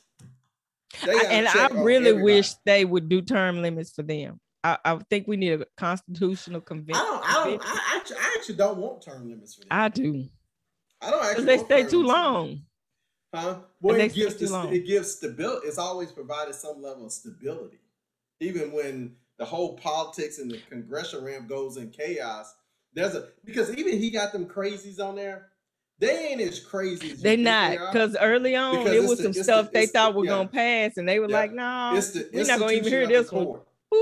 [1.07, 4.39] and I really wish they would do term limits for them.
[4.63, 7.01] I, I think we need a constitutional convention.
[7.01, 7.23] I don't.
[7.25, 7.61] I don't.
[7.65, 9.67] I actually, I actually don't want term limits for them.
[9.71, 10.25] I do.
[11.01, 11.45] I don't actually.
[11.45, 12.61] They stay too long.
[13.33, 13.59] Huh?
[13.81, 15.67] Well, it gives the, it gives stability.
[15.67, 17.79] It's always provided some level of stability,
[18.39, 22.53] even when the whole politics and the congressional ramp goes in chaos.
[22.93, 25.47] There's a because even he got them crazies on there
[25.99, 27.11] they ain't as crazy.
[27.11, 30.13] As they not because early on because it was the, some stuff the, they thought
[30.13, 30.31] the, were yeah.
[30.31, 31.37] gonna pass, and they were yeah.
[31.37, 31.99] like, "No,
[32.33, 33.59] we're not gonna even hear this one."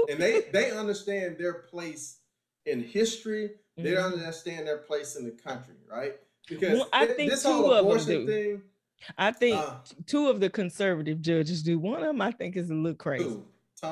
[0.09, 2.19] and they they understand their place
[2.65, 3.51] in history.
[3.77, 3.83] Mm-hmm.
[3.83, 6.13] They understand their place in the country, right?
[6.49, 8.61] Because well, I think this whole abortion thing.
[9.17, 11.79] I think uh, two of the conservative judges do.
[11.79, 13.39] One of them, I think, is a little crazy.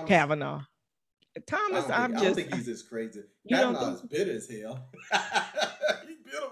[0.06, 0.62] Kavanaugh.
[1.48, 2.24] Thomas, I I'm think, I just.
[2.24, 3.22] don't think he's as crazy.
[3.50, 4.90] Kavanaugh's bitter as hell.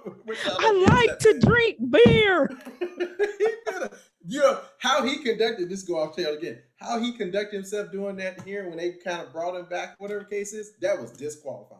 [0.03, 0.17] he bitter.
[0.25, 0.71] which I
[1.07, 2.49] like to drink beer.
[4.29, 5.83] You know how he conducted this.
[5.83, 6.59] Go off tail again.
[6.75, 10.19] How he conducted himself doing that here when they kind of brought him back, whatever
[10.19, 11.79] the case is, that was disqualifying.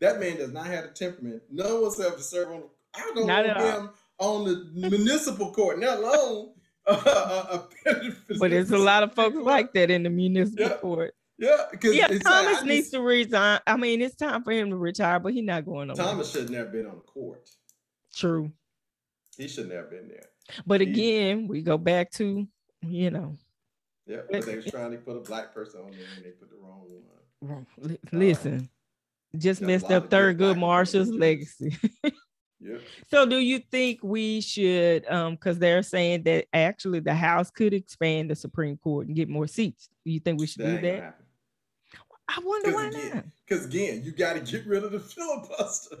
[0.00, 1.42] That man does not have the temperament.
[1.50, 2.62] None whatsoever to serve on.
[2.94, 3.80] I don't Not want at all.
[3.80, 3.90] him
[4.20, 6.50] on the municipal court, not alone.
[6.86, 7.62] Uh,
[8.38, 10.76] But there's a lot of folks like that in the municipal Yeah.
[10.76, 11.14] court.
[11.38, 13.60] Yeah, because Yeah, like, Thomas needs just- to resign.
[13.66, 16.04] I mean, it's time for him to retire, but he's not going nowhere.
[16.04, 17.48] Thomas should never been on the court.
[18.14, 18.50] True.
[19.36, 20.26] He shouldn't have been there.
[20.66, 22.46] But He- again, we go back to,
[22.82, 23.36] you know,
[24.06, 26.50] Yeah, but they was trying to put a black person on there and they put
[26.50, 27.02] the wrong one.
[27.40, 28.68] wrong- li- listen,
[29.36, 31.76] just There's a messed up good Thurgood Marshall's legacy.
[32.60, 32.80] Yep.
[33.08, 37.72] so do you think we should um because they're saying that actually the House could
[37.72, 39.88] expand the Supreme Court and get more seats?
[40.04, 41.00] Do you think we should That do that?
[41.02, 41.26] happen.
[42.28, 43.12] I wonder why Because not.
[43.12, 45.96] again, because again, you got to get rid of the filibuster.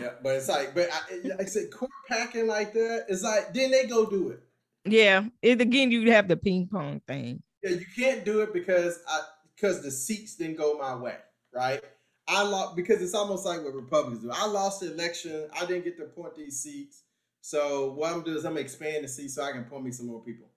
[0.00, 3.52] Yeah, but it's like, but I, like I said, court packing like that, it's like
[3.54, 4.40] then they go do it.
[4.84, 7.42] Yeah, it again you have the ping pong thing.
[7.62, 9.20] Yeah, you can't do it because I
[9.54, 11.16] because the seats didn't go my way,
[11.52, 11.82] right?
[12.28, 14.30] I lost because it's almost like what Republicans do.
[14.32, 15.48] I lost the election.
[15.54, 17.02] I didn't get to appoint these seats.
[17.40, 19.84] So what I'm gonna do is I'm gonna expand the seats so I can appoint
[19.84, 20.48] me some more people,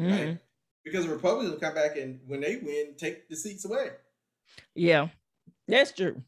[0.00, 0.10] Mhm.
[0.10, 0.38] right?
[0.84, 3.90] Because Republicans will come back and when they win, take the seats away.
[4.74, 5.08] Yeah,
[5.68, 6.22] that's true.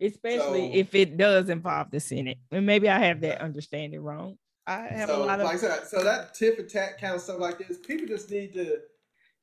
[0.00, 2.38] Especially So- if it does involve the Senate.
[2.50, 4.38] And maybe I have that understanding wrong.
[4.66, 7.20] I have so, a lot of like I so that tip for tat kind of
[7.20, 8.78] stuff like this, people just need to,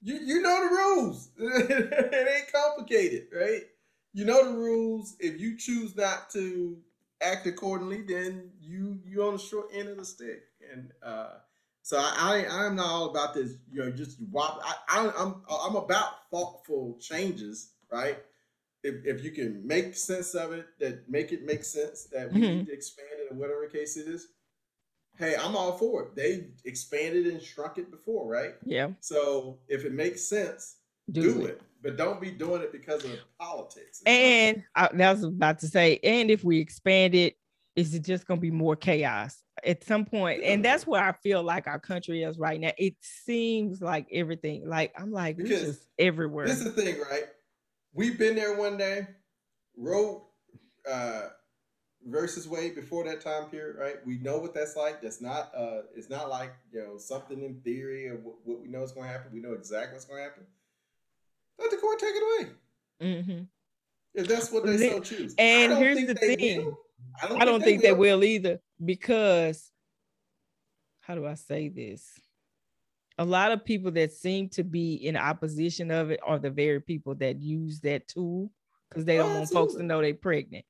[0.02, 1.32] you you know the rules.
[1.38, 3.64] it ain't complicated, right?
[4.14, 5.18] You know the rules.
[5.20, 6.78] If you choose not to
[7.22, 10.44] act accordingly, then you you on the short end of the stick.
[10.72, 11.34] And uh,
[11.82, 13.54] so I, I I'm not all about this.
[13.72, 14.62] You know, just wop.
[14.64, 18.18] I, I I'm I'm about thoughtful changes, right?
[18.84, 22.42] If, if you can make sense of it, that make it make sense, that we
[22.42, 22.58] Mhm.
[22.60, 24.28] need to expand it or whatever case it is.
[25.18, 26.16] Hey, I'm all for it.
[26.16, 28.54] They expanded and shrunk it before, right?
[28.66, 30.78] yeah, So if it makes sense,
[31.12, 31.50] do, do, it.
[31.50, 31.62] it.
[31.82, 34.02] But don't be doing it because of politics.
[34.06, 37.36] And I, that was about to say, and if we expand it,
[37.76, 40.44] is it just going to be more chaos at some point?
[40.44, 42.72] And that's where I feel like our country is right now.
[42.78, 46.48] It seems like everything, like I'm like, we're just everywhere.
[46.48, 47.26] This is the thing, right?
[47.98, 49.08] We've been there one day,
[49.76, 50.28] Roe
[50.88, 51.30] uh,
[52.06, 53.96] versus Wade before that time period, right?
[54.06, 55.02] We know what that's like.
[55.02, 58.68] That's not uh, it's not like you know something in theory or what, what we
[58.68, 59.32] know is going to happen.
[59.34, 60.44] We know exactly what's going to happen.
[61.58, 62.52] Let the court take it away
[63.02, 63.44] Mm-hmm.
[64.14, 65.34] if that's what they so choose.
[65.40, 66.66] And here's the thing.
[66.66, 66.78] will.
[67.40, 69.72] I don't think they will either because
[71.02, 72.12] how do I say this?
[73.18, 76.80] A lot of people that seem to be in opposition of it are the very
[76.80, 78.52] people that use that tool
[78.90, 80.66] because they Oh, don't want folks to know they're pregnant.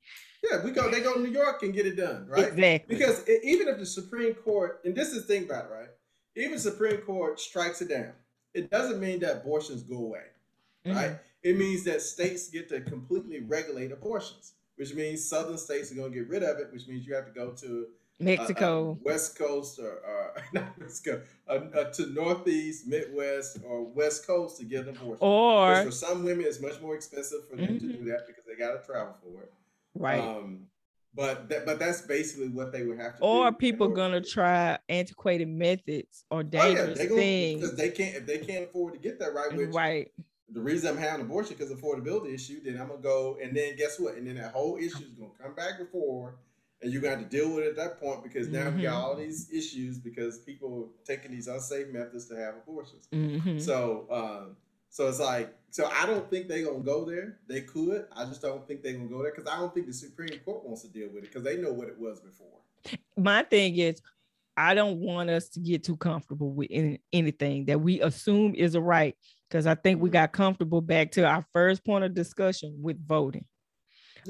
[0.49, 0.89] Yeah, we go.
[0.89, 2.47] They go to New York and get it done, right?
[2.47, 2.95] Exactly.
[2.95, 5.89] Because e- even if the Supreme Court, and this is the thing about it, right?
[6.37, 8.13] Even Supreme Court strikes it down,
[8.53, 10.23] it doesn't mean that abortions go away,
[10.85, 10.95] Mhm.
[10.95, 11.19] right?
[11.43, 16.11] It means that states get to completely regulate abortions, which means southern states are going
[16.13, 17.87] to get rid of it, which means you have to go to
[18.19, 18.97] uh, uh, Mexico.
[19.03, 24.57] West Coast, or, or not West Coast, uh, uh, to Northeast, Midwest, or West Coast
[24.57, 25.17] to get an abortion.
[25.21, 27.97] Or for some women, it's much more expensive for them to Mhm.
[27.99, 29.51] do that because they got to travel for it.
[29.95, 30.19] right.
[30.21, 30.67] Um,
[31.15, 33.25] but that, but that's basically what they would have to do.
[33.25, 37.61] or people gonna to- try antiquated methods or Oh, yeah, dangerous things.
[37.61, 39.51] because they can't if they can't afford to get that right.
[39.51, 40.11] Which Right.
[40.49, 42.61] the reason I'm having abortion because affordability issue.
[42.63, 44.13] Then I'm gonna go and then guess what?
[44.15, 46.35] And then that whole issue is gonna come back before,
[46.81, 48.93] and you're gonna have to deal with it at that point because now we got
[48.93, 49.03] Mhm.
[49.03, 53.07] all these issues because people are taking these unsafe methods to have abortions.
[53.11, 53.59] Mhm.
[53.59, 54.57] So, um,
[54.89, 57.39] so it's like, so I don't think they're gonna go there.
[57.47, 58.07] They could.
[58.11, 60.63] I just don't think they're gonna go there because I don't think the Supreme Court
[60.63, 62.61] wants to deal with it because they know what it was before.
[63.17, 64.01] My thing is,
[64.55, 68.75] I don't want us to get too comfortable with any, anything that we assume is
[68.75, 69.15] a right.
[69.49, 70.13] Because I think we Mhm.
[70.13, 73.45] got comfortable back to our first point of discussion with voting.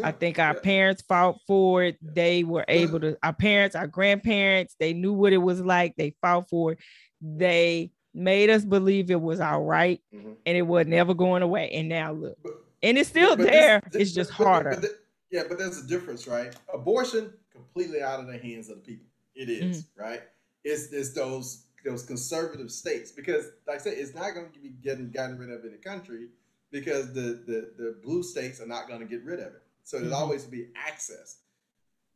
[0.03, 0.60] I think our yeah.
[0.61, 1.98] parents fought for it.
[2.02, 5.95] They were able to, our parents, our grandparents, they knew what it was like.
[5.95, 6.80] They fought for it.
[7.22, 10.36] They made us believe it was our right Mhm.
[10.45, 11.69] and it was never going away.
[11.72, 13.82] And now look, But- and it's still but this- there.
[13.91, 14.78] this- it's just but- harder.
[14.82, 14.91] but
[15.32, 16.56] yeah, but there's a difference, right?
[16.74, 19.06] Abortion completely out of the hands of the people.
[19.36, 20.02] It is, Mm-hmm.
[20.02, 20.22] right?
[20.64, 24.69] It's it's those those conservative states because, like I said, it's not going to be
[24.69, 26.30] getting gotten rid of in the country
[26.72, 29.61] because the the, the blue states are not going to get rid of it.
[29.88, 30.18] So there's Mhm.
[30.18, 31.38] always be access.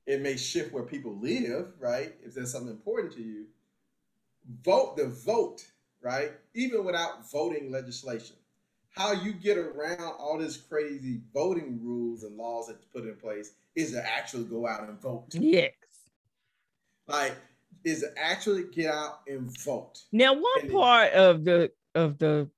[0.06, 2.14] It may shift where people live, right?
[2.22, 3.48] If there's something important to you,
[4.61, 5.65] vote the vote,
[6.02, 6.34] right?
[6.53, 8.35] Even without voting legislation,
[8.89, 13.53] how you get around all this crazy voting rules and laws that's put in place
[13.76, 15.34] is to actually go out and vote.
[15.34, 15.72] Yes.
[17.07, 17.38] Like,
[17.85, 20.03] is to actually get out and vote.
[20.11, 22.52] Now, one And it- part of the of the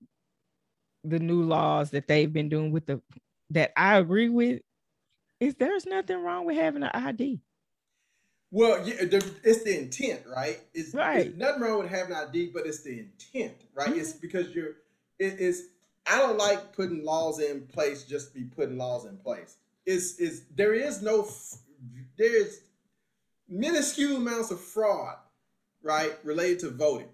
[1.03, 2.99] the new laws that they've been doing with the
[3.51, 4.63] that I agree with
[5.45, 7.41] is there's nothing wrong with having an ID.
[8.51, 10.59] Well, yeah, the, it's the intent, right?
[10.73, 11.27] It's, Right.
[11.27, 13.89] it's nothing wrong with having an ID, but it's the intent, right?
[13.89, 13.99] Mm-hmm.
[13.99, 14.73] It's because you're.
[15.19, 15.61] It, it's.
[16.05, 19.55] I don't like putting laws in place just to be putting laws in place.
[19.85, 21.27] It's is there is no
[22.17, 22.59] there's
[23.49, 25.15] minuscule amounts of fraud,
[25.81, 27.09] right, related to voting.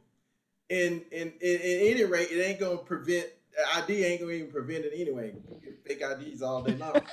[0.69, 3.27] And and, and at any rate, it ain't gonna prevent
[3.75, 5.33] ID ain't gonna even prevent it anyway.
[5.85, 7.01] Fake IDs all day long.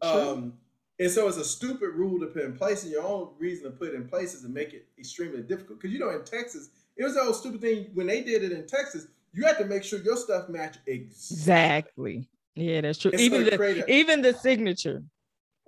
[0.00, 0.54] Um,
[0.98, 3.70] and so it's a stupid rule to put in place, and your own reason to
[3.70, 5.78] put it in place is to make it extremely difficult.
[5.78, 8.52] Because you know, in Texas, it was the old stupid thing when they did it
[8.52, 9.08] in Texas.
[9.34, 11.34] You had to make sure your stuff matched exactly.
[11.36, 12.28] exactly.
[12.54, 13.10] Yeah, that's true.
[13.10, 15.02] And so even it the created- even the signature.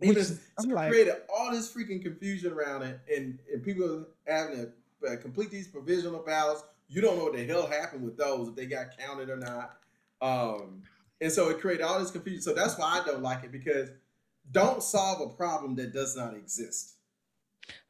[0.01, 4.57] Even Which so like- created all this freaking confusion around it, and, and people having
[4.57, 6.62] to uh, complete these provisional ballots.
[6.89, 9.78] You don't know what the hell happened with those if they got counted or not.
[10.20, 10.82] Um,
[11.20, 12.43] and so it created all this confusion.
[12.43, 13.90] So that's why I don't like it because
[14.52, 16.94] don't solve a problem that does not exist.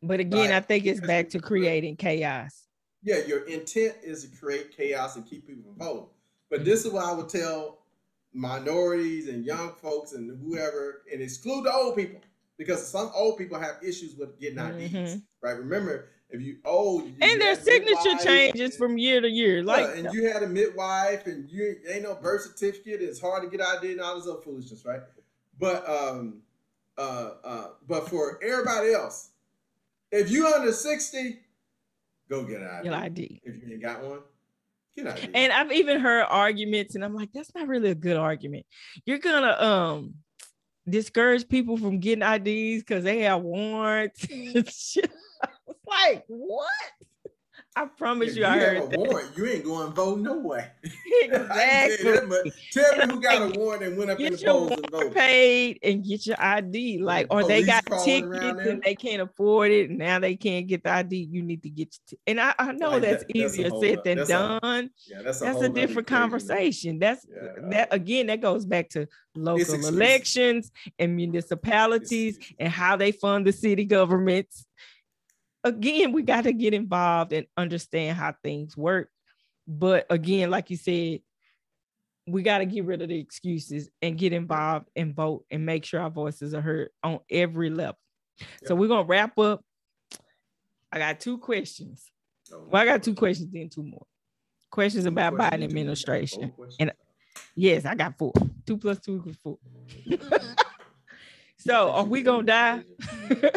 [0.03, 0.57] But again, Right.
[0.57, 2.63] I think it's back to creating chaos.
[3.03, 6.09] Yeah, your intent is to create chaos and keep people from voting.
[6.51, 7.79] But this is what I would tell
[8.33, 12.21] minorities and young folks and whoever, and exclude the old people
[12.59, 14.93] because some old people have issues with getting IDs.
[14.95, 15.23] Mhm.
[15.43, 15.57] Right?
[15.59, 19.59] Remember, if you old you And their signature midwife, changes from year to year.
[19.59, 23.01] yeah, Like and you had a midwife and you ain't no birth certificate.
[23.01, 25.01] It's hard to get ID and all this other foolishness, right?
[25.59, 26.43] But um,
[26.99, 29.31] uh, uh, but for everybody else,
[30.11, 31.39] if you under sixty,
[32.29, 32.85] go get an ID.
[32.87, 33.41] your ID.
[33.45, 34.21] If you ain't got one,
[34.97, 35.31] get an ID.
[35.35, 38.67] And I've even heard arguments, and I'm like, that's not really a good argument.
[39.05, 40.15] You're gonna um
[40.89, 44.27] discourage people from getting IDs because they have warrants.
[45.89, 45.99] and shit.
[45.99, 46.71] I was like, what?
[47.79, 48.99] I promise if you, you I heard a that.
[48.99, 50.67] warrant, you ain't going to vote no way.
[51.31, 52.11] Tell exactly.
[52.13, 52.53] that.
[52.73, 54.91] Tell me who got a warrant and went up in Get the your polls and
[54.91, 55.15] voted.
[55.15, 56.99] paid and get your ID.
[57.01, 58.35] Like, or they got tickets
[58.67, 59.91] and they can't afford it.
[59.91, 61.29] And now they can't get the ID.
[61.31, 63.83] You need to get t- and I, I know Like, that's that- that's easier whole
[63.83, 64.91] said than that's a- done.
[65.07, 66.99] Yeah, that's a, that's a different conversation.
[66.99, 68.29] That's Yeah, that again.
[68.29, 74.67] That goes back to local elections and municipalities and how they fund the city governments.
[75.67, 79.11] Again, we got to get involved and understand how things work.
[79.67, 81.21] But again, like you said,
[82.29, 85.85] we got to get rid of the excuses and get involved and vote and make
[85.85, 87.99] sure our voices are heard on every level.
[88.65, 89.65] So we're gonna wrap up.
[90.93, 92.11] I got two questions.
[92.53, 94.07] Oh, Well, I got two questions, then two more.
[94.71, 96.53] Questions Two about questions, Biden administration.
[96.79, 96.93] And-
[97.55, 98.33] Yes, I got four.
[98.67, 99.59] Two plus two equals four.
[101.59, 102.83] so are we gonna die?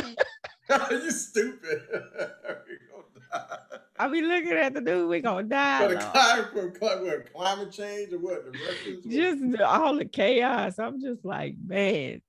[0.92, 1.82] you stupid.
[2.68, 3.60] We gonna.
[3.98, 5.88] I be looking at the dude, we gonna die.
[5.88, 8.46] For the climate, for what, climate change or what?
[8.46, 9.06] Russians?
[9.06, 9.14] What?
[9.14, 10.80] Just all the chaos.
[10.80, 12.22] I'm just like, man,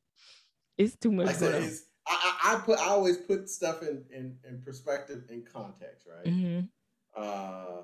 [0.77, 1.27] it's too much.
[1.27, 1.73] Like I said,
[2.07, 6.27] I, I, put I always put stuff in, in, in perspective in context, right?
[6.27, 6.69] Mhm.
[7.17, 7.83] Uh,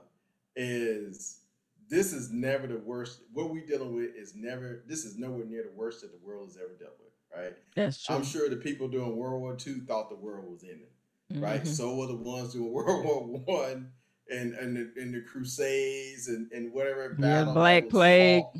[0.56, 1.40] is
[1.88, 3.20] this is never the worst.
[3.32, 4.82] What we dealing with is never.
[4.86, 7.54] This is nowhere near the worst that the world has ever dealt with, right?
[7.74, 8.16] That's true.
[8.16, 11.62] I'm sure the people doing World War II thought the world was ending, right?
[11.62, 11.66] Mhm.
[11.66, 13.92] So were the ones doing World War One
[14.30, 18.42] and and the, and the Crusades and and whatever Yeah, Black Plague.
[18.42, 18.56] fought.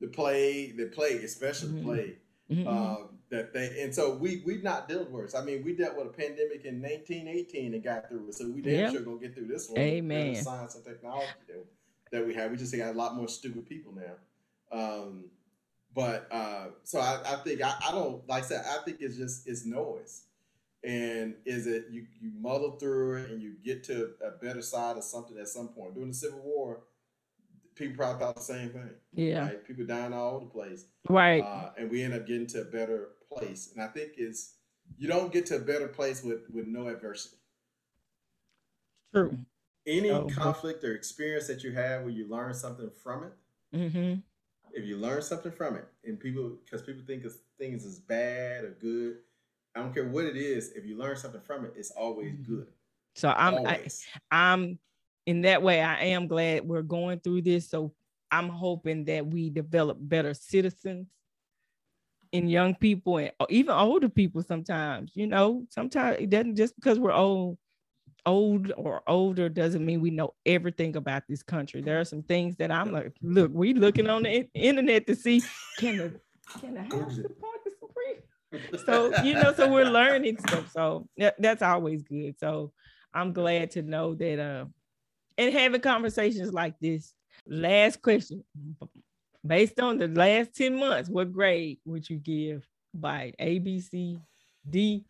[0.00, 1.76] the plague, the plague, especially Mhm.
[1.78, 2.18] the plague.
[2.50, 2.66] Mhm.
[2.66, 5.38] Um, that they and so we we've not dealt with it.
[5.38, 8.34] I mean, we dealt with a pandemic in 1918 and got through it.
[8.34, 8.90] So we damn Yeah.
[8.92, 9.80] sure gonna get through this one.
[9.80, 10.36] Amen.
[10.36, 11.64] Science and technology that,
[12.12, 12.50] that we have.
[12.50, 14.16] We just got a lot more stupid people now.
[14.70, 15.30] Um,
[15.94, 18.64] but uh, so I, I think I, I don't like I said.
[18.68, 20.24] I think it's just it's noise.
[20.82, 24.96] And is it you you muddle through it and you get to a better side
[24.96, 25.94] of something at some point.
[25.94, 26.82] During the Civil War,
[27.74, 28.90] people probably thought the same thing.
[29.14, 29.64] yeah, Right?
[29.66, 31.42] People dying all over the place right.
[31.42, 33.70] uh, and we end up getting to a better place.
[33.74, 34.54] And I think is
[34.98, 37.36] you don't get to a better place with with no adversity.
[39.12, 39.38] True.
[39.86, 43.32] Any Oh, conflict or experience that you have where you learn something from it,
[43.92, 44.14] hmm
[44.74, 47.24] if you learn something from it, and people because people think
[47.58, 49.18] things is bad or good,
[49.74, 50.72] I don't care what it is.
[50.72, 52.46] If you learn something from it, it's always Mhm.
[52.46, 52.68] good.
[53.14, 53.80] So I'm I.
[54.30, 54.78] I'm
[55.26, 55.80] in that way.
[55.80, 57.68] I am glad we're going through this.
[57.70, 57.94] So
[58.30, 61.08] I'm hoping that we develop better citizens
[62.32, 64.42] in young people and even older people.
[64.42, 67.58] Sometimes, you know, sometimes it doesn't just because we're old.
[68.26, 71.80] Old or older doesn't mean we know everything about this country.
[71.82, 75.42] There are some things that I'm like, look, we looking on the internet to see
[75.78, 76.20] can the
[76.60, 78.84] can the house support the Supreme?
[78.86, 80.70] So you know, so we're learning stuff.
[80.72, 82.38] So that's always good.
[82.38, 82.72] So
[83.12, 84.64] I'm glad to know that uh
[85.36, 87.12] and having conversations like this.
[87.46, 88.44] Last question.
[89.46, 94.18] Based on the last 10 months, what grade would you give by A, B, C,
[94.68, 95.04] D,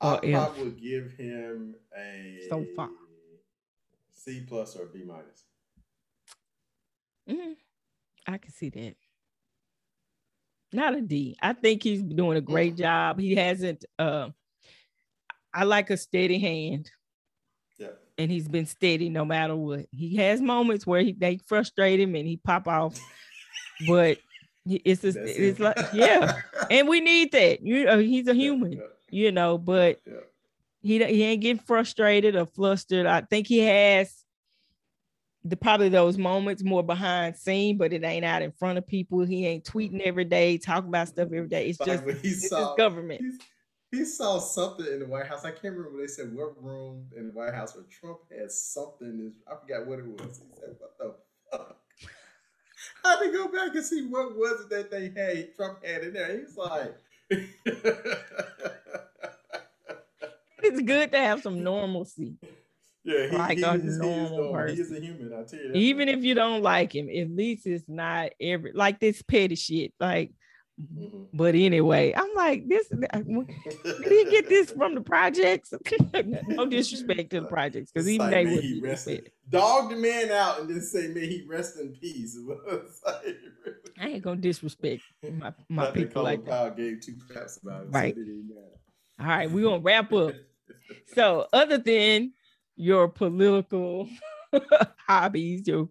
[0.00, 2.90] I probably would give him a so far
[4.24, 5.44] C plus or B minus.
[7.28, 7.52] Mm-hmm.
[8.26, 8.96] I can see that.
[10.72, 11.36] Not a D.
[11.40, 12.78] I think he's doing a great mm.
[12.78, 13.20] job.
[13.20, 13.84] He hasn't.
[13.98, 14.30] Uh,
[15.52, 16.90] I like a steady hand.
[17.78, 17.88] Yeah.
[18.18, 19.86] And he's been steady no matter what.
[19.90, 22.98] He has moments where he they frustrate him and he pop off,
[23.86, 24.18] but
[24.66, 26.40] it's just, it's like yeah,
[26.70, 27.60] and we need that.
[27.62, 28.72] You know, he's a human.
[28.72, 30.14] Yeah, yeah you know, but yeah.
[30.82, 33.06] he he ain't getting frustrated or flustered.
[33.06, 34.24] I think he has
[35.44, 39.20] the probably those moments more behind scene, but it ain't out in front of people.
[39.20, 41.68] He ain't tweeting every day, talking about stuff every day.
[41.68, 43.22] It's just it's saw, government.
[43.92, 45.44] He saw something in the White House.
[45.44, 46.00] I can't remember.
[46.00, 49.32] They said what room in the White House where Trump had something.
[49.46, 50.38] I forgot what it was.
[50.38, 51.14] He said, "What the
[51.52, 51.76] fuck."
[53.04, 55.54] I had to go back and see what was it that they had.
[55.54, 56.36] Trump had in there.
[56.36, 56.96] He's like,
[60.62, 62.34] it's good to have some normalcy.
[63.04, 64.76] Yeah, he, like he, a normal person.
[64.76, 65.32] He is a human.
[65.32, 65.72] I tell you.
[65.74, 69.92] Even if you don't like him, at least it's not every like this petty shit.
[70.00, 70.32] Like.
[70.80, 71.22] Mm-hmm.
[71.32, 72.88] but anyway, I'm like this.
[72.88, 73.06] Did
[73.84, 75.72] he get this from the projects?
[76.48, 79.30] no disrespect to the projects, because even like, they would be rested.
[79.48, 82.36] Dog the man out and then say, "May he rest in peace."
[83.06, 83.36] like,
[84.00, 86.76] I ain't gonna disrespect my, my people like that.
[86.76, 87.88] gave two craps about it.
[87.90, 88.16] Right.
[89.20, 90.34] All right, we're gonna wrap up.
[91.14, 92.32] so, other than
[92.74, 94.08] your political
[95.06, 95.88] hobbies, your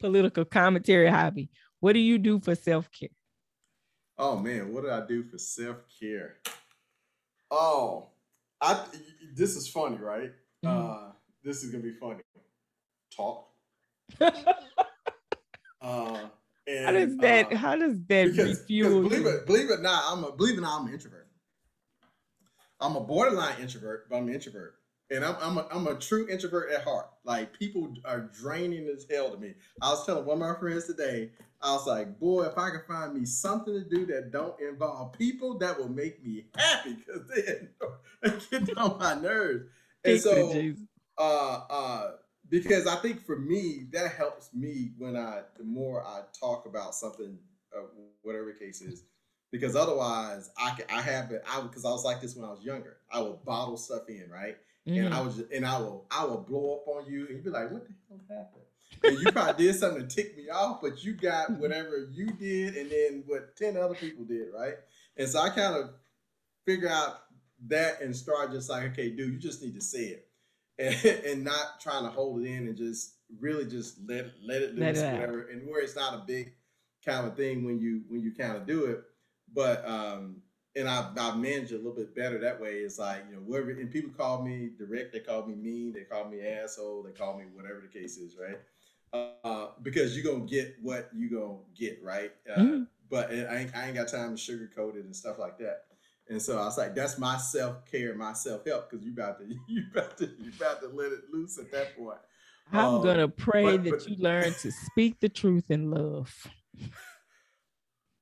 [0.00, 3.10] political commentary hobby, what do you do for self care?
[4.18, 6.36] Oh man, what did I do for self care?
[7.50, 8.08] Oh,
[8.60, 8.82] I
[9.34, 10.32] this is funny, right?
[10.64, 11.06] Mm-hmm.
[11.08, 11.12] Uh,
[11.44, 12.22] this is gonna be funny.
[13.14, 13.48] Talk.
[14.20, 16.18] uh,
[16.66, 17.52] and, how does that?
[17.52, 19.02] Uh, how does that because, refuel?
[19.02, 21.28] Because believe it, believe it not, I'm a believe it not, I'm an introvert.
[22.80, 24.74] I'm a borderline introvert, but I'm an introvert,
[25.10, 27.08] and I'm I'm a, I'm a true introvert at heart.
[27.24, 29.54] Like people are draining as hell to me.
[29.80, 31.30] I was telling one of my friends today,
[31.62, 35.12] I was like, boy, if I could find me something to do that don't involve
[35.12, 39.64] people, that will make me happy because they, get on my nerves.
[40.04, 40.74] And so,
[41.18, 42.10] uh, uh,
[42.48, 46.94] because I think for me that helps me when I the more I talk about
[46.94, 47.38] something,
[47.76, 47.82] uh,
[48.22, 49.04] whatever case is,
[49.50, 52.62] because otherwise I I have it I because I was like this when I was
[52.62, 52.98] younger.
[53.10, 54.56] I would bottle stuff in right,
[54.86, 55.06] mm-hmm.
[55.06, 57.50] and I was and I will I will blow up on you and you'd be
[57.50, 58.62] like, what the hell happened?
[59.02, 61.60] and you probably did something to tick me off, but you got mm-hmm.
[61.60, 64.74] whatever you did and then what ten other people did right,
[65.16, 65.90] and so I kind of
[66.64, 67.20] figure out
[67.68, 70.28] that and start just like, okay, dude, you just need to say it
[70.78, 74.74] and, and not trying to hold it in and just really just let let it
[74.74, 75.48] loose, let it whatever.
[75.48, 76.52] And where it's not a big
[77.04, 79.02] kind of thing when you when you kind of do it,
[79.52, 80.42] but um,
[80.76, 82.74] and I've, I've managed it a little bit better that way.
[82.74, 86.02] It's like you know whatever, and people call me direct, they call me mean, they
[86.02, 88.58] call me asshole, they call me whatever the case is, right?
[89.44, 92.32] Uh, because you're gonna get what you're gonna get, right?
[92.48, 92.82] Uh, mm-hmm.
[93.08, 95.84] But I ain't, I ain't got time to sugarcoat it and stuff like that.
[96.28, 99.38] And so I was like, that's my self care, my self help, because you about
[99.38, 102.18] to you about to you about to let it loose at that point.
[102.72, 106.46] I'm um, gonna pray but, that but, you learn to speak the truth in love.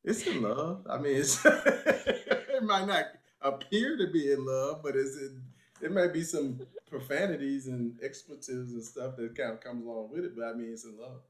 [0.05, 0.87] It's in love.
[0.89, 3.07] I mean, it's it might not
[3.41, 5.33] appear to be in love, but it's it,
[5.81, 10.25] it might be some profanities and expletives and stuff that kind of comes along with
[10.25, 10.37] it.
[10.37, 11.21] But I mean, it's in love.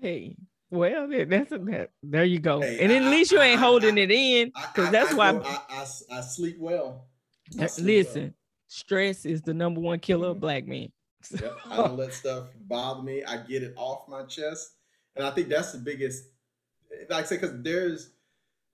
[0.00, 0.36] Hey,
[0.72, 2.62] well, that's a, that, there you go.
[2.62, 5.32] Hey, and I, at least you ain't I, holding I, it in because that's why
[5.32, 7.08] go, I, I, sleep well.
[7.50, 8.32] Sleep listen, well.
[8.68, 10.40] stress is the number one killer of mm-hmm.
[10.40, 10.90] black men.
[11.30, 13.22] yep, I don't let stuff bother me.
[13.22, 14.76] I get it off my chest,
[15.14, 16.24] and I think that's the biggest.
[17.08, 18.10] Like I said, because there's,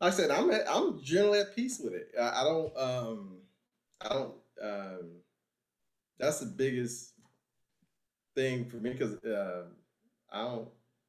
[0.00, 2.10] like I said, I'm at, I'm generally at peace with it.
[2.18, 3.36] I, I don't, um,
[4.00, 4.34] I don't.
[4.62, 5.10] Um,
[6.18, 7.12] that's the biggest
[8.34, 9.64] thing for me because uh,
[10.32, 10.68] I don't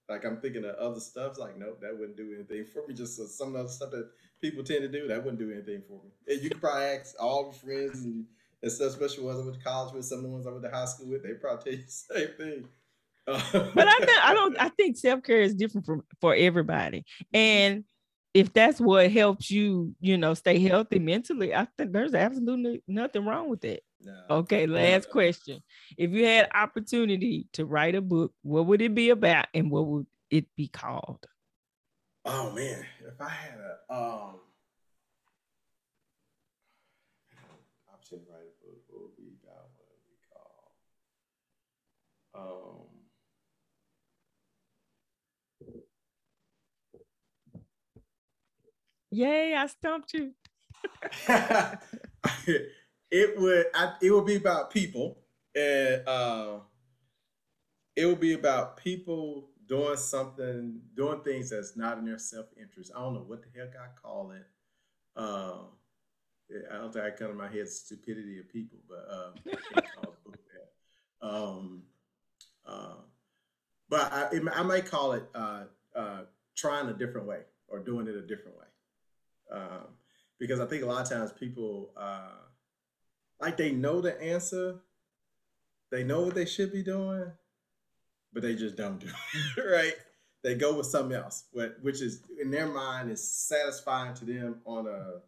[0.10, 1.38] like I'm thinking of other stuff.
[1.38, 2.94] Like, nope, that wouldn't do anything for me.
[2.94, 4.10] Just uh, some other stuff that
[4.42, 6.10] people tend to do, that wouldn't do anything for me.
[6.28, 8.26] And you could probably ask all the friends and,
[8.64, 10.64] and stuff, especially ones I went to college with, some of the ones I went
[10.64, 12.68] to high school with, they probably tell you the same thing.
[13.32, 14.56] But I think I don't.
[14.60, 17.84] I think self care is different for for everybody, and
[18.34, 23.26] if that's what helps you, you know, stay healthy mentally, I think there's absolutely nothing
[23.26, 23.84] wrong with it.
[24.02, 24.14] No.
[24.30, 25.62] Okay, last question.
[25.98, 29.88] If you had opportunity to write a book, what would it be about and what
[29.88, 31.26] would it be called?
[32.26, 34.40] Oh man, if I had a um
[38.10, 40.74] to write a book, what would be about what would be called?
[42.34, 42.89] Um
[49.12, 50.34] Yay, I stumped you.
[53.12, 55.18] it would I, it would be about people
[55.56, 56.60] and uh,
[57.96, 62.92] it would be about people doing something doing things that's not in their self-interest.
[62.96, 64.46] I don't know what the heck i call it.
[65.16, 65.64] Uh,
[66.72, 69.94] i don't think i come to my head stupidity of people but um, I can't
[69.96, 71.28] call the book that.
[71.28, 71.84] Um,
[72.66, 72.96] uh,
[73.90, 75.64] but I, I might call it uh,
[75.96, 76.22] uh,
[76.56, 78.66] trying a different way or doing it a different way
[79.52, 79.88] um,
[80.40, 82.32] because I think a lot of times people uh,
[83.40, 84.80] like they know the answer,
[85.92, 87.32] they know what they should be doing,
[88.34, 89.08] but they just don't do
[89.58, 89.96] it, right?
[90.44, 91.46] They go with something else,
[91.82, 95.20] which is in their mind is satisfying to them on a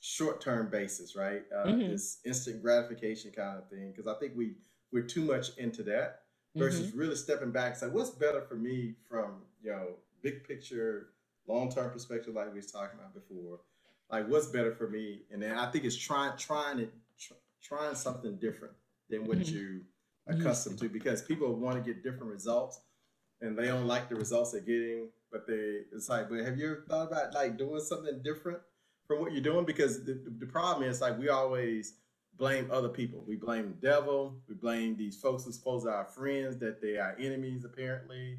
[0.00, 1.44] short-term basis, right?
[1.54, 1.90] Uh, Mhm.
[1.90, 3.90] This instant gratification kind of thing.
[3.90, 4.54] Because I think we
[4.90, 6.22] we're too much into that
[6.56, 11.10] versus really stepping back and say, what's better for me from you know big picture,
[11.48, 13.60] long term perspective, like we was talking about before.
[14.10, 17.94] Like what's better for me, and then I think it's trying trying it tr- trying
[17.94, 18.74] something different
[19.10, 19.48] than what Mhm.
[19.52, 19.80] you
[20.26, 22.80] accustomed to because people want to get different results
[23.40, 26.66] and they don't like the results they're getting but they it's like but have you
[26.66, 28.58] ever thought about like doing something different
[29.06, 31.94] from what you're doing because the, the problem is like we always
[32.36, 36.04] blame other people we blame the devil we blame these folks who supposed to our
[36.04, 38.38] friends that they are enemies apparently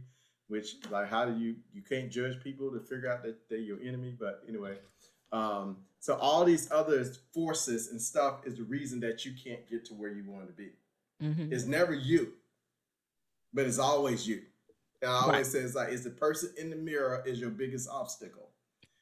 [0.50, 3.80] which like how do you you can't judge people to figure out that they're your
[3.82, 4.78] enemy but anyway
[5.32, 9.86] um so all these other forces and stuff is the reason that you can't get
[9.86, 10.70] to where you want to be
[11.22, 11.52] Mhm.
[11.52, 12.34] it's never you,
[13.54, 14.44] but it's always you.
[15.02, 15.46] And I always Right.
[15.46, 18.50] say it's like it's the person in the mirror is your biggest obstacle.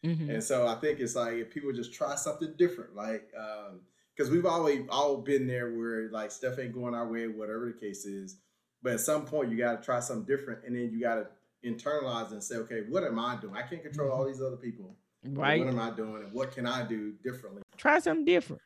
[0.03, 0.29] Mhm.
[0.29, 3.81] And so I think it's like if people just try something different, like um,
[4.15, 7.79] because we've always all been there where like stuff ain't going our way, whatever the
[7.79, 8.37] case is.
[8.81, 11.27] But at some point you gotta try something different and then you gotta
[11.65, 13.55] internalize and say, okay, what am I doing?
[13.55, 14.95] I can't control all these other people.
[15.25, 15.59] Right.
[15.59, 17.61] What am I doing and what can I do differently?
[17.77, 18.61] Try something different.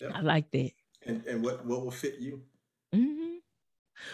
[0.00, 0.10] Yeah.
[0.14, 0.70] I like that.
[1.06, 2.42] And and what what will fit you?
[2.92, 3.36] hmm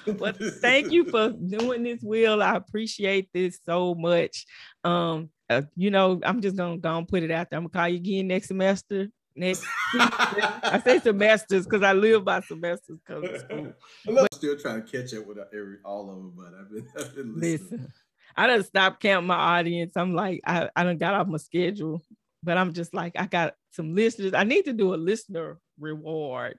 [0.19, 2.43] Well, thank you for doing this, Will.
[2.43, 4.47] I appreciate this so much.
[4.83, 7.59] Um, uh, you know, I'm just gonna go and put it out there.
[7.59, 9.09] I'm gonna call you again next semester.
[9.37, 13.73] Next, I say semesters because I live by semesters because school.
[14.09, 17.15] I'm still trying to catch up with every all of them, but I've been, I've
[17.17, 17.71] been listening.
[17.81, 17.93] Listen,
[18.37, 19.97] I done stopped counting my audience.
[19.97, 22.01] I'm like, I, I done got off my schedule,
[22.45, 24.35] but I'm just like, I got some listeners.
[24.35, 26.59] I need to do a listener reward,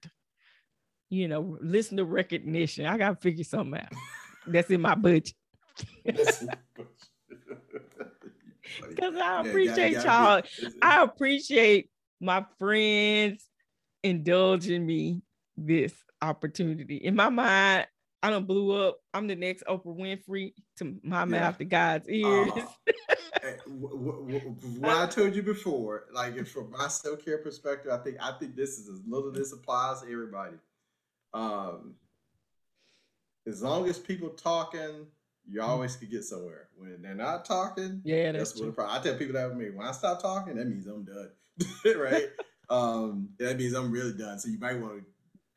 [1.10, 2.88] you know, listener recognition.
[2.88, 3.93] I gotta figure something out.
[4.47, 5.34] That's in my budget.
[6.03, 6.45] Because
[9.15, 10.41] I appreciate y'all.
[10.81, 11.89] I appreciate
[12.20, 13.50] my friends
[14.04, 15.22] indulging me
[15.58, 16.98] this opportunity.
[16.98, 17.88] In my mind,
[18.22, 19.00] I don't blew up.
[19.14, 22.52] I'm the next Oprah Winfrey to my mouth to God's ears.
[23.68, 27.92] Wh- wh- wh- what I told you before, like if from my self care perspective,
[27.92, 30.56] I think I think this is as little this applies to everybody.
[31.32, 31.94] Um,
[33.46, 35.06] as long as people talking,
[35.48, 36.70] you always could get somewhere.
[36.76, 38.74] When they're not talking, yeah, that's, that's, what the true.
[38.74, 39.00] problem.
[39.00, 39.70] I tell people that with me.
[39.70, 41.30] When I stop talking, that means I'm done.
[41.98, 42.30] right?
[42.69, 44.40] um, that means I'm really done.
[44.40, 45.06] So you might want to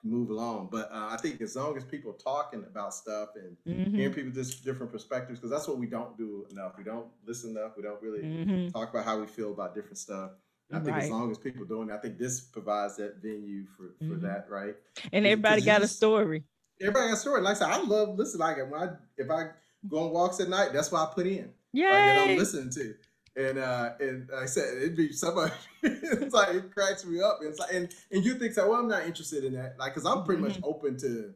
[0.05, 0.69] move along.
[0.71, 4.31] But uh, I think as long as people talking about stuff and Mhm, hearing people
[4.33, 6.73] just different perspectives, because that's what we don't do enough.
[6.79, 7.73] We don't listen enough.
[7.77, 8.73] We don't really mhm.
[8.73, 10.33] talk about how we feel about different stuff.
[10.71, 11.05] I think Right.
[11.05, 14.23] as long as people doing, it, I think this provides that venue for for Mhm.
[14.23, 14.77] that, right?
[15.13, 16.45] And everybody got a story.
[16.81, 17.41] Everybody got a story.
[17.41, 18.39] Like I said, I love listen.
[18.41, 19.51] Like when I if I
[19.89, 21.53] go on walks at night, that's what I put in.
[21.93, 22.95] Like that I'm listening to.
[23.39, 25.53] And uh and I said it'd be somebody
[25.85, 27.39] it's like it cracks me up.
[27.41, 29.79] And it's like and, and you think so, well, I'm not interested in that.
[29.79, 31.33] Like cause I'm pretty much open to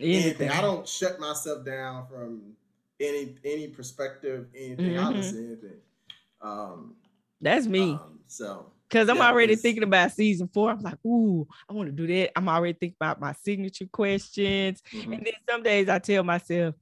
[0.00, 0.24] anything.
[0.24, 0.50] Anything.
[0.50, 2.54] I don't shut myself down from
[3.00, 4.98] any any perspective, anything.
[4.98, 5.16] I Mhm.
[5.16, 5.80] listen to anything.
[6.40, 6.96] Um,
[7.40, 7.92] That's me.
[7.92, 10.70] um, so Cause I'm yeah, already thinking about season four.
[10.70, 12.32] I'm like, ooh, I want to do that.
[12.36, 14.82] I'm already thinking about my signature questions.
[14.92, 15.14] mhm.
[15.14, 16.74] And then some days I tell myself,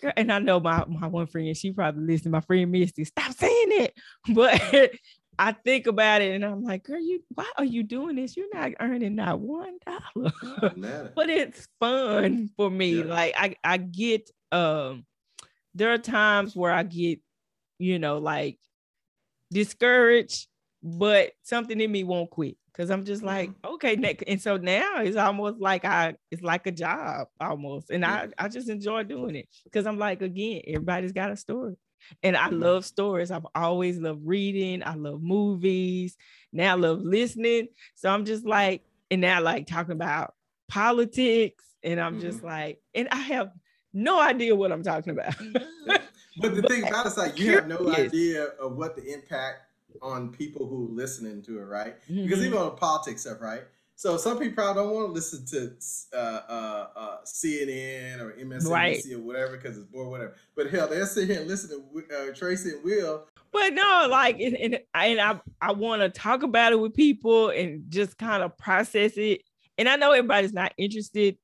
[0.00, 3.32] girl, and I know my, my one friend, she probably listened, my friend Misty, stop
[3.32, 3.94] saying it.
[4.34, 4.92] But
[5.38, 8.36] I think about it and I'm like, girl, you why are you doing this?
[8.36, 10.32] You're not earning not one dollar.
[11.16, 12.98] but it's fun for me.
[12.98, 13.04] Yeah.
[13.04, 15.06] Like I, I get um
[15.74, 17.20] there are times where I get,
[17.78, 18.58] you know, like
[19.50, 20.46] discouraged,
[20.82, 22.56] but something in me won't quit.
[22.72, 23.74] Because I'm just like, mm-hmm.
[23.74, 28.28] okay, and so now it's almost like I it's like a job almost, and I
[28.38, 31.76] I just enjoy doing it because I'm like again, everybody's got a story,
[32.22, 32.60] and I mm-hmm.
[32.60, 33.30] love stories.
[33.30, 34.82] I've always loved reading.
[34.84, 36.16] I love movies.
[36.52, 37.68] Now I love listening.
[37.94, 40.34] So I'm just like, and now I like talking about
[40.68, 42.22] politics, and I'm mm-hmm.
[42.22, 43.50] just like, and I have
[43.92, 45.34] no idea what I'm talking about.
[45.86, 49.69] but the thing about it is like you have no idea of what the impact
[50.02, 52.00] on people who listening to it, right?
[52.02, 52.24] Mm-hmm.
[52.24, 53.62] Because even on the politics stuff, right?
[54.00, 55.72] So some people probably don't want to listen to
[56.16, 59.04] uh, uh, uh, CNN or MSNBC right.
[59.14, 60.36] or whatever because it's boring, whatever.
[60.56, 63.26] But hell, they're sitting here and listen to uh, Tracy and Will.
[63.52, 67.50] But no, like, and, and, and I, I want to talk about it with people
[67.50, 69.42] and just kind of process it.
[69.76, 71.36] And I know everybody's not interested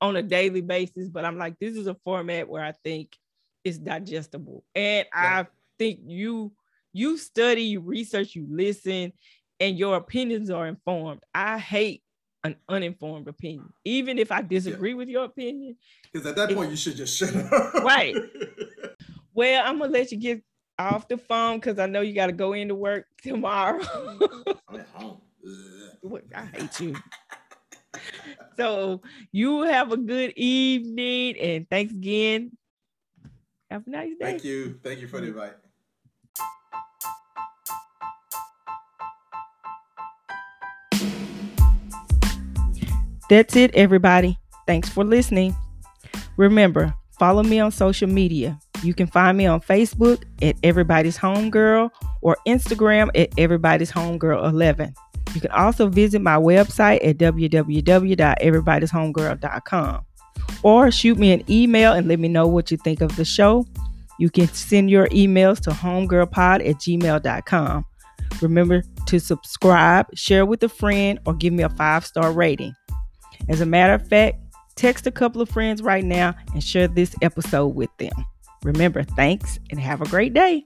[0.00, 3.14] on a daily basis, but I'm like, this is a format where I think
[3.62, 4.64] it's digestible.
[4.74, 5.40] And yeah.
[5.42, 5.46] I
[5.78, 6.52] think you
[6.94, 9.12] you study, you research, you listen,
[9.60, 11.20] and your opinions are informed.
[11.34, 12.02] I hate
[12.44, 14.96] an uninformed opinion, even if I disagree yeah.
[14.96, 15.76] with your opinion.
[16.10, 17.74] Because at that point, you should just shut up.
[17.84, 18.16] right.
[19.36, 20.44] Well, I'm gonna let you get
[20.78, 23.82] off the phone because I know you got to go into work tomorrow.
[24.68, 25.20] I'm at home.
[26.32, 26.94] I hate you.
[28.56, 29.02] so
[29.32, 32.56] you have a good evening and thanks again.
[33.72, 34.24] Have a nice day.
[34.24, 34.78] Thank you.
[34.84, 35.54] Thank you for the invite.
[43.28, 44.38] That's it, everybody.
[44.66, 45.54] Thanks for listening.
[46.36, 48.58] Remember, follow me on social media.
[48.82, 51.88] You can find me on Facebook at Everybody's Homegirl
[52.20, 54.92] or Instagram at Everybody's Homegirl 11.
[55.34, 60.04] You can also visit my website at www.everybody'shomegirl.com
[60.62, 63.66] or shoot me an email and let me know what you think of the show.
[64.18, 67.86] You can send your emails to homegirlpod at gmail.com.
[68.40, 72.74] Remember to subscribe, share with a friend, or give me a five star rating.
[73.48, 74.36] As a matter of fact,
[74.76, 78.12] text a couple of friends right now and share this episode with them.
[78.62, 80.64] Remember, thanks and have a great day.